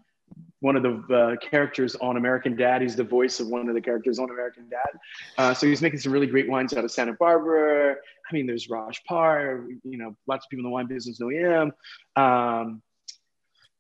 one 0.67 0.75
of 0.75 0.83
the 0.83 1.15
uh, 1.15 1.37
characters 1.37 1.95
on 2.01 2.17
American 2.17 2.57
Dad. 2.57 2.83
He's 2.83 2.97
the 2.97 3.05
voice 3.05 3.39
of 3.39 3.47
one 3.47 3.69
of 3.69 3.75
the 3.77 3.81
characters 3.81 4.19
on 4.19 4.31
American 4.31 4.69
Dad. 4.69 4.99
Uh, 5.39 5.55
so 5.55 5.65
he's 5.65 5.81
making 5.81 6.01
some 6.01 6.11
really 6.11 6.27
great 6.27 6.49
wines 6.49 6.75
out 6.75 6.85
of 6.85 6.91
Santa 6.91 7.13
Barbara. 7.13 7.93
I 7.95 8.35
mean, 8.35 8.47
there's 8.49 8.69
Raj 8.69 9.05
Parr. 9.05 9.69
You 9.85 9.97
know, 9.97 10.17
lots 10.27 10.45
of 10.45 10.51
people 10.51 10.65
in 10.65 10.71
the 10.71 10.75
wine 10.75 10.89
business 10.89 11.21
know 11.21 11.29
him. 11.29 11.73
Um, 12.17 12.83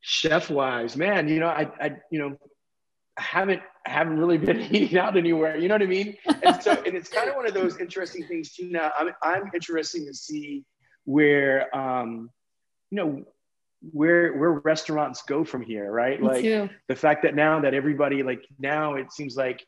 chef 0.01 0.49
wise, 0.49 0.97
man, 0.97 1.27
you 1.27 1.41
know, 1.41 1.49
I, 1.49 1.69
I, 1.81 1.97
you 2.13 2.21
know, 2.21 2.37
I 3.19 3.23
haven't 3.23 3.63
I 3.85 3.91
haven't 3.91 4.19
really 4.19 4.39
been 4.39 4.61
eating 4.71 4.97
out 4.97 5.17
anywhere. 5.17 5.57
You 5.57 5.67
know 5.67 5.75
what 5.75 5.83
I 5.83 5.87
mean? 5.87 6.17
And 6.45 6.63
so, 6.63 6.71
and 6.71 6.95
it's 6.95 7.09
kind 7.09 7.29
of 7.29 7.35
one 7.35 7.49
of 7.49 7.55
those 7.55 7.79
interesting 7.79 8.25
things. 8.29 8.55
Now, 8.61 8.93
I'm 8.97 9.11
I'm 9.23 9.51
interested 9.53 10.07
to 10.07 10.15
see 10.15 10.65
where, 11.05 11.75
um, 11.77 12.31
you 12.91 12.97
know, 12.97 13.25
where 13.93 14.35
where 14.35 14.53
restaurants 14.65 15.23
go 15.23 15.45
from 15.45 15.63
here, 15.63 15.91
right? 15.91 16.21
Me 16.21 16.27
like 16.27 16.43
too. 16.43 16.69
the 16.89 16.97
fact 16.97 17.23
that 17.23 17.35
now 17.35 17.61
that 17.61 17.75
everybody 17.75 18.23
like 18.23 18.45
now 18.59 18.95
it 18.95 19.13
seems 19.13 19.37
like 19.37 19.65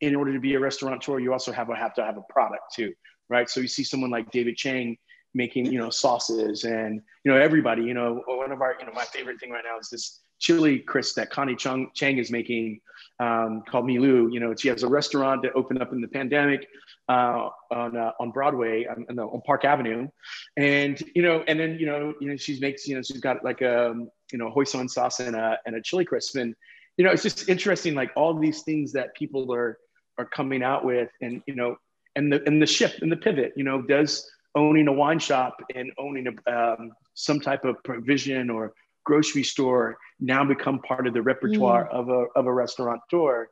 in 0.00 0.16
order 0.16 0.32
to 0.32 0.40
be 0.40 0.54
a 0.54 0.60
restaurateur, 0.60 1.20
you 1.20 1.32
also 1.32 1.52
have, 1.52 1.68
have 1.68 1.94
to 1.94 2.04
have 2.04 2.16
a 2.16 2.32
product 2.32 2.74
too, 2.74 2.92
right? 3.28 3.48
So 3.48 3.60
you 3.60 3.68
see 3.68 3.84
someone 3.84 4.10
like 4.10 4.30
David 4.32 4.56
Chang 4.56 4.96
making 5.34 5.66
you 5.66 5.78
know 5.78 5.90
sauces 5.90 6.64
and 6.64 7.00
you 7.24 7.32
know 7.32 7.38
everybody 7.38 7.82
you 7.82 7.94
know 7.94 8.22
one 8.26 8.52
of 8.52 8.60
our 8.60 8.76
you 8.78 8.84
know 8.84 8.92
my 8.92 9.04
favorite 9.04 9.40
thing 9.40 9.50
right 9.50 9.64
now 9.64 9.78
is 9.78 9.88
this 9.88 10.20
chili 10.38 10.80
crisp 10.80 11.14
that 11.16 11.30
Connie 11.30 11.56
Chung, 11.56 11.90
Chang 11.94 12.18
is 12.18 12.30
making 12.30 12.80
um, 13.22 13.62
called 13.68 13.86
Milu. 13.86 14.32
You 14.32 14.40
know, 14.40 14.54
she 14.54 14.68
has 14.68 14.82
a 14.82 14.88
restaurant 14.88 15.42
that 15.42 15.52
opened 15.54 15.80
up 15.80 15.92
in 15.92 16.00
the 16.00 16.08
pandemic 16.08 16.66
uh, 17.08 17.48
on 17.70 17.96
uh, 17.96 18.12
on 18.18 18.30
Broadway, 18.30 18.86
on, 18.86 19.18
on 19.18 19.40
Park 19.42 19.64
Avenue, 19.64 20.08
and 20.56 21.00
you 21.14 21.22
know, 21.22 21.44
and 21.46 21.58
then 21.58 21.78
you 21.78 21.86
know, 21.86 22.14
you 22.20 22.28
know, 22.28 22.36
she 22.36 22.58
makes 22.60 22.86
you 22.88 22.96
know, 22.96 23.02
she's 23.02 23.20
got 23.20 23.44
like 23.44 23.60
a 23.60 23.94
you 24.32 24.38
know 24.38 24.50
hoisin 24.50 24.88
sauce 24.88 25.20
and 25.20 25.36
a 25.36 25.58
and 25.66 25.76
a 25.76 25.82
chili 25.82 26.04
crisp, 26.04 26.36
and 26.36 26.54
you 26.96 27.04
know, 27.04 27.12
it's 27.12 27.22
just 27.22 27.48
interesting, 27.48 27.94
like 27.94 28.10
all 28.16 28.34
these 28.34 28.62
things 28.62 28.92
that 28.92 29.14
people 29.14 29.52
are 29.54 29.78
are 30.18 30.26
coming 30.26 30.62
out 30.62 30.84
with, 30.84 31.10
and 31.20 31.42
you 31.46 31.54
know, 31.54 31.76
and 32.16 32.32
the 32.32 32.42
and 32.46 32.60
the 32.60 32.66
shift 32.66 33.02
and 33.02 33.12
the 33.12 33.16
pivot, 33.16 33.52
you 33.56 33.64
know, 33.64 33.82
does 33.82 34.28
owning 34.54 34.88
a 34.88 34.92
wine 34.92 35.18
shop 35.18 35.56
and 35.74 35.90
owning 35.98 36.26
a, 36.26 36.52
um, 36.52 36.92
some 37.14 37.40
type 37.40 37.64
of 37.64 37.76
provision 37.84 38.50
or 38.50 38.74
grocery 39.04 39.42
store 39.42 39.96
now 40.22 40.44
become 40.44 40.78
part 40.78 41.06
of 41.06 41.14
the 41.14 41.20
repertoire 41.20 41.84
mm. 41.84 41.90
of 41.90 42.08
a 42.08 42.26
of 42.36 42.46
a 42.46 42.52
restaurateur, 42.52 43.48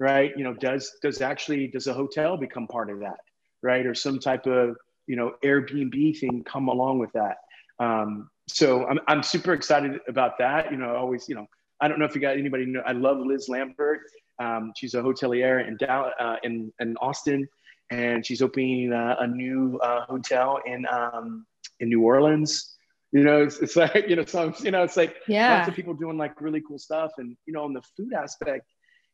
right? 0.00 0.32
You 0.36 0.42
know, 0.42 0.54
does 0.54 0.90
does 1.02 1.20
actually 1.20 1.68
does 1.68 1.86
a 1.86 1.92
hotel 1.92 2.36
become 2.36 2.66
part 2.66 2.90
of 2.90 3.00
that, 3.00 3.18
right? 3.62 3.84
Or 3.86 3.94
some 3.94 4.18
type 4.18 4.46
of 4.46 4.76
you 5.06 5.16
know 5.16 5.34
Airbnb 5.44 6.18
thing 6.18 6.42
come 6.44 6.68
along 6.68 6.98
with 6.98 7.12
that. 7.12 7.36
Um, 7.78 8.30
so 8.48 8.86
I'm 8.86 8.98
I'm 9.06 9.22
super 9.22 9.52
excited 9.52 10.00
about 10.08 10.38
that. 10.38 10.72
You 10.72 10.78
know, 10.78 10.96
always 10.96 11.28
you 11.28 11.34
know 11.34 11.46
I 11.80 11.88
don't 11.88 11.98
know 11.98 12.06
if 12.06 12.14
you 12.14 12.20
got 12.20 12.38
anybody 12.38 12.64
know 12.64 12.82
I 12.86 12.92
love 12.92 13.18
Liz 13.18 13.48
Lambert. 13.48 14.00
Um, 14.40 14.72
she's 14.76 14.94
a 14.94 15.02
hotelier 15.02 15.68
in 15.68 15.76
Dallas, 15.76 16.14
uh, 16.18 16.36
in 16.42 16.72
in 16.80 16.96
Austin, 16.96 17.46
and 17.90 18.24
she's 18.24 18.40
opening 18.40 18.94
uh, 18.94 19.16
a 19.20 19.26
new 19.26 19.78
uh, 19.82 20.06
hotel 20.06 20.58
in 20.64 20.86
um, 20.90 21.44
in 21.80 21.90
New 21.90 22.02
Orleans 22.02 22.73
you 23.14 23.24
know 23.24 23.42
it's, 23.42 23.58
it's 23.60 23.76
like 23.84 24.06
you 24.08 24.16
know 24.16 24.24
so 24.26 24.52
you 24.58 24.70
know 24.70 24.82
it's 24.82 24.98
like 24.98 25.16
yeah 25.26 25.56
lots 25.56 25.68
of 25.68 25.74
people 25.74 25.94
doing 25.94 26.18
like 26.18 26.38
really 26.42 26.60
cool 26.60 26.78
stuff 26.78 27.12
and 27.16 27.34
you 27.46 27.54
know 27.54 27.64
on 27.64 27.72
the 27.72 27.82
food 27.96 28.12
aspect 28.12 28.66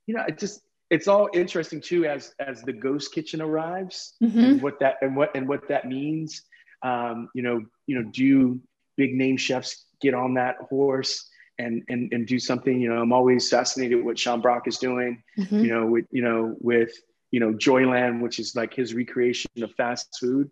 you 0.07 0.15
know 0.15 0.25
it 0.27 0.39
just 0.39 0.63
it's 0.91 1.07
all 1.07 1.29
interesting 1.33 1.81
too 1.81 2.05
as 2.05 2.35
as 2.41 2.63
the 2.63 2.73
ghost 2.73 3.15
kitchen 3.15 3.41
arrives 3.41 4.15
mm-hmm. 4.23 4.39
and 4.39 4.63
what 4.63 4.79
that 4.81 4.97
and 5.01 5.17
what 5.17 5.35
and 5.35 5.49
what 5.49 5.67
that 5.69 5.87
means. 5.87 6.43
Um, 6.83 7.29
you 7.35 7.43
know, 7.43 7.63
you 7.87 7.97
know, 8.01 8.11
do 8.11 8.61
big 8.97 9.15
name 9.15 9.37
chefs 9.37 9.87
get 10.03 10.15
on 10.15 10.35
that 10.35 10.57
horse 10.69 11.29
and 11.59 11.83
and 11.89 12.13
and 12.13 12.27
do 12.27 12.39
something? 12.39 12.81
You 12.81 12.93
know, 12.93 13.01
I'm 13.01 13.13
always 13.13 13.49
fascinated 13.49 14.05
what 14.05 14.19
Sean 14.19 14.41
Brock 14.41 14.67
is 14.67 14.79
doing. 14.79 15.23
Mm-hmm. 15.39 15.61
You 15.61 15.69
know, 15.69 15.87
with 15.87 16.07
you 16.11 16.23
know 16.23 16.57
with 16.59 16.93
you 17.31 17.39
know 17.39 17.53
Joyland, 17.53 18.21
which 18.21 18.41
is 18.41 18.57
like 18.57 18.75
his 18.75 18.93
recreation 18.93 19.51
of 19.63 19.73
fast 19.77 20.09
food. 20.19 20.51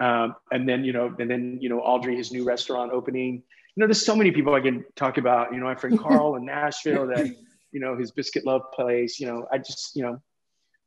Um, 0.00 0.36
and 0.52 0.68
then 0.68 0.84
you 0.84 0.92
know, 0.92 1.14
and 1.18 1.30
then 1.30 1.58
you 1.60 1.68
know, 1.68 1.80
Audrey, 1.80 2.16
his 2.16 2.32
new 2.32 2.44
restaurant 2.44 2.92
opening. 2.92 3.42
You 3.74 3.80
know, 3.82 3.86
there's 3.86 4.04
so 4.04 4.16
many 4.16 4.30
people 4.30 4.54
I 4.54 4.60
can 4.60 4.84
talk 4.96 5.18
about. 5.18 5.52
You 5.52 5.58
know, 5.58 5.66
my 5.66 5.74
friend 5.74 5.98
Karl 5.98 6.36
in 6.36 6.44
Nashville 6.44 7.06
that 7.08 7.26
you 7.72 7.80
know 7.80 7.96
his 7.96 8.10
biscuit 8.10 8.46
love 8.46 8.62
place. 8.72 9.18
You 9.18 9.26
know, 9.26 9.46
I 9.52 9.58
just 9.58 9.96
you 9.96 10.02
know, 10.02 10.22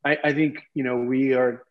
I, 0.04 0.18
I 0.24 0.32
think 0.32 0.62
you 0.74 0.84
know 0.84 0.96
we 0.96 1.34
are, 1.34 1.64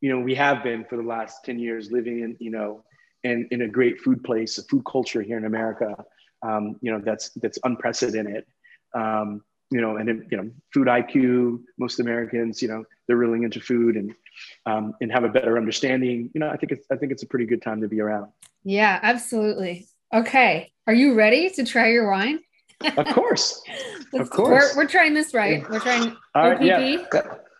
you 0.00 0.10
know, 0.10 0.20
we 0.20 0.34
have 0.34 0.62
been 0.62 0.84
for 0.84 0.96
the 0.96 1.02
last 1.02 1.44
ten 1.44 1.58
years 1.58 1.90
living 1.90 2.20
in 2.20 2.36
you 2.40 2.50
know, 2.50 2.84
in 3.24 3.48
in 3.50 3.62
a 3.62 3.68
great 3.68 4.00
food 4.00 4.22
place, 4.22 4.58
a 4.58 4.62
food 4.64 4.84
culture 4.84 5.22
here 5.22 5.38
in 5.38 5.44
America. 5.44 5.96
Um, 6.42 6.76
you 6.82 6.92
know, 6.92 7.00
that's 7.00 7.30
that's 7.30 7.58
unprecedented. 7.64 8.44
Um, 8.94 9.42
you 9.70 9.80
know, 9.80 9.96
and 9.96 10.26
you 10.30 10.36
know, 10.36 10.50
food 10.72 10.88
IQ. 10.88 11.60
Most 11.78 12.00
Americans, 12.00 12.62
you 12.62 12.68
know, 12.68 12.84
they're 13.06 13.16
really 13.16 13.42
into 13.42 13.60
food 13.60 13.96
and 13.96 14.14
um, 14.66 14.94
and 15.00 15.10
have 15.12 15.24
a 15.24 15.28
better 15.28 15.56
understanding. 15.56 16.30
You 16.34 16.40
know, 16.40 16.48
I 16.48 16.56
think 16.56 16.72
it's 16.72 16.86
I 16.90 16.96
think 16.96 17.12
it's 17.12 17.22
a 17.22 17.26
pretty 17.26 17.46
good 17.46 17.62
time 17.62 17.80
to 17.80 17.88
be 17.88 18.00
around. 18.00 18.30
Yeah, 18.64 18.98
absolutely. 19.02 19.88
Okay, 20.14 20.72
are 20.86 20.94
you 20.94 21.14
ready 21.14 21.50
to 21.50 21.64
try 21.64 21.90
your 21.90 22.10
wine? 22.10 22.40
of 22.96 23.06
course, 23.06 23.62
of 24.14 24.30
course. 24.30 24.74
We're, 24.74 24.84
we're 24.84 24.88
trying 24.88 25.14
this 25.14 25.34
right. 25.34 25.68
We're 25.68 25.80
trying. 25.80 26.16
All 26.34 26.50
right, 26.50 26.62
yeah. 26.62 27.04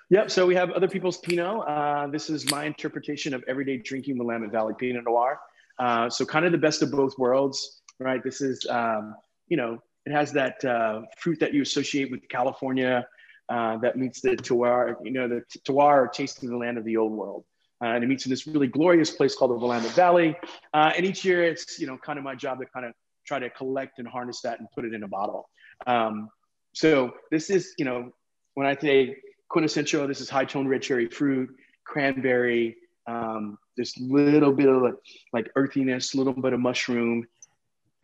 Yep. 0.09 0.31
So 0.31 0.47
we 0.47 0.55
have 0.55 0.71
other 0.71 0.87
people's 0.87 1.19
Pinot. 1.19 1.67
Uh, 1.67 2.07
this 2.07 2.31
is 2.31 2.49
my 2.51 2.65
interpretation 2.65 3.35
of 3.35 3.43
everyday 3.49 3.79
drinking 3.79 4.19
Willamette 4.19 4.53
Valley 4.53 4.75
Pinot 4.79 5.05
Noir. 5.05 5.41
Uh, 5.79 6.09
so 6.09 6.25
kind 6.25 6.47
of 6.47 6.53
the 6.53 6.59
best 6.59 6.83
of 6.83 6.93
both 6.93 7.19
worlds, 7.19 7.83
right? 7.99 8.23
This 8.23 8.41
is, 8.41 8.65
um, 8.71 9.17
you 9.49 9.57
know, 9.57 9.83
it 10.07 10.13
has 10.13 10.33
that 10.33 10.65
uh, 10.65 11.03
fruit 11.19 11.41
that 11.41 11.53
you 11.53 11.63
associate 11.63 12.11
with 12.11 12.27
California 12.29 13.07
uh, 13.49 13.77
that 13.79 13.97
meets 13.97 14.21
the 14.21 14.37
terroir, 14.37 14.95
you 15.05 15.11
know, 15.11 15.29
the 15.29 15.43
terroir 15.67 16.11
tasting 16.13 16.49
the 16.49 16.57
land 16.57 16.79
of 16.79 16.85
the 16.85 16.97
old 16.97 17.13
world. 17.13 17.45
Uh, 17.83 17.89
and 17.89 18.05
it 18.05 18.07
meets 18.07 18.25
in 18.25 18.31
this 18.31 18.47
really 18.47 18.69
glorious 18.69 19.11
place 19.11 19.35
called 19.35 19.51
the 19.51 19.55
Willamette 19.55 19.91
Valley. 19.91 20.35
Uh, 20.73 20.93
and 20.97 21.05
each 21.05 21.25
year 21.25 21.45
it's, 21.45 21.79
you 21.79 21.87
know, 21.87 21.99
kind 21.99 22.19
of 22.19 22.25
my 22.25 22.35
job 22.35 22.59
to 22.61 22.67
kind 22.67 22.87
of 22.87 22.93
try 23.27 23.39
to 23.39 23.51
collect 23.51 23.99
and 23.99 24.09
harness 24.09 24.41
that 24.41 24.61
and 24.61 24.69
put 24.75 24.85
it 24.85 24.95
in 24.95 25.03
a 25.03 25.09
bottle. 25.09 25.51
Um, 25.87 26.31
so 26.73 27.13
this 27.31 27.51
is, 27.51 27.75
you 27.77 27.85
know, 27.85 28.13
when 28.55 28.67
I 28.67 28.77
say 28.77 29.17
quintessential, 29.49 30.07
this 30.07 30.21
is 30.21 30.31
high 30.31 30.45
tone 30.45 30.69
red 30.69 30.83
cherry 30.83 31.09
fruit, 31.09 31.51
cranberry, 31.85 32.77
um, 33.07 33.59
this 33.77 33.99
little 33.99 34.53
bit 34.53 34.69
of 34.69 34.83
like, 34.83 34.95
like 35.33 35.51
earthiness, 35.57 36.15
a 36.15 36.17
little 36.17 36.33
bit 36.33 36.53
of 36.53 36.61
mushroom, 36.61 37.27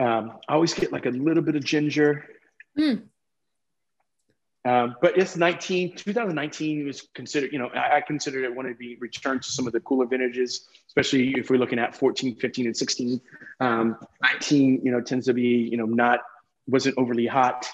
um, 0.03 0.39
I 0.49 0.55
always 0.55 0.75
get 0.75 0.93
like 0.93 1.07
a 1.07 1.11
little 1.11 1.43
bit 1.43 1.55
of 1.55 1.65
ginger. 1.65 2.25
Mm. 2.77 3.05
Um, 4.65 4.97
but 5.01 5.17
it's 5.17 5.37
19, 5.37 5.97
2019 5.97 6.87
was 6.87 7.09
considered, 7.15 7.53
you 7.53 7.59
know, 7.59 7.69
I, 7.69 7.97
I 7.97 8.01
considered 8.01 8.45
it 8.45 8.55
one 8.55 8.67
of 8.67 8.79
the 8.79 8.97
return 9.01 9.41
to 9.41 9.49
some 9.49 9.67
of 9.67 9.73
the 9.73 9.81
cooler 9.81 10.07
vintages, 10.07 10.69
especially 10.89 11.35
if 11.37 11.51
we're 11.51 11.57
looking 11.57 11.79
at 11.79 11.95
14, 11.95 12.37
15, 12.37 12.67
and 12.67 12.77
16. 12.77 13.21
Um, 13.61 13.97
19, 14.23 14.81
you 14.85 14.93
know, 14.93 15.01
tends 15.01 15.27
to 15.27 15.35
be, 15.35 15.69
you 15.71 15.77
know, 15.77 15.87
not, 15.87 16.21
wasn't 16.67 16.97
overly 16.99 17.27
hot. 17.27 17.69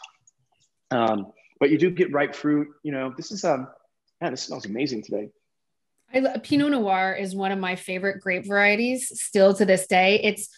Um, 0.91 1.33
but 1.61 1.71
you 1.71 1.79
do 1.79 1.91
get 1.91 2.12
ripe 2.12 2.35
fruit, 2.35 2.69
you 2.83 2.93
know, 2.93 3.12
this 3.17 3.33
is, 3.33 3.45
um, 3.45 3.69
man, 4.21 4.33
this 4.33 4.43
smells 4.43 4.67
amazing 4.67 5.03
today. 5.03 5.31
I, 6.12 6.38
Pinot 6.38 6.71
Noir 6.71 7.14
is 7.19 7.35
one 7.35 7.53
of 7.53 7.59
my 7.59 7.77
favorite 7.77 8.23
grape 8.23 8.47
varieties 8.47 9.12
still 9.23 9.53
to 9.55 9.67
this 9.67 9.87
day. 9.87 10.21
It's 10.23 10.49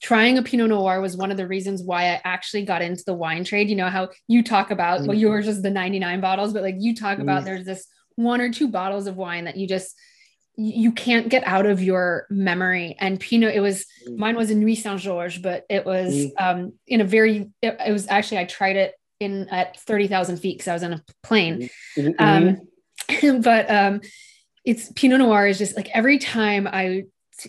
trying 0.00 0.38
a 0.38 0.42
Pinot 0.42 0.68
Noir 0.68 1.00
was 1.00 1.16
one 1.16 1.30
of 1.30 1.36
the 1.36 1.46
reasons 1.46 1.82
why 1.82 2.04
I 2.04 2.20
actually 2.24 2.64
got 2.64 2.82
into 2.82 3.02
the 3.04 3.14
wine 3.14 3.44
trade. 3.44 3.68
You 3.68 3.76
know 3.76 3.88
how 3.88 4.10
you 4.26 4.42
talk 4.42 4.70
about, 4.70 5.00
well, 5.00 5.10
mm-hmm. 5.10 5.20
yours 5.20 5.48
is 5.48 5.62
the 5.62 5.70
99 5.70 6.20
bottles, 6.20 6.52
but 6.52 6.62
like 6.62 6.76
you 6.78 6.94
talk 6.94 7.18
about, 7.18 7.38
mm-hmm. 7.38 7.46
there's 7.46 7.64
this 7.64 7.86
one 8.16 8.40
or 8.40 8.52
two 8.52 8.68
bottles 8.68 9.06
of 9.06 9.16
wine 9.16 9.44
that 9.44 9.56
you 9.56 9.66
just, 9.66 9.96
you 10.56 10.92
can't 10.92 11.28
get 11.28 11.46
out 11.46 11.66
of 11.66 11.82
your 11.82 12.26
memory. 12.30 12.96
And 12.98 13.18
Pinot, 13.18 13.54
it 13.54 13.60
was, 13.60 13.86
mm-hmm. 14.06 14.18
mine 14.18 14.36
was 14.36 14.50
in 14.50 14.60
Nuits-Saint-Georges, 14.60 15.42
but 15.42 15.64
it 15.68 15.84
was 15.84 16.26
um, 16.38 16.74
in 16.86 17.00
a 17.00 17.04
very, 17.04 17.50
it, 17.62 17.76
it, 17.86 17.92
was 17.92 18.08
actually, 18.08 18.38
I 18.38 18.44
tried 18.44 18.76
it 18.76 18.94
in 19.20 19.48
at 19.48 19.78
30,000 19.80 20.36
feet 20.38 20.58
because 20.58 20.68
I 20.68 20.74
was 20.74 20.82
on 20.84 20.92
a 20.94 21.04
plane. 21.22 21.70
Um, 22.18 22.58
but 23.40 23.70
um, 23.70 24.00
it's 24.64 24.92
Pinot 24.92 25.20
Noir 25.20 25.46
is 25.46 25.58
just 25.58 25.76
like 25.76 25.88
every 25.94 26.18
time 26.18 26.68
I 26.70 27.04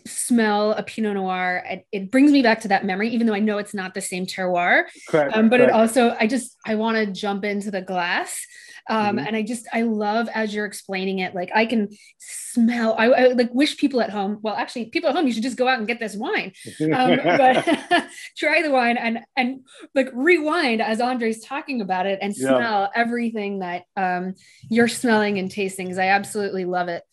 smell 0.06 0.73
a 0.73 0.84
Pinot 0.84 1.15
Noir, 1.15 1.63
it, 1.65 1.88
it, 1.91 2.12
brings 2.12 2.32
me 2.32 2.41
back 2.41 2.62
to 2.62 2.67
that 2.67 2.86
memory, 2.86 3.10
even 3.10 3.28
though 3.28 3.34
I 3.34 3.39
know 3.39 3.58
it's 3.58 3.73
not 3.73 3.93
the 3.93 4.02
same 4.02 4.25
terroir. 4.25 4.84
Correct, 5.08 5.36
um, 5.36 5.49
but 5.49 5.58
correct. 5.58 5.71
it 5.71 5.75
also, 5.75 6.15
I 6.19 6.28
just, 6.28 6.58
I 6.65 6.75
want 6.75 6.97
to 6.97 7.12
jump 7.12 7.43
into 7.43 7.71
the 7.71 7.82
glass. 7.82 8.45
Um, 8.89 9.17
mm-hmm. 9.17 9.28
And 9.28 9.36
I 9.36 9.43
just, 9.43 9.67
I 9.71 9.84
love 9.84 10.30
as 10.34 10.54
you're 10.54 10.65
explaining 10.65 11.19
it, 11.19 11.36
like 11.36 11.52
I 11.54 11.67
can 11.67 11.89
smell, 12.17 12.95
I, 12.97 13.06
I, 13.06 13.28
like 13.28 13.54
wish 13.54 13.78
people 13.78 14.02
at 14.02 14.10
home, 14.10 14.39
well, 14.41 14.56
actually 14.56 14.86
people 14.86 15.10
at 15.10 15.15
home, 15.15 15.28
you 15.28 15.34
should 15.34 15.43
just 15.43 15.58
go 15.58 15.67
out 15.67 15.78
and 15.78 15.88
get 15.88 15.99
this 15.99 16.15
wine, 16.15 16.54
um, 16.82 17.17
but 17.23 18.08
try 18.38 18.63
the 18.63 18.71
wine 18.71 18.97
and, 18.97 19.19
and 19.36 19.60
like 19.93 20.10
rewind 20.13 20.82
as 20.82 21.02
Andre's 21.02 21.41
talking 21.41 21.82
about 21.82 22.08
it 22.08 22.17
and 22.21 22.36
smell 22.36 22.82
yeah. 22.82 22.88
everything 22.95 23.60
that 23.60 23.84
um, 23.95 24.34
you're 24.69 24.88
smelling 24.88 25.38
and 25.38 25.52
tasting. 25.52 25.88
Cause 25.88 25.99
I 25.99 26.08
absolutely 26.08 26.65
love 26.65 26.88
it. 26.88 27.04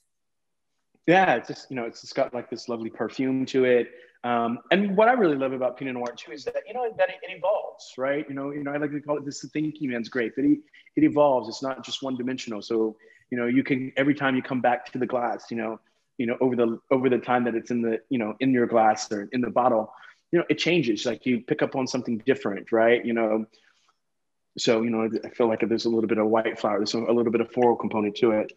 Yeah, 1.07 1.37
it's 1.37 1.49
just 1.49 1.71
you 1.71 1.77
know, 1.77 1.85
it's 1.85 2.01
just 2.01 2.15
got 2.15 2.35
like 2.35 2.51
this 2.51 2.69
lovely 2.69 2.91
perfume 2.91 3.47
to 3.47 3.65
it. 3.65 3.91
Um, 4.25 4.59
and 4.73 4.97
what 4.97 5.09
I 5.09 5.13
really 5.13 5.37
love 5.37 5.53
about 5.53 5.77
Pinot 5.77 5.95
Noir 5.95 6.13
too 6.17 6.33
is 6.33 6.45
that 6.45 6.55
you 6.67 6.75
know 6.75 6.93
that 6.99 7.09
it, 7.11 7.17
it, 7.23 7.37
evolves, 7.37 7.93
right? 7.97 8.27
You 8.29 8.35
know, 8.35 8.51
you 8.51 8.65
know, 8.65 8.73
I 8.73 8.77
like 8.77 8.91
to 8.91 9.01
call 9.01 9.17
it 9.17 9.25
this 9.25 9.45
thinking 9.53 9.91
man's 9.91 10.09
grape. 10.09 10.35
It 10.37 10.59
it 10.97 11.05
evolves. 11.05 11.49
It's 11.49 11.63
not 11.63 11.85
just 11.85 12.03
one 12.03 12.17
dimensional. 12.17 12.61
So 12.61 12.97
you 13.31 13.39
know, 13.39 13.47
you 13.47 13.63
can 13.63 13.93
every 13.97 14.15
time 14.15 14.35
you 14.35 14.43
come 14.43 14.61
back 14.61 14.91
to 14.93 14.99
the 14.99 15.07
glass, 15.07 15.47
you 15.51 15.57
know, 15.57 15.79
you 16.19 16.27
know, 16.27 16.37
over 16.41 16.57
the 16.57 16.81
over 16.91 17.09
the 17.09 17.19
time 17.19 17.45
that 17.45 17.55
it's 17.55 17.71
in 17.71 17.83
the 17.83 18.01
you 18.09 18.19
know 18.19 18.35
in 18.41 18.53
your 18.53 18.67
glass 18.67 19.11
or 19.13 19.29
in 19.33 19.41
the 19.41 19.51
bottle, 19.51 19.93
you 20.33 20.41
know, 20.41 20.45
it 20.51 20.59
changes. 20.59 21.07
Like 21.07 21.25
you 21.25 21.41
pick 21.41 21.63
up 21.63 21.77
on 21.77 21.87
something 21.87 22.19
different, 22.27 22.73
right? 22.73 23.05
You 23.05 23.13
know, 23.13 23.47
so 24.59 24.83
you 24.83 24.91
know, 24.91 25.09
I 25.25 25.29
feel 25.31 25.47
like 25.47 25.61
there's 25.61 25.85
a 25.85 25.91
little 25.91 26.09
bit 26.09 26.19
of 26.19 26.27
white 26.27 26.59
flower. 26.59 26.79
There's 26.79 26.95
a 26.95 26.99
little 26.99 27.31
bit 27.31 27.41
of 27.41 27.53
floral 27.53 27.77
component 27.77 28.17
to 28.17 28.33
it. 28.33 28.53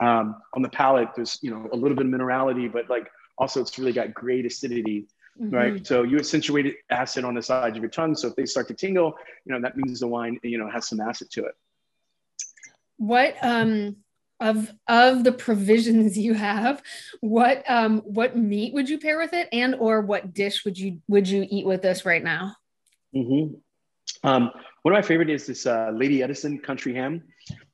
Um, 0.00 0.36
on 0.54 0.62
the 0.62 0.68
palate, 0.68 1.08
there's 1.14 1.38
you 1.42 1.50
know 1.50 1.68
a 1.72 1.76
little 1.76 1.96
bit 1.96 2.06
of 2.06 2.12
minerality, 2.12 2.72
but 2.72 2.90
like 2.90 3.08
also 3.38 3.60
it's 3.60 3.78
really 3.78 3.92
got 3.92 4.12
great 4.12 4.44
acidity, 4.44 5.06
mm-hmm. 5.40 5.54
right? 5.54 5.86
So 5.86 6.02
you 6.02 6.18
accentuate 6.18 6.76
acid 6.90 7.24
on 7.24 7.34
the 7.34 7.42
sides 7.42 7.76
of 7.76 7.82
your 7.82 7.90
tongue. 7.90 8.14
So 8.14 8.28
if 8.28 8.36
they 8.36 8.46
start 8.46 8.68
to 8.68 8.74
tingle, 8.74 9.14
you 9.44 9.52
know 9.52 9.60
that 9.60 9.76
means 9.76 10.00
the 10.00 10.08
wine 10.08 10.38
you 10.42 10.58
know 10.58 10.68
has 10.68 10.88
some 10.88 11.00
acid 11.00 11.30
to 11.32 11.46
it. 11.46 11.54
What 12.96 13.36
um 13.42 13.96
of 14.40 14.72
of 14.88 15.24
the 15.24 15.32
provisions 15.32 16.18
you 16.26 16.34
have, 16.34 16.82
what 17.20 17.62
um 17.68 18.00
what 18.00 18.36
meat 18.36 18.74
would 18.74 18.88
you 18.88 18.98
pair 18.98 19.18
with 19.18 19.32
it, 19.32 19.48
and 19.52 19.74
or 19.76 20.00
what 20.00 20.34
dish 20.34 20.64
would 20.64 20.78
you 20.78 21.00
would 21.08 21.28
you 21.28 21.46
eat 21.48 21.66
with 21.66 21.82
this 21.82 22.04
right 22.04 22.22
now? 22.22 22.56
Mm-hmm. 23.14 23.54
Um, 24.28 24.50
one 24.84 24.92
of 24.92 24.98
my 24.98 25.08
favorite 25.08 25.30
is 25.30 25.46
this 25.46 25.64
uh, 25.64 25.90
Lady 25.94 26.22
Edison 26.22 26.58
country 26.58 26.94
ham. 26.94 27.22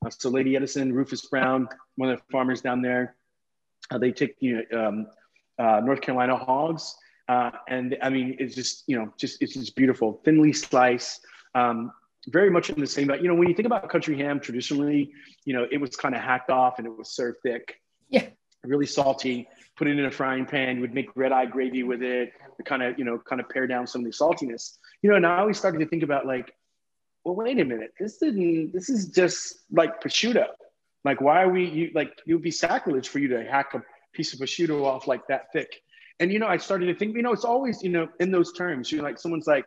Uh, 0.05 0.09
so 0.09 0.29
Lady 0.29 0.55
Edison, 0.55 0.93
Rufus 0.93 1.25
Brown, 1.25 1.67
one 1.97 2.09
of 2.09 2.17
the 2.17 2.23
farmers 2.31 2.61
down 2.61 2.81
there, 2.81 3.17
uh, 3.91 3.97
they 3.97 4.13
take 4.13 4.37
you 4.39 4.63
know 4.71 4.87
um, 4.87 5.07
uh, 5.59 5.81
North 5.81 5.99
Carolina 5.99 6.37
hogs, 6.37 6.95
uh, 7.27 7.51
and 7.67 7.97
I 8.01 8.09
mean 8.09 8.37
it's 8.39 8.55
just 8.55 8.85
you 8.87 8.97
know 8.97 9.13
just 9.17 9.41
it's 9.41 9.55
just 9.55 9.75
beautiful, 9.75 10.21
thinly 10.23 10.53
sliced. 10.53 11.25
Um, 11.53 11.91
very 12.29 12.49
much 12.49 12.69
in 12.69 12.79
the 12.79 12.87
same, 12.87 13.07
but 13.07 13.21
you 13.21 13.27
know 13.27 13.35
when 13.35 13.49
you 13.49 13.55
think 13.55 13.65
about 13.65 13.89
country 13.89 14.17
ham 14.17 14.39
traditionally, 14.39 15.11
you 15.43 15.53
know 15.53 15.67
it 15.69 15.81
was 15.81 15.97
kind 15.97 16.15
of 16.15 16.21
hacked 16.21 16.49
off 16.49 16.77
and 16.77 16.87
it 16.87 16.97
was 16.97 17.13
served 17.13 17.39
thick. 17.43 17.75
Yeah. 18.07 18.27
Really 18.63 18.85
salty. 18.85 19.49
Put 19.75 19.87
it 19.87 19.99
in 19.99 20.05
a 20.05 20.11
frying 20.11 20.45
pan. 20.45 20.75
You 20.75 20.81
would 20.81 20.93
make 20.93 21.09
red 21.15 21.33
eye 21.33 21.47
gravy 21.47 21.83
with 21.83 22.03
it 22.03 22.31
to 22.55 22.63
kind 22.63 22.83
of 22.83 22.97
you 22.97 23.03
know 23.03 23.17
kind 23.17 23.41
of 23.41 23.49
pare 23.49 23.67
down 23.67 23.85
some 23.85 24.05
of 24.05 24.05
the 24.05 24.15
saltiness. 24.15 24.77
You 25.01 25.09
know, 25.09 25.17
and 25.17 25.23
now 25.23 25.45
we 25.45 25.53
started 25.53 25.79
to 25.79 25.87
think 25.87 26.03
about 26.03 26.25
like 26.25 26.53
well, 27.23 27.35
wait 27.35 27.59
a 27.59 27.65
minute, 27.65 27.93
this 27.99 28.17
didn't, 28.17 28.71
this 28.73 28.89
is 28.89 29.07
just 29.07 29.59
like 29.71 30.01
prosciutto. 30.01 30.47
Like, 31.03 31.21
why 31.21 31.43
are 31.43 31.49
we, 31.49 31.65
you 31.65 31.91
like, 31.93 32.19
it 32.27 32.33
would 32.33 32.43
be 32.43 32.51
sacrilege 32.51 33.09
for 33.09 33.19
you 33.19 33.27
to 33.29 33.43
hack 33.43 33.73
a 33.73 33.83
piece 34.13 34.33
of 34.33 34.39
prosciutto 34.39 34.83
off 34.83 35.07
like 35.07 35.27
that 35.27 35.51
thick. 35.51 35.81
And, 36.19 36.31
you 36.31 36.39
know, 36.39 36.47
I 36.47 36.57
started 36.57 36.87
to 36.87 36.95
think, 36.95 37.15
you 37.15 37.23
know, 37.23 37.31
it's 37.31 37.45
always, 37.45 37.81
you 37.81 37.89
know, 37.89 38.07
in 38.19 38.31
those 38.31 38.53
terms, 38.53 38.91
you're 38.91 39.03
like, 39.03 39.19
someone's 39.19 39.47
like, 39.47 39.65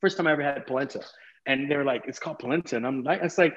first 0.00 0.16
time 0.16 0.26
I 0.26 0.32
ever 0.32 0.42
had 0.42 0.66
polenta. 0.66 1.02
And 1.46 1.70
they're 1.70 1.84
like, 1.84 2.04
it's 2.06 2.18
called 2.18 2.38
polenta. 2.38 2.76
And 2.76 2.86
I'm 2.86 3.02
like, 3.02 3.22
it's 3.22 3.38
like, 3.38 3.54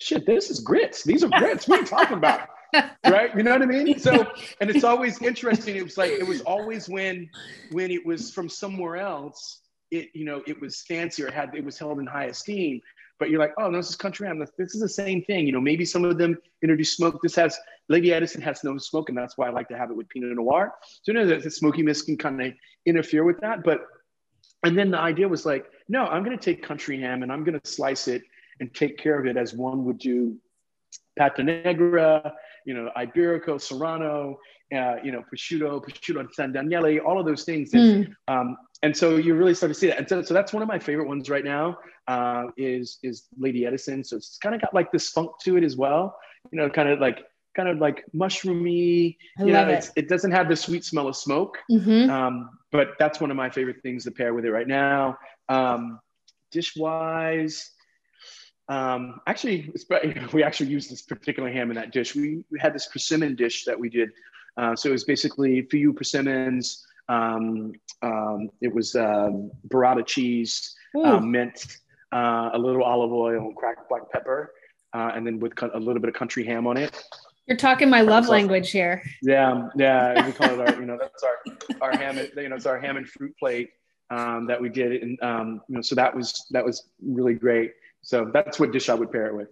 shit, 0.00 0.26
this 0.26 0.50
is 0.50 0.60
grits. 0.60 1.04
These 1.04 1.22
are 1.22 1.28
grits. 1.28 1.68
What 1.68 1.78
are 1.78 1.82
you 1.82 1.86
talking 1.86 2.16
about? 2.16 2.48
right 3.06 3.34
you 3.36 3.42
know 3.42 3.50
what 3.50 3.62
i 3.62 3.66
mean 3.66 3.98
so 3.98 4.12
and 4.60 4.70
it's 4.70 4.84
always 4.84 5.20
interesting 5.22 5.74
it 5.74 5.82
was 5.82 5.98
like 5.98 6.12
it 6.12 6.24
was 6.24 6.40
always 6.42 6.88
when 6.88 7.28
when 7.72 7.90
it 7.90 8.06
was 8.06 8.30
from 8.32 8.48
somewhere 8.48 8.96
else 8.96 9.60
it 9.90 10.10
you 10.14 10.24
know 10.24 10.42
it 10.46 10.60
was 10.60 10.82
fancy 10.82 11.22
or 11.22 11.30
had 11.30 11.54
it 11.54 11.64
was 11.64 11.78
held 11.78 11.98
in 11.98 12.06
high 12.06 12.26
esteem 12.26 12.80
but 13.20 13.28
you're 13.28 13.38
like, 13.38 13.52
oh, 13.58 13.68
no, 13.68 13.76
this 13.76 13.90
is 13.90 13.96
country 13.96 14.26
ham. 14.26 14.38
This 14.56 14.74
is 14.74 14.80
the 14.80 14.88
same 14.88 15.22
thing. 15.22 15.46
You 15.46 15.52
know, 15.52 15.60
maybe 15.60 15.84
some 15.84 16.06
of 16.06 16.16
them 16.16 16.38
introduce 16.62 16.96
smoke. 16.96 17.20
This 17.22 17.36
has 17.36 17.56
Lady 17.90 18.14
Edison 18.14 18.40
has 18.40 18.64
no 18.64 18.78
smoke, 18.78 19.10
and 19.10 19.18
that's 19.18 19.36
why 19.36 19.46
I 19.46 19.50
like 19.50 19.68
to 19.68 19.76
have 19.76 19.90
it 19.90 19.96
with 19.96 20.08
Pinot 20.08 20.34
Noir. 20.34 20.72
So 21.02 21.12
you 21.12 21.18
know 21.18 21.26
that 21.26 21.42
the 21.42 21.50
smokiness 21.50 22.00
can 22.00 22.16
kind 22.16 22.40
of 22.40 22.54
interfere 22.86 23.22
with 23.22 23.38
that. 23.40 23.62
But 23.62 23.82
and 24.64 24.76
then 24.76 24.90
the 24.90 24.98
idea 24.98 25.28
was 25.28 25.44
like, 25.44 25.66
no, 25.88 26.06
I'm 26.06 26.24
going 26.24 26.36
to 26.36 26.42
take 26.42 26.62
country 26.62 26.98
ham 26.98 27.22
and 27.22 27.30
I'm 27.30 27.44
going 27.44 27.60
to 27.60 27.70
slice 27.70 28.08
it 28.08 28.22
and 28.58 28.72
take 28.74 28.98
care 28.98 29.18
of 29.20 29.26
it 29.26 29.36
as 29.36 29.54
one 29.54 29.84
would 29.84 29.98
do 29.98 30.36
Pata 31.18 31.42
Negra, 31.42 32.32
you 32.64 32.74
know, 32.74 32.90
Iberico, 32.96 33.60
Serrano, 33.60 34.38
uh, 34.74 34.96
you 35.02 35.12
know, 35.12 35.22
prosciutto, 35.32 35.82
prosciutto 35.82 36.32
San 36.32 36.52
Daniele, 36.52 36.98
all 37.00 37.18
of 37.18 37.26
those 37.26 37.44
things. 37.44 37.72
And, 37.74 38.06
mm. 38.06 38.14
um, 38.28 38.56
and 38.82 38.96
so 38.96 39.16
you 39.16 39.34
really 39.34 39.54
start 39.54 39.70
to 39.70 39.74
see 39.74 39.88
that. 39.88 39.98
And 39.98 40.08
so, 40.08 40.22
so 40.22 40.34
that's 40.34 40.52
one 40.52 40.62
of 40.62 40.68
my 40.68 40.78
favorite 40.78 41.06
ones 41.06 41.28
right 41.28 41.44
now 41.44 41.78
uh, 42.08 42.44
is, 42.56 42.98
is 43.02 43.24
Lady 43.38 43.66
Edison. 43.66 44.02
So 44.02 44.16
it's 44.16 44.38
kind 44.38 44.54
of 44.54 44.60
got 44.60 44.72
like 44.72 44.90
this 44.90 45.10
funk 45.10 45.32
to 45.44 45.56
it 45.56 45.64
as 45.64 45.76
well, 45.76 46.16
you 46.50 46.58
know, 46.58 46.70
kind 46.70 46.88
of 46.88 46.98
like, 46.98 47.24
kind 47.54 47.68
of 47.68 47.78
like 47.78 48.04
mushroomy, 48.14 49.16
I 49.38 49.44
you 49.44 49.52
know, 49.52 49.68
it. 49.68 49.90
it 49.96 50.08
doesn't 50.08 50.30
have 50.30 50.48
the 50.48 50.56
sweet 50.56 50.84
smell 50.84 51.08
of 51.08 51.16
smoke. 51.16 51.58
Mm-hmm. 51.70 52.08
Um, 52.08 52.50
but 52.72 52.92
that's 52.98 53.20
one 53.20 53.30
of 53.30 53.36
my 53.36 53.50
favorite 53.50 53.82
things 53.82 54.04
to 54.04 54.12
pair 54.12 54.32
with 54.32 54.44
it 54.44 54.50
right 54.50 54.68
now. 54.68 55.18
Um, 55.48 56.00
dish 56.50 56.74
wise, 56.76 57.70
um, 58.70 59.20
actually, 59.26 59.72
we 60.32 60.42
actually 60.42 60.70
used 60.70 60.90
this 60.90 61.02
particular 61.02 61.50
ham 61.50 61.70
in 61.70 61.76
that 61.76 61.90
dish. 61.90 62.14
We, 62.14 62.44
we 62.50 62.58
had 62.58 62.72
this 62.72 62.86
persimmon 62.86 63.34
dish 63.34 63.64
that 63.64 63.78
we 63.78 63.90
did. 63.90 64.10
Uh, 64.56 64.74
so 64.76 64.88
it 64.88 64.92
was 64.92 65.04
basically 65.04 65.58
a 65.58 65.64
few 65.64 65.92
persimmons. 65.92 66.86
Um, 67.10 67.72
um, 68.02 68.50
it 68.60 68.72
was 68.72 68.94
um, 68.94 69.50
burrata 69.68 70.06
cheese, 70.06 70.76
uh, 70.94 71.18
mint, 71.18 71.78
uh, 72.12 72.50
a 72.52 72.58
little 72.58 72.84
olive 72.84 73.12
oil, 73.12 73.46
and 73.48 73.56
cracked 73.56 73.88
black 73.88 74.10
pepper, 74.12 74.52
uh, 74.94 75.10
and 75.14 75.26
then 75.26 75.40
with 75.40 75.52
a 75.60 75.78
little 75.78 76.00
bit 76.00 76.08
of 76.08 76.14
country 76.14 76.44
ham 76.44 76.66
on 76.66 76.76
it. 76.76 77.02
You're 77.46 77.56
talking 77.56 77.90
my 77.90 78.02
love 78.02 78.28
language 78.28 78.70
here. 78.70 79.02
Yeah, 79.22 79.68
yeah. 79.76 80.24
We 80.26 80.32
call 80.32 80.60
it 80.60 80.68
our, 80.68 80.80
you 80.80 80.86
know, 80.86 80.96
that's 81.00 81.24
our 81.24 81.90
our 81.90 81.96
ham. 81.98 82.16
You 82.36 82.48
know, 82.48 82.54
it's 82.54 82.66
our 82.66 82.78
ham 82.78 82.96
and 82.96 83.08
fruit 83.08 83.36
plate 83.38 83.70
um, 84.10 84.46
that 84.46 84.60
we 84.60 84.68
did, 84.68 85.02
and 85.02 85.20
um, 85.20 85.60
you 85.68 85.74
know, 85.74 85.82
so 85.82 85.96
that 85.96 86.14
was 86.14 86.46
that 86.52 86.64
was 86.64 86.88
really 87.04 87.34
great. 87.34 87.72
So 88.02 88.30
that's 88.32 88.60
what 88.60 88.70
dish 88.70 88.88
I 88.88 88.94
would 88.94 89.10
pair 89.10 89.26
it 89.26 89.34
with. 89.34 89.48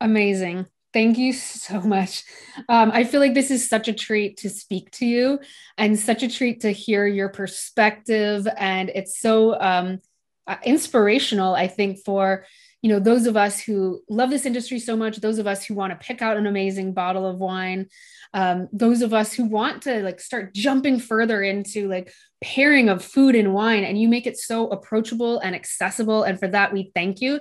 Amazing. 0.00 0.66
Thank 0.98 1.16
you 1.16 1.32
so 1.32 1.80
much. 1.80 2.24
Um, 2.68 2.90
I 2.92 3.04
feel 3.04 3.20
like 3.20 3.34
this 3.34 3.52
is 3.52 3.68
such 3.68 3.86
a 3.86 3.92
treat 3.92 4.38
to 4.38 4.50
speak 4.50 4.90
to 4.92 5.06
you 5.06 5.38
and 5.76 5.96
such 5.96 6.24
a 6.24 6.28
treat 6.28 6.62
to 6.62 6.72
hear 6.72 7.06
your 7.06 7.28
perspective. 7.28 8.48
And 8.56 8.90
it's 8.92 9.20
so 9.20 9.60
um, 9.60 10.00
uh, 10.48 10.56
inspirational, 10.64 11.54
I 11.54 11.68
think, 11.68 12.00
for 12.04 12.46
you 12.82 12.90
know 12.90 12.98
those 12.98 13.26
of 13.26 13.36
us 13.36 13.60
who 13.60 14.02
love 14.08 14.30
this 14.30 14.46
industry 14.46 14.78
so 14.78 14.96
much 14.96 15.16
those 15.16 15.38
of 15.38 15.48
us 15.48 15.64
who 15.64 15.74
want 15.74 15.90
to 15.90 16.06
pick 16.06 16.22
out 16.22 16.36
an 16.36 16.46
amazing 16.46 16.94
bottle 16.94 17.26
of 17.26 17.38
wine 17.38 17.88
um, 18.34 18.68
those 18.72 19.02
of 19.02 19.12
us 19.12 19.32
who 19.32 19.46
want 19.46 19.82
to 19.82 20.00
like 20.04 20.20
start 20.20 20.54
jumping 20.54 21.00
further 21.00 21.42
into 21.42 21.88
like 21.88 22.12
pairing 22.40 22.88
of 22.88 23.04
food 23.04 23.34
and 23.34 23.52
wine 23.52 23.82
and 23.82 24.00
you 24.00 24.08
make 24.08 24.28
it 24.28 24.38
so 24.38 24.68
approachable 24.68 25.40
and 25.40 25.56
accessible 25.56 26.22
and 26.22 26.38
for 26.38 26.46
that 26.46 26.72
we 26.72 26.92
thank 26.94 27.20
you 27.20 27.40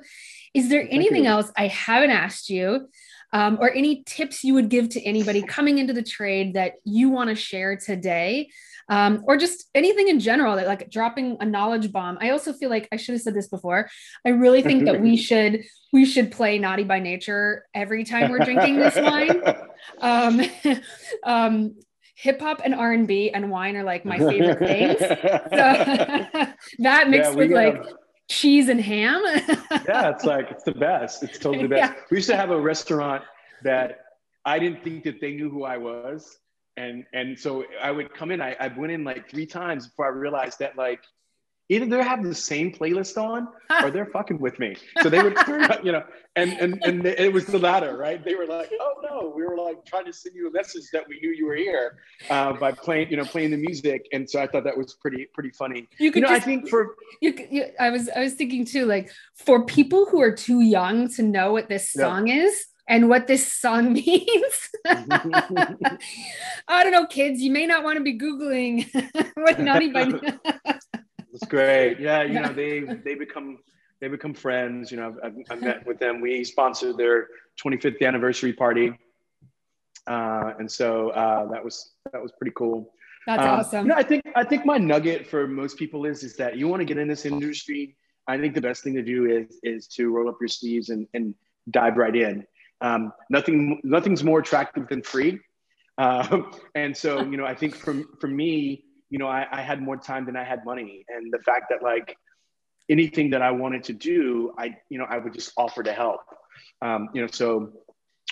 is 0.58 0.70
there 0.70 0.88
anything 0.90 1.28
else 1.28 1.52
I 1.56 1.68
haven't 1.68 2.10
asked 2.10 2.50
you? 2.50 2.90
Um, 3.38 3.58
or 3.62 3.70
any 3.72 4.04
tips 4.04 4.44
you 4.44 4.56
would 4.56 4.70
give 4.70 4.90
to 4.90 5.04
anybody 5.04 5.44
coming 5.44 5.78
into 5.78 5.94
the 5.94 6.02
trade 6.02 6.56
that 6.56 6.74
you 6.84 7.10
want 7.10 7.30
to 7.30 7.36
share 7.36 7.78
today? 7.78 8.50
Um, 8.90 9.24
or 9.28 9.38
just 9.38 9.66
anything 9.76 10.08
in 10.08 10.20
general 10.20 10.56
that 10.56 10.66
like 10.66 10.90
dropping 10.90 11.38
a 11.40 11.46
knowledge 11.46 11.92
bomb. 11.92 12.18
I 12.22 12.30
also 12.30 12.54
feel 12.54 12.70
like 12.70 12.88
i 12.94 12.96
should 12.96 13.14
have 13.14 13.22
said 13.22 13.34
this 13.34 13.50
before 13.50 13.90
i 14.26 14.30
really 14.30 14.62
think 14.62 14.86
that 14.86 15.02
we 15.02 15.18
should 15.28 15.62
we 15.92 16.06
should 16.06 16.32
play 16.32 16.58
naughty 16.58 16.84
by 16.84 17.00
nature 17.00 17.66
every 17.74 18.04
time 18.04 18.32
we're 18.32 18.40
drinking 18.40 18.78
this 18.78 18.96
wine. 18.96 19.42
Um, 20.00 20.42
um, 21.24 21.76
hip 22.16 22.42
hop 22.42 22.62
and 22.64 22.74
R 22.74 22.94
and 22.94 23.08
B 23.08 23.30
and 23.30 23.50
wine 23.50 23.76
are 23.78 23.84
like 23.84 24.06
my 24.06 24.18
favorite 24.18 24.60
things. 24.60 25.00
So 25.00 25.08
that 26.80 27.10
mixed 27.10 27.32
yeah, 27.32 27.36
with 27.36 27.52
like 27.52 27.82
cheese 28.28 28.70
and 28.70 28.82
ham. 28.82 29.22
yeah, 29.26 30.10
it's 30.10 30.26
like 30.26 30.52
it's 30.52 30.64
the 30.64 30.74
best. 30.74 31.24
It's 31.24 31.40
totally 31.40 31.64
the 31.64 31.70
best. 31.70 31.94
Yeah. 31.94 32.02
We 32.12 32.18
used 32.18 32.30
to 32.30 32.36
have 32.36 32.52
a 32.52 32.60
restaurant 32.60 33.24
that 33.64 34.00
I 34.46 34.60
didn't 34.60 34.84
think 34.84 35.04
that 35.04 35.20
they 35.20 35.34
knew 35.34 35.50
who 35.50 35.64
I 35.64 35.78
was. 35.78 36.38
And 36.78 37.06
and 37.14 37.38
so 37.38 37.66
I 37.82 37.92
would 37.92 38.14
come 38.14 38.32
in, 38.32 38.42
I, 38.42 38.56
I 38.60 38.68
went 38.68 38.92
in 38.92 39.04
like 39.04 39.30
three 39.30 39.46
times 39.46 39.88
before 39.88 40.06
I 40.06 40.10
realized 40.10 40.60
that 40.60 40.78
like 40.78 41.02
either 41.70 41.86
they're 41.86 42.04
having 42.04 42.30
the 42.30 42.36
same 42.36 42.72
playlist 42.72 43.18
on 43.18 43.48
or 43.84 43.92
they're 43.92 44.06
fucking 44.06 44.40
with 44.40 44.58
me. 44.60 44.76
So 45.02 45.10
they 45.10 45.22
would, 45.22 45.38
you 45.84 45.92
know, 45.92 46.04
and 46.36 46.54
and 46.54 46.84
and 46.84 47.06
it 47.06 47.34
was 47.34 47.46
the 47.46 47.60
latter, 47.60 47.98
right? 47.98 48.24
They 48.24 48.36
were 48.36 48.46
like, 48.46 48.72
oh 48.80 48.94
no, 49.04 49.34
we 49.36 49.44
were 49.44 49.58
like 49.58 49.86
trying 49.86 50.06
to 50.06 50.14
send 50.14 50.36
you 50.36 50.48
a 50.48 50.52
message 50.52 50.84
that 50.94 51.08
we 51.08 51.20
knew 51.20 51.32
you 51.32 51.48
were 51.48 51.56
here 51.56 51.98
uh, 52.30 52.54
by 52.54 52.72
playing, 52.72 53.10
you 53.10 53.18
know, 53.18 53.26
playing 53.26 53.52
the 53.52 53.58
music. 53.58 54.08
And 54.14 54.30
so 54.30 54.42
I 54.42 54.48
thought 54.48 54.64
that 54.64 54.78
was 54.78 54.94
pretty 54.94 55.28
pretty 55.34 55.50
funny. 55.50 55.88
You, 55.98 56.12
you 56.14 56.22
know, 56.22 56.28
just, 56.28 56.42
I 56.42 56.46
think 56.46 56.70
for 56.70 56.96
you, 57.22 57.34
you, 57.50 57.66
I 57.80 57.90
was 57.90 58.10
I 58.10 58.20
was 58.20 58.34
thinking 58.34 58.66
too, 58.66 58.86
like 58.86 59.12
for 59.36 59.66
people 59.66 60.06
who 60.06 60.22
are 60.22 60.32
too 60.32 60.62
young 60.62 61.10
to 61.14 61.24
know 61.24 61.52
what 61.52 61.70
this 61.70 61.92
song 61.92 62.28
yeah. 62.28 62.44
is 62.44 62.66
and 62.88 63.10
what 63.10 63.28
this 63.28 63.52
song 63.52 63.94
means. 64.06 64.70
I 64.86 66.84
don't 66.84 66.92
know, 66.92 67.08
kids. 67.08 67.42
You 67.42 67.52
may 67.52 67.66
not 67.66 67.84
want 67.84 67.98
to 67.98 68.04
be 68.04 68.18
googling 68.18 68.88
what 69.36 69.60
naughty 69.60 69.90
by. 69.90 70.12
It's 71.42 71.50
great. 71.50 72.00
Yeah, 72.08 72.24
you 72.24 72.40
know 72.40 72.54
they 72.54 72.82
they 72.82 73.16
become 73.16 73.60
they 74.02 74.08
become 74.08 74.34
friends. 74.34 74.92
You 74.92 74.98
know, 74.98 75.16
I've, 75.24 75.34
I've 75.50 75.62
met 75.62 75.86
with 75.86 76.00
them. 76.00 76.22
We 76.22 76.44
sponsored 76.44 76.98
their 76.98 77.28
25th 77.64 78.02
anniversary 78.06 78.54
party, 78.54 78.94
uh, 80.08 80.54
and 80.60 80.72
so 80.72 81.10
uh, 81.10 81.48
that 81.52 81.64
was 81.64 81.94
that 82.12 82.22
was 82.22 82.32
pretty 82.38 82.54
cool. 82.56 82.92
That's 83.26 83.44
um, 83.44 83.60
awesome. 83.60 83.86
You 83.86 83.90
know, 83.90 83.96
I 83.96 84.04
think 84.04 84.24
I 84.36 84.44
think 84.44 84.66
my 84.66 84.78
nugget 84.78 85.28
for 85.28 85.48
most 85.48 85.78
people 85.78 86.06
is 86.06 86.24
is 86.24 86.36
that 86.38 86.58
you 86.58 86.68
want 86.68 86.82
to 86.82 86.86
get 86.86 86.98
in 86.98 87.08
this 87.08 87.26
industry. 87.26 87.96
I 88.28 88.38
think 88.38 88.56
the 88.56 88.62
best 88.62 88.84
thing 88.84 88.96
to 88.96 89.04
do 89.04 89.26
is 89.26 89.60
is 89.64 89.88
to 89.90 90.10
roll 90.10 90.28
up 90.30 90.38
your 90.42 90.50
sleeves 90.50 90.90
and, 90.90 91.08
and 91.14 91.36
dive 91.72 91.98
right 91.98 92.16
in. 92.16 92.46
Um, 92.82 93.14
nothing 93.30 93.80
nothing's 93.84 94.24
more 94.24 94.40
attractive 94.40 94.88
than 94.88 95.02
free. 95.02 95.40
Uh, 95.98 96.44
and 96.76 96.96
so, 96.96 97.24
you 97.24 97.38
know, 97.38 97.46
I 97.46 97.56
think 97.56 97.76
for, 97.76 98.02
for 98.20 98.28
me, 98.28 98.84
you 99.10 99.20
know, 99.20 99.28
I, 99.28 99.46
I 99.52 99.62
had 99.62 99.82
more 99.82 99.98
time 99.98 100.26
than 100.26 100.36
I 100.36 100.44
had 100.44 100.66
money. 100.66 101.06
And 101.10 101.32
the 101.32 101.40
fact 101.40 101.66
that 101.70 101.82
like 101.82 102.18
anything 102.90 103.32
that 103.32 103.42
I 103.42 103.52
wanted 103.52 103.84
to 103.86 103.94
do, 103.94 104.54
I, 104.58 104.78
you 104.90 104.98
know, 104.98 105.06
I 105.10 105.18
would 105.18 105.34
just 105.34 105.52
offer 105.58 105.84
to 105.84 105.94
help. 105.94 106.22
Um, 106.82 107.10
you 107.14 107.22
know, 107.22 107.28
so 107.32 107.74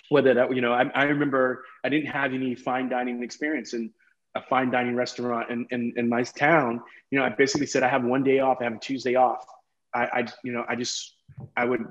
whether 0.09 0.33
that, 0.33 0.55
you 0.55 0.61
know, 0.61 0.73
I, 0.73 0.89
I 0.93 1.03
remember 1.05 1.63
I 1.83 1.89
didn't 1.89 2.07
have 2.07 2.33
any 2.33 2.55
fine 2.55 2.89
dining 2.89 3.23
experience 3.23 3.73
in 3.73 3.91
a 4.35 4.41
fine 4.41 4.69
dining 4.69 4.95
restaurant 4.95 5.49
in, 5.49 5.65
in, 5.71 5.93
in 5.95 6.09
my 6.09 6.23
town. 6.23 6.81
You 7.09 7.19
know, 7.19 7.25
I 7.25 7.29
basically 7.29 7.67
said, 7.67 7.83
I 7.83 7.87
have 7.87 8.03
one 8.03 8.23
day 8.23 8.39
off, 8.39 8.57
I 8.59 8.65
have 8.65 8.73
a 8.73 8.79
Tuesday 8.79 9.15
off. 9.15 9.45
I, 9.93 10.05
I, 10.05 10.25
you 10.43 10.51
know, 10.51 10.65
I 10.67 10.75
just, 10.75 11.15
I 11.55 11.63
would, 11.63 11.85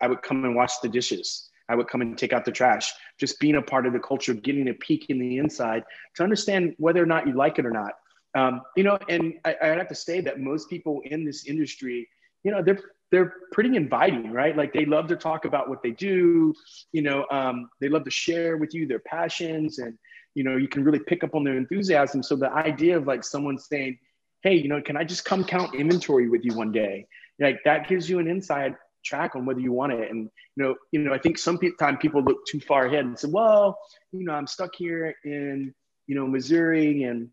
I 0.00 0.08
would 0.08 0.22
come 0.22 0.44
and 0.44 0.56
wash 0.56 0.78
the 0.78 0.88
dishes. 0.88 1.49
I 1.70 1.76
would 1.76 1.86
come 1.86 2.00
and 2.02 2.18
take 2.18 2.32
out 2.32 2.44
the 2.44 2.50
trash. 2.50 2.92
Just 3.18 3.38
being 3.38 3.54
a 3.54 3.62
part 3.62 3.86
of 3.86 3.92
the 3.92 4.00
culture, 4.00 4.34
getting 4.34 4.68
a 4.68 4.74
peek 4.74 5.06
in 5.08 5.18
the 5.20 5.38
inside 5.38 5.84
to 6.16 6.24
understand 6.24 6.74
whether 6.78 7.00
or 7.00 7.06
not 7.06 7.28
you 7.28 7.32
like 7.34 7.58
it 7.60 7.64
or 7.64 7.70
not. 7.70 7.92
Um, 8.34 8.62
you 8.76 8.82
know, 8.82 8.98
and 9.08 9.34
I, 9.44 9.56
I 9.62 9.66
have 9.68 9.88
to 9.88 9.94
say 9.94 10.20
that 10.22 10.40
most 10.40 10.68
people 10.68 11.00
in 11.04 11.24
this 11.24 11.46
industry, 11.46 12.08
you 12.42 12.50
know, 12.50 12.62
they're 12.62 12.80
they're 13.10 13.34
pretty 13.52 13.74
inviting, 13.74 14.30
right? 14.30 14.56
Like 14.56 14.72
they 14.72 14.84
love 14.84 15.08
to 15.08 15.16
talk 15.16 15.44
about 15.44 15.68
what 15.68 15.82
they 15.82 15.90
do. 15.90 16.54
You 16.92 17.02
know, 17.02 17.26
um, 17.30 17.68
they 17.80 17.88
love 17.88 18.04
to 18.04 18.10
share 18.10 18.56
with 18.56 18.74
you 18.74 18.86
their 18.86 19.00
passions, 19.00 19.78
and 19.78 19.96
you 20.34 20.44
know, 20.44 20.56
you 20.56 20.68
can 20.68 20.84
really 20.84 21.00
pick 21.00 21.22
up 21.22 21.34
on 21.34 21.44
their 21.44 21.56
enthusiasm. 21.56 22.22
So 22.22 22.36
the 22.36 22.52
idea 22.52 22.96
of 22.96 23.06
like 23.06 23.24
someone 23.24 23.58
saying, 23.58 23.98
"Hey, 24.42 24.54
you 24.54 24.68
know, 24.68 24.82
can 24.82 24.96
I 24.96 25.04
just 25.04 25.24
come 25.24 25.44
count 25.44 25.74
inventory 25.74 26.28
with 26.28 26.44
you 26.44 26.54
one 26.54 26.72
day?" 26.72 27.06
Like 27.38 27.60
that 27.64 27.88
gives 27.88 28.10
you 28.10 28.18
an 28.18 28.28
insight 28.28 28.74
track 29.04 29.36
on 29.36 29.46
whether 29.46 29.60
you 29.60 29.72
want 29.72 29.92
it. 29.92 30.10
And 30.10 30.30
you 30.56 30.62
know, 30.62 30.74
you 30.92 31.00
know, 31.00 31.12
I 31.12 31.18
think 31.18 31.38
some 31.38 31.58
time 31.78 31.98
people 31.98 32.22
look 32.22 32.46
too 32.46 32.60
far 32.60 32.86
ahead 32.86 33.04
and 33.04 33.18
say, 33.18 33.28
well, 33.30 33.78
you 34.12 34.24
know, 34.24 34.32
I'm 34.32 34.46
stuck 34.46 34.74
here 34.74 35.14
in 35.24 35.74
you 36.06 36.14
know 36.14 36.26
Missouri, 36.26 37.04
and 37.04 37.30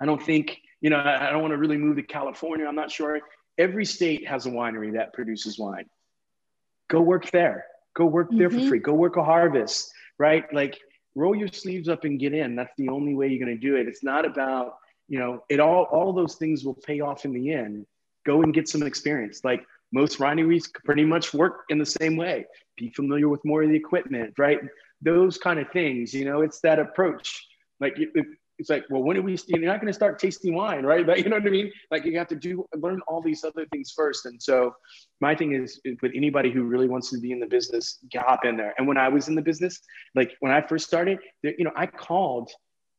I 0.00 0.06
don't 0.06 0.22
think 0.22 0.58
you 0.80 0.90
know 0.90 0.96
I, 0.96 1.28
I 1.28 1.30
don't 1.30 1.42
want 1.42 1.52
to 1.52 1.58
really 1.58 1.78
move 1.78 1.96
to 1.96 2.02
California. 2.02 2.66
I'm 2.66 2.76
not 2.76 2.90
sure. 2.90 3.20
Every 3.58 3.84
state 3.84 4.26
has 4.26 4.46
a 4.46 4.50
winery 4.50 4.94
that 4.94 5.12
produces 5.12 5.58
wine. 5.58 5.86
Go 6.88 7.00
work 7.00 7.30
there. 7.30 7.66
Go 7.94 8.06
work 8.06 8.28
there 8.30 8.48
mm-hmm. 8.48 8.60
for 8.60 8.68
free. 8.68 8.78
Go 8.78 8.94
work 8.94 9.16
a 9.16 9.24
harvest, 9.24 9.92
right? 10.18 10.44
Like 10.52 10.78
roll 11.14 11.34
your 11.34 11.48
sleeves 11.48 11.88
up 11.88 12.04
and 12.04 12.18
get 12.18 12.32
in. 12.32 12.56
That's 12.56 12.72
the 12.78 12.88
only 12.88 13.14
way 13.14 13.28
you're 13.28 13.44
going 13.44 13.54
to 13.58 13.60
do 13.60 13.76
it. 13.76 13.86
It's 13.86 14.02
not 14.02 14.24
about 14.24 14.76
you 15.08 15.18
know 15.18 15.44
it 15.48 15.60
all 15.60 15.84
all 15.84 16.12
those 16.12 16.36
things 16.36 16.64
will 16.64 16.74
pay 16.74 17.00
off 17.00 17.24
in 17.24 17.32
the 17.32 17.52
end 17.52 17.86
go 18.24 18.42
and 18.42 18.54
get 18.54 18.68
some 18.68 18.82
experience 18.82 19.44
like 19.44 19.64
most 19.92 20.18
wineries 20.18 20.72
pretty 20.84 21.04
much 21.04 21.34
work 21.34 21.64
in 21.68 21.78
the 21.78 21.86
same 21.86 22.16
way. 22.16 22.46
Be 22.76 22.90
familiar 22.90 23.28
with 23.28 23.44
more 23.44 23.62
of 23.62 23.68
the 23.68 23.76
equipment, 23.76 24.34
right? 24.38 24.58
Those 25.02 25.38
kind 25.38 25.60
of 25.60 25.70
things, 25.70 26.14
you 26.14 26.24
know, 26.24 26.42
it's 26.42 26.60
that 26.60 26.78
approach. 26.78 27.46
Like 27.80 27.98
it's 28.58 28.70
like, 28.70 28.84
well, 28.90 29.02
when 29.02 29.16
are 29.16 29.22
we? 29.22 29.36
You're 29.48 29.60
not 29.60 29.80
going 29.80 29.88
to 29.88 29.92
start 29.92 30.18
tasting 30.18 30.54
wine, 30.54 30.84
right? 30.84 31.04
But 31.12 31.18
you 31.18 31.28
know 31.28 31.36
what 31.36 31.46
I 31.46 31.50
mean? 31.50 31.72
Like 31.90 32.04
you 32.04 32.16
have 32.18 32.28
to 32.28 32.36
do 32.36 32.66
learn 32.76 33.00
all 33.08 33.20
these 33.20 33.44
other 33.44 33.66
things 33.66 33.92
first. 33.94 34.24
And 34.26 34.40
so, 34.40 34.74
my 35.20 35.34
thing 35.34 35.52
is 35.54 35.80
with 36.00 36.12
anybody 36.14 36.50
who 36.50 36.62
really 36.64 36.88
wants 36.88 37.10
to 37.10 37.18
be 37.18 37.32
in 37.32 37.40
the 37.40 37.46
business, 37.46 37.98
hop 38.14 38.44
in 38.44 38.56
there. 38.56 38.74
And 38.78 38.86
when 38.86 38.96
I 38.96 39.08
was 39.08 39.28
in 39.28 39.34
the 39.34 39.42
business, 39.42 39.80
like 40.14 40.32
when 40.40 40.52
I 40.52 40.60
first 40.60 40.86
started, 40.86 41.18
you 41.42 41.64
know, 41.64 41.72
I 41.76 41.86
called, 41.86 42.50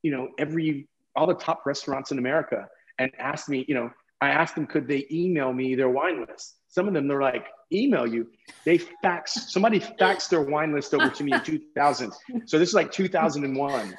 you 0.02 0.12
know, 0.12 0.30
every 0.38 0.88
all 1.16 1.28
the 1.28 1.36
top 1.36 1.66
restaurants 1.66 2.12
in 2.12 2.18
America 2.18 2.68
and 3.00 3.12
asked 3.18 3.50
me, 3.50 3.66
you 3.68 3.76
know, 3.76 3.90
I 4.24 4.30
asked 4.30 4.56
them 4.56 4.68
could 4.68 4.88
they 4.88 5.06
email 5.12 5.52
me 5.54 5.76
their 5.76 5.90
wine 5.90 6.26
list. 6.28 6.56
Some 6.68 6.88
of 6.88 6.94
them 6.94 7.08
they're 7.08 7.22
like, 7.22 7.48
email 7.72 8.08
you. 8.08 8.30
They 8.66 8.78
fax 8.78 9.52
somebody 9.52 9.80
faxed 9.80 10.30
their 10.30 10.42
wine 10.42 10.74
list 10.74 10.94
over 10.94 11.10
to 11.10 11.24
me 11.24 11.34
in 11.34 11.44
2000. 11.44 12.12
So 12.46 12.60
this 12.60 12.70
is 12.70 12.76
like 12.76 12.92
2001 12.92 13.94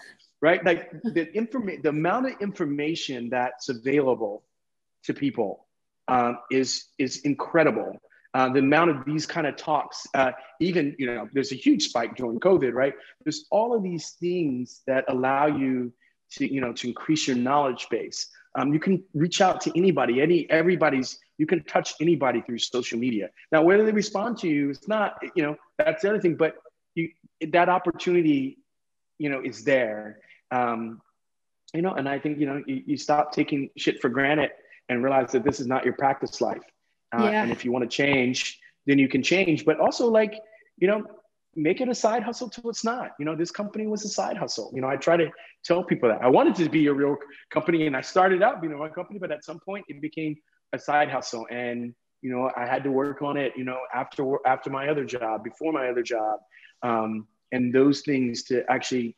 right? 0.45 0.63
Like 0.63 0.91
the 1.03 1.27
information, 1.35 1.81
the 1.83 1.89
amount 1.89 2.27
of 2.27 2.33
information 2.43 3.31
that's 3.31 3.71
available 3.71 4.43
to 5.05 5.15
people 5.15 5.67
um, 6.07 6.39
is 6.51 6.89
is 6.99 7.23
incredible. 7.23 7.97
Uh, 8.35 8.51
the 8.53 8.59
amount 8.59 8.91
of 8.91 9.07
these 9.07 9.25
kind 9.25 9.47
of 9.47 9.57
talks, 9.57 10.07
uh, 10.13 10.33
even 10.61 10.95
you 10.99 11.07
know, 11.07 11.27
there's 11.33 11.53
a 11.53 11.55
huge 11.55 11.85
spike 11.85 12.15
during 12.17 12.39
COVID, 12.41 12.75
right? 12.75 12.93
There's 13.25 13.47
all 13.51 13.75
of 13.75 13.83
these 13.83 14.11
things 14.21 14.83
that 14.87 15.07
allow 15.09 15.47
you 15.47 15.95
to 16.33 16.53
you 16.53 16.61
know 16.61 16.75
to 16.75 16.89
increase 16.89 17.27
your 17.27 17.39
knowledge 17.39 17.87
base. 17.91 18.29
Um, 18.57 18.73
you 18.73 18.79
can 18.79 19.03
reach 19.15 19.41
out 19.41 19.61
to 19.63 19.77
anybody, 19.77 20.23
any 20.23 20.49
everybody's. 20.51 21.19
You 21.39 21.47
can 21.47 21.65
touch 21.65 21.95
anybody 22.01 22.41
through 22.43 22.59
social 22.59 22.99
media. 22.99 23.31
Now, 23.51 23.63
whether 23.63 23.85
they 23.85 23.91
respond 23.91 24.39
to 24.39 24.49
you, 24.49 24.71
it's 24.71 24.87
not 24.89 25.19
you 25.35 25.43
know 25.43 25.57
that's 25.79 26.03
the 26.03 26.11
other 26.11 26.21
thing. 26.21 26.37
But 26.37 26.57
you 26.95 27.11
that 27.53 27.69
opportunity, 27.69 28.59
you 29.19 29.29
know, 29.29 29.41
is 29.45 29.65
there, 29.65 30.21
um, 30.51 31.01
you 31.73 31.83
know, 31.83 31.95
and 31.95 32.09
I 32.09 32.19
think, 32.19 32.39
you 32.39 32.47
know, 32.47 32.63
you, 32.67 32.83
you 32.87 32.97
stop 32.97 33.33
taking 33.33 33.71
shit 33.77 34.01
for 34.01 34.09
granted 34.09 34.51
and 34.89 35.03
realize 35.03 35.33
that 35.33 35.45
this 35.45 35.61
is 35.61 35.67
not 35.67 35.85
your 35.85 35.95
practice 35.95 36.41
life. 36.41 36.63
Uh, 37.13 37.25
yeah. 37.25 37.43
And 37.43 37.51
if 37.51 37.65
you 37.65 37.73
want 37.73 37.83
to 37.83 37.89
change, 37.89 38.61
then 38.87 38.99
you 38.99 39.09
can 39.09 39.23
change. 39.23 39.65
But 39.65 39.81
also, 39.81 40.09
like, 40.09 40.35
you 40.79 40.87
know, 40.87 41.05
make 41.57 41.81
it 41.81 41.89
a 41.89 41.95
side 41.95 42.23
hustle 42.23 42.49
till 42.49 42.69
it's 42.71 42.85
not. 42.85 43.13
You 43.19 43.25
know, 43.25 43.37
this 43.37 43.51
company 43.51 43.87
was 43.87 44.05
a 44.05 44.09
side 44.09 44.37
hustle. 44.37 44.71
You 44.75 44.81
know, 44.81 44.89
I 44.89 44.97
try 44.97 45.17
to 45.17 45.31
tell 45.65 45.83
people 45.83 46.09
that 46.09 46.23
I 46.23 46.29
wanted 46.29 46.55
to 46.57 46.69
be 46.69 46.87
a 46.87 46.93
real 46.93 47.17
company 47.51 47.87
and 47.87 47.97
I 47.97 48.01
started 48.01 48.43
out 48.43 48.61
being 48.61 48.73
a 48.73 48.77
real 48.77 48.89
company, 48.89 49.19
but 49.19 49.31
at 49.31 49.45
some 49.45 49.61
point 49.61 49.85
it 49.89 50.01
became 50.01 50.37
a 50.73 50.79
side 50.79 51.11
hustle. 51.11 51.47
And, 51.51 51.95
you 52.23 52.31
know, 52.31 52.51
I 52.57 52.67
had 52.67 52.85
to 52.85 52.91
work 52.91 53.23
on 53.23 53.37
it, 53.37 53.53
you 53.57 53.65
know, 53.65 53.79
after, 53.95 54.37
after 54.47 54.71
my 54.71 54.89
other 54.89 55.05
job, 55.05 55.45
before 55.45 55.73
my 55.73 55.89
other 55.89 56.03
job. 56.03 56.41
Um, 56.83 57.27
and 57.53 57.73
those 57.73 58.01
things 58.01 58.43
to 58.45 58.65
actually 58.71 59.17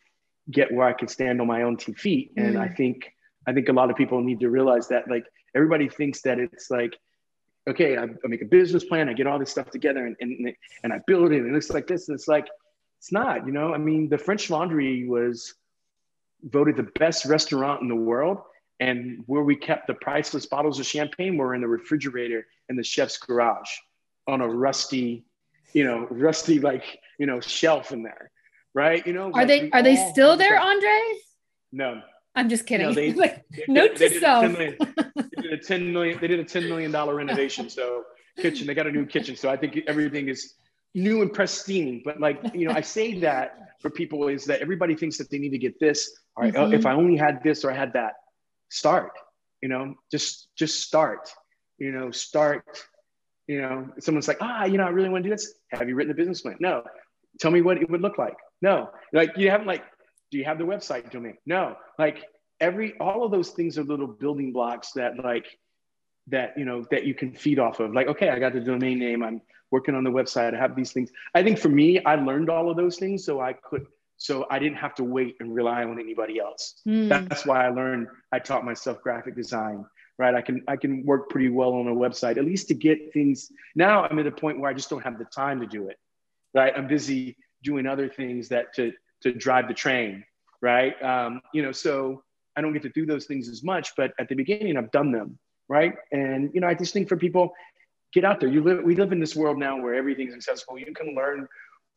get 0.50 0.72
where 0.72 0.86
I 0.86 0.92
could 0.92 1.10
stand 1.10 1.40
on 1.40 1.46
my 1.46 1.62
own 1.62 1.76
two 1.76 1.94
feet. 1.94 2.32
And 2.36 2.56
mm. 2.56 2.60
I 2.60 2.68
think 2.68 3.10
I 3.48 3.52
think 3.52 3.68
a 3.68 3.72
lot 3.72 3.90
of 3.90 3.96
people 3.96 4.20
need 4.20 4.40
to 4.40 4.50
realize 4.50 4.88
that 4.88 5.08
like 5.08 5.24
everybody 5.54 5.88
thinks 5.88 6.20
that 6.22 6.38
it's 6.38 6.70
like, 6.70 6.98
okay, 7.68 7.96
I, 7.96 8.04
I 8.04 8.28
make 8.28 8.42
a 8.42 8.46
business 8.46 8.84
plan, 8.84 9.08
I 9.08 9.12
get 9.12 9.26
all 9.26 9.38
this 9.38 9.50
stuff 9.50 9.70
together 9.70 10.06
and, 10.06 10.16
and, 10.20 10.52
and 10.84 10.92
I 10.92 11.00
build 11.06 11.32
it 11.32 11.38
and 11.38 11.48
it 11.48 11.52
looks 11.52 11.70
like 11.70 11.86
this. 11.86 12.08
And 12.08 12.14
it's 12.14 12.28
like, 12.28 12.46
it's 12.98 13.12
not, 13.12 13.46
you 13.46 13.52
know, 13.52 13.74
I 13.74 13.78
mean, 13.78 14.08
the 14.08 14.18
French 14.18 14.50
Laundry 14.50 15.06
was 15.08 15.54
voted 16.42 16.76
the 16.76 16.90
best 16.98 17.24
restaurant 17.24 17.82
in 17.82 17.88
the 17.88 17.96
world. 17.96 18.38
And 18.78 19.22
where 19.26 19.42
we 19.42 19.56
kept 19.56 19.86
the 19.86 19.94
priceless 19.94 20.46
bottles 20.46 20.78
of 20.78 20.86
champagne 20.86 21.36
were 21.36 21.54
in 21.54 21.62
the 21.62 21.68
refrigerator 21.68 22.46
in 22.68 22.76
the 22.76 22.84
chef's 22.84 23.16
garage 23.16 23.70
on 24.26 24.42
a 24.42 24.48
rusty, 24.48 25.24
you 25.72 25.84
know, 25.84 26.06
rusty 26.10 26.60
like, 26.60 26.84
you 27.18 27.26
know, 27.26 27.40
shelf 27.40 27.92
in 27.92 28.02
there 28.02 28.30
right? 28.76 29.04
You 29.06 29.14
know, 29.14 29.28
are 29.28 29.32
like 29.32 29.48
they 29.48 29.70
are 29.70 29.82
they 29.82 29.96
still 30.12 30.36
there, 30.36 30.60
Andre? 30.60 31.00
No, 31.72 32.02
I'm 32.36 32.48
just 32.48 32.66
kidding. 32.66 32.86
No, 32.86 32.92
they, 32.92 33.12
like, 33.14 33.44
they, 33.50 33.64
note 33.66 33.96
they, 33.96 34.10
to 34.10 34.20
self. 34.20 34.56
they 34.56 34.78
did 35.46 35.60
a 35.60 35.62
10 35.62 35.92
million. 35.92 36.18
They 36.20 36.28
did 36.28 36.40
a 36.40 36.44
10 36.44 36.68
million 36.68 36.90
dollar 36.90 37.14
renovation. 37.14 37.68
So 37.68 38.04
kitchen, 38.38 38.66
they 38.66 38.74
got 38.74 38.86
a 38.86 38.92
new 38.92 39.06
kitchen. 39.06 39.36
So 39.36 39.48
I 39.48 39.56
think 39.56 39.78
everything 39.86 40.28
is 40.28 40.54
new 40.94 41.22
and 41.22 41.32
pristine. 41.32 42.02
But 42.04 42.20
like 42.20 42.40
you 42.54 42.68
know, 42.68 42.74
I 42.74 42.80
say 42.80 43.20
that 43.20 43.76
for 43.80 43.90
people 43.90 44.28
is 44.28 44.44
that 44.46 44.60
everybody 44.60 44.94
thinks 44.94 45.18
that 45.18 45.30
they 45.30 45.38
need 45.38 45.50
to 45.50 45.58
get 45.58 45.78
this. 45.80 46.18
All 46.36 46.44
right, 46.44 46.52
mm-hmm. 46.52 46.74
if 46.74 46.86
I 46.86 46.92
only 46.92 47.16
had 47.16 47.42
this 47.42 47.64
or 47.64 47.70
I 47.70 47.76
had 47.76 47.92
that, 47.94 48.14
start. 48.68 49.12
You 49.62 49.68
know, 49.68 49.94
just 50.10 50.48
just 50.56 50.80
start. 50.80 51.30
You 51.78 51.92
know, 51.92 52.10
start. 52.10 52.64
You 53.46 53.62
know, 53.62 53.88
someone's 54.00 54.26
like, 54.26 54.38
ah, 54.40 54.64
you 54.64 54.76
know, 54.76 54.84
I 54.84 54.88
really 54.88 55.08
want 55.08 55.22
to 55.22 55.30
do 55.30 55.34
this. 55.34 55.54
Have 55.70 55.88
you 55.88 55.94
written 55.94 56.08
the 56.08 56.16
business 56.16 56.40
plan? 56.40 56.56
No. 56.58 56.82
Tell 57.38 57.52
me 57.52 57.60
what 57.60 57.76
it 57.80 57.88
would 57.88 58.00
look 58.00 58.18
like. 58.18 58.34
No, 58.62 58.90
like 59.12 59.32
you 59.36 59.50
haven't 59.50 59.66
like, 59.66 59.84
do 60.30 60.38
you 60.38 60.44
have 60.44 60.58
the 60.58 60.64
website 60.64 61.10
domain? 61.10 61.36
No, 61.44 61.76
like 61.98 62.24
every 62.60 62.96
all 62.98 63.24
of 63.24 63.30
those 63.30 63.50
things 63.50 63.78
are 63.78 63.84
little 63.84 64.06
building 64.06 64.52
blocks 64.52 64.92
that 64.92 65.22
like 65.22 65.46
that 66.28 66.54
you 66.56 66.64
know 66.64 66.84
that 66.90 67.04
you 67.04 67.14
can 67.14 67.32
feed 67.32 67.58
off 67.58 67.80
of. 67.80 67.92
Like, 67.92 68.08
okay, 68.08 68.30
I 68.30 68.38
got 68.38 68.52
the 68.52 68.60
domain 68.60 68.98
name. 68.98 69.22
I'm 69.22 69.40
working 69.70 69.94
on 69.94 70.04
the 70.04 70.10
website. 70.10 70.54
I 70.54 70.58
have 70.58 70.76
these 70.76 70.92
things. 70.92 71.10
I 71.34 71.42
think 71.42 71.58
for 71.58 71.68
me, 71.68 72.02
I 72.04 72.16
learned 72.16 72.50
all 72.50 72.70
of 72.70 72.76
those 72.76 72.96
things 72.96 73.24
so 73.24 73.40
I 73.40 73.52
could 73.52 73.86
so 74.18 74.46
I 74.50 74.58
didn't 74.58 74.78
have 74.78 74.94
to 74.96 75.04
wait 75.04 75.36
and 75.40 75.54
rely 75.54 75.84
on 75.84 76.00
anybody 76.00 76.38
else. 76.40 76.80
Mm. 76.86 77.08
That's 77.08 77.44
why 77.44 77.66
I 77.66 77.68
learned. 77.68 78.08
I 78.32 78.38
taught 78.38 78.64
myself 78.64 79.00
graphic 79.02 79.36
design. 79.36 79.84
Right, 80.18 80.34
I 80.34 80.40
can 80.40 80.62
I 80.66 80.76
can 80.76 81.04
work 81.04 81.28
pretty 81.28 81.50
well 81.50 81.74
on 81.74 81.88
a 81.88 81.94
website 81.94 82.38
at 82.38 82.44
least 82.44 82.68
to 82.68 82.74
get 82.74 83.12
things. 83.12 83.52
Now 83.74 84.04
I'm 84.04 84.18
at 84.18 84.26
a 84.26 84.32
point 84.32 84.58
where 84.58 84.70
I 84.70 84.74
just 84.74 84.88
don't 84.88 85.02
have 85.02 85.18
the 85.18 85.26
time 85.26 85.60
to 85.60 85.66
do 85.66 85.88
it. 85.88 85.98
Right, 86.54 86.72
I'm 86.74 86.86
busy 86.86 87.36
doing 87.62 87.86
other 87.86 88.08
things 88.08 88.48
that 88.48 88.74
to 88.76 88.92
to 89.22 89.32
drive 89.32 89.68
the 89.68 89.74
train, 89.74 90.24
right? 90.62 91.00
Um, 91.02 91.42
you 91.52 91.62
know, 91.62 91.72
so 91.72 92.22
I 92.56 92.60
don't 92.60 92.72
get 92.72 92.82
to 92.82 92.88
do 92.90 93.06
those 93.06 93.26
things 93.26 93.48
as 93.48 93.62
much, 93.62 93.92
but 93.96 94.12
at 94.18 94.28
the 94.28 94.34
beginning, 94.34 94.76
I've 94.76 94.90
done 94.90 95.12
them, 95.12 95.38
right? 95.68 95.94
And 96.12 96.50
you 96.54 96.60
know, 96.60 96.66
I 96.66 96.74
just 96.74 96.92
think 96.92 97.08
for 97.08 97.16
people, 97.16 97.52
get 98.12 98.24
out 98.24 98.40
there. 98.40 98.48
You 98.48 98.62
live, 98.62 98.84
we 98.84 98.94
live 98.96 99.12
in 99.12 99.20
this 99.20 99.36
world 99.36 99.58
now 99.58 99.80
where 99.80 99.94
everything's 99.94 100.34
accessible. 100.34 100.78
You 100.78 100.92
can 100.94 101.14
learn 101.14 101.46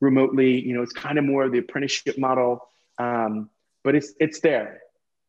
remotely. 0.01 0.59
You 0.59 0.73
know, 0.73 0.81
it's 0.81 0.93
kind 0.93 1.17
of 1.17 1.23
more 1.23 1.43
of 1.43 1.51
the 1.51 1.59
apprenticeship 1.59 2.17
model, 2.17 2.67
um, 2.97 3.49
but 3.83 3.95
it's 3.95 4.13
it's 4.19 4.39
there. 4.39 4.81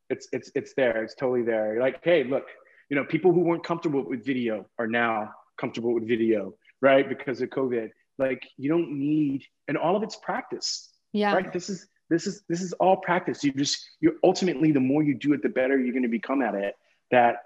It's 0.09 0.29
it's 0.33 0.51
it's 0.55 0.75
there. 0.75 1.05
It's 1.05 1.15
totally 1.15 1.43
there. 1.43 1.79
like, 1.81 2.01
hey, 2.03 2.25
look, 2.25 2.47
you 2.89 2.97
know, 2.97 3.05
people 3.05 3.33
who 3.33 3.41
weren't 3.41 3.65
comfortable 3.65 4.03
with 4.03 4.25
video 4.25 4.67
are 4.79 4.89
now 4.89 5.33
comfortable 5.59 5.95
with 5.95 6.09
video, 6.09 6.55
right? 6.81 7.09
Because 7.09 7.41
of 7.41 7.51
COVID 7.51 7.91
like 8.21 8.47
you 8.57 8.71
don't 8.71 8.93
need 8.93 9.45
and 9.67 9.77
all 9.77 9.97
of 9.97 10.03
it's 10.05 10.15
practice 10.17 10.91
yeah 11.13 11.35
right 11.35 11.53
this 11.53 11.69
is 11.69 11.89
this 12.11 12.27
is 12.27 12.43
this 12.49 12.61
is 12.61 12.73
all 12.75 12.97
practice. 12.97 13.43
You 13.43 13.53
just 13.53 13.89
you're 14.01 14.15
ultimately 14.23 14.73
the 14.73 14.81
more 14.81 15.03
you 15.03 15.15
do 15.15 15.33
it 15.33 15.43
the 15.43 15.49
better 15.49 15.79
you're 15.79 15.93
going 15.93 16.03
to 16.03 16.09
become 16.09 16.43
at 16.43 16.55
it 16.55 16.75
that 17.11 17.37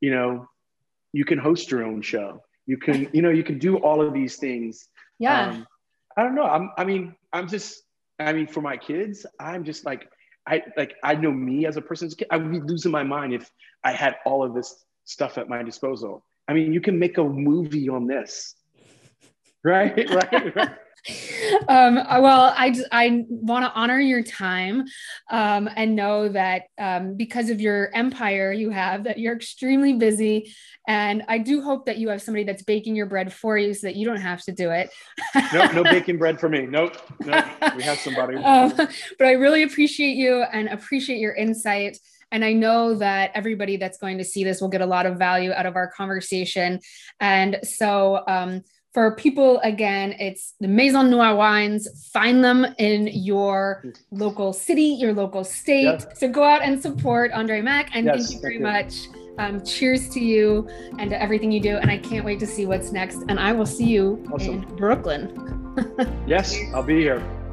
you 0.00 0.10
know 0.10 0.48
you 1.12 1.24
can 1.24 1.38
host 1.38 1.70
your 1.70 1.84
own 1.84 2.02
show. 2.02 2.42
You 2.66 2.78
can 2.78 3.08
you 3.12 3.22
know 3.22 3.30
you 3.30 3.44
can 3.44 3.58
do 3.58 3.76
all 3.76 4.00
of 4.00 4.12
these 4.12 4.36
things. 4.36 4.88
Yeah. 5.18 5.48
Um, 5.48 5.66
i 6.16 6.22
don't 6.22 6.34
know. 6.34 6.44
I'm 6.44 6.70
i 6.76 6.84
mean 6.84 7.14
i'm 7.32 7.48
just 7.48 7.82
i 8.18 8.32
mean 8.32 8.46
for 8.46 8.60
my 8.60 8.76
kids 8.76 9.26
i'm 9.40 9.64
just 9.64 9.84
like 9.84 10.08
i 10.46 10.62
like 10.76 10.94
i 11.02 11.14
know 11.14 11.32
me 11.32 11.66
as 11.66 11.76
a 11.76 11.82
person 11.82 12.10
i 12.30 12.36
would 12.36 12.50
be 12.50 12.60
losing 12.60 12.92
my 12.92 13.02
mind 13.02 13.34
if 13.34 13.50
i 13.82 13.92
had 13.92 14.16
all 14.24 14.44
of 14.44 14.54
this 14.54 14.84
stuff 15.04 15.38
at 15.38 15.48
my 15.48 15.62
disposal. 15.62 16.24
I 16.48 16.54
mean 16.54 16.72
you 16.72 16.80
can 16.80 16.98
make 16.98 17.18
a 17.18 17.24
movie 17.24 17.88
on 17.88 18.06
this. 18.06 18.54
Right, 19.66 20.10
right, 20.10 20.54
right. 20.54 20.70
um, 21.68 21.94
well, 21.96 22.52
I, 22.56 22.74
I 22.90 23.24
want 23.28 23.64
to 23.64 23.72
honor 23.72 24.00
your 24.00 24.22
time 24.22 24.84
um, 25.30 25.68
and 25.74 25.94
know 25.94 26.28
that 26.28 26.64
um, 26.78 27.16
because 27.16 27.50
of 27.50 27.60
your 27.60 27.90
empire 27.94 28.52
you 28.52 28.70
have, 28.70 29.04
that 29.04 29.18
you're 29.18 29.36
extremely 29.36 29.94
busy. 29.94 30.54
And 30.86 31.22
I 31.28 31.38
do 31.38 31.62
hope 31.62 31.86
that 31.86 31.98
you 31.98 32.08
have 32.08 32.22
somebody 32.22 32.44
that's 32.44 32.62
baking 32.62 32.96
your 32.96 33.06
bread 33.06 33.32
for 33.32 33.56
you 33.56 33.74
so 33.74 33.86
that 33.86 33.96
you 33.96 34.06
don't 34.06 34.20
have 34.20 34.42
to 34.44 34.52
do 34.52 34.70
it. 34.70 34.90
no, 35.52 35.66
no 35.72 35.82
baking 35.84 36.18
bread 36.18 36.40
for 36.40 36.48
me. 36.48 36.66
Nope. 36.66 36.96
Nope. 37.24 37.44
We 37.76 37.82
have 37.82 37.98
somebody. 37.98 38.36
Um, 38.44 38.72
but 38.76 39.26
I 39.26 39.32
really 39.32 39.62
appreciate 39.62 40.16
you 40.16 40.42
and 40.42 40.68
appreciate 40.68 41.18
your 41.18 41.34
insight. 41.34 41.98
And 42.30 42.44
I 42.44 42.52
know 42.52 42.94
that 42.96 43.30
everybody 43.34 43.76
that's 43.76 43.98
going 43.98 44.18
to 44.18 44.24
see 44.24 44.44
this 44.44 44.60
will 44.60 44.68
get 44.68 44.80
a 44.80 44.86
lot 44.86 45.06
of 45.06 45.18
value 45.18 45.52
out 45.52 45.66
of 45.66 45.76
our 45.76 45.90
conversation. 45.90 46.80
And 47.20 47.60
so, 47.62 48.22
um, 48.26 48.62
for 48.94 49.16
people 49.16 49.58
again 49.60 50.14
it's 50.18 50.54
the 50.60 50.68
Maison 50.68 51.10
Noir 51.10 51.34
wines. 51.34 52.08
Find 52.12 52.42
them 52.42 52.64
in 52.78 53.08
your 53.08 53.84
local 54.10 54.52
city 54.52 54.96
your 54.98 55.12
local 55.12 55.44
state. 55.44 56.06
So 56.14 56.28
go 56.28 56.44
out 56.44 56.62
and 56.62 56.80
support 56.80 57.32
andre 57.32 57.60
mack 57.60 57.90
and 57.94 58.06
yes, 58.06 58.28
thank 58.28 58.34
you 58.36 58.40
very 58.40 58.62
thank 58.62 58.86
much. 58.86 58.94
Um, 59.36 59.64
cheers 59.64 60.08
to 60.10 60.20
you 60.20 60.68
and 61.00 61.10
to 61.10 61.20
everything 61.20 61.50
you 61.50 61.58
do 61.58 61.76
and 61.76 61.90
i 61.90 61.98
can't 61.98 62.24
wait 62.24 62.38
to 62.38 62.46
see 62.46 62.66
what's 62.66 62.92
next. 62.92 63.24
And 63.28 63.38
i 63.40 63.52
will 63.52 63.66
see 63.66 63.86
you 63.86 64.24
awesome. 64.32 64.62
in 64.62 64.76
brooklyn. 64.76 65.50
Yes 66.26 66.56
i'll 66.72 66.84
be 66.84 67.00
here 67.00 67.43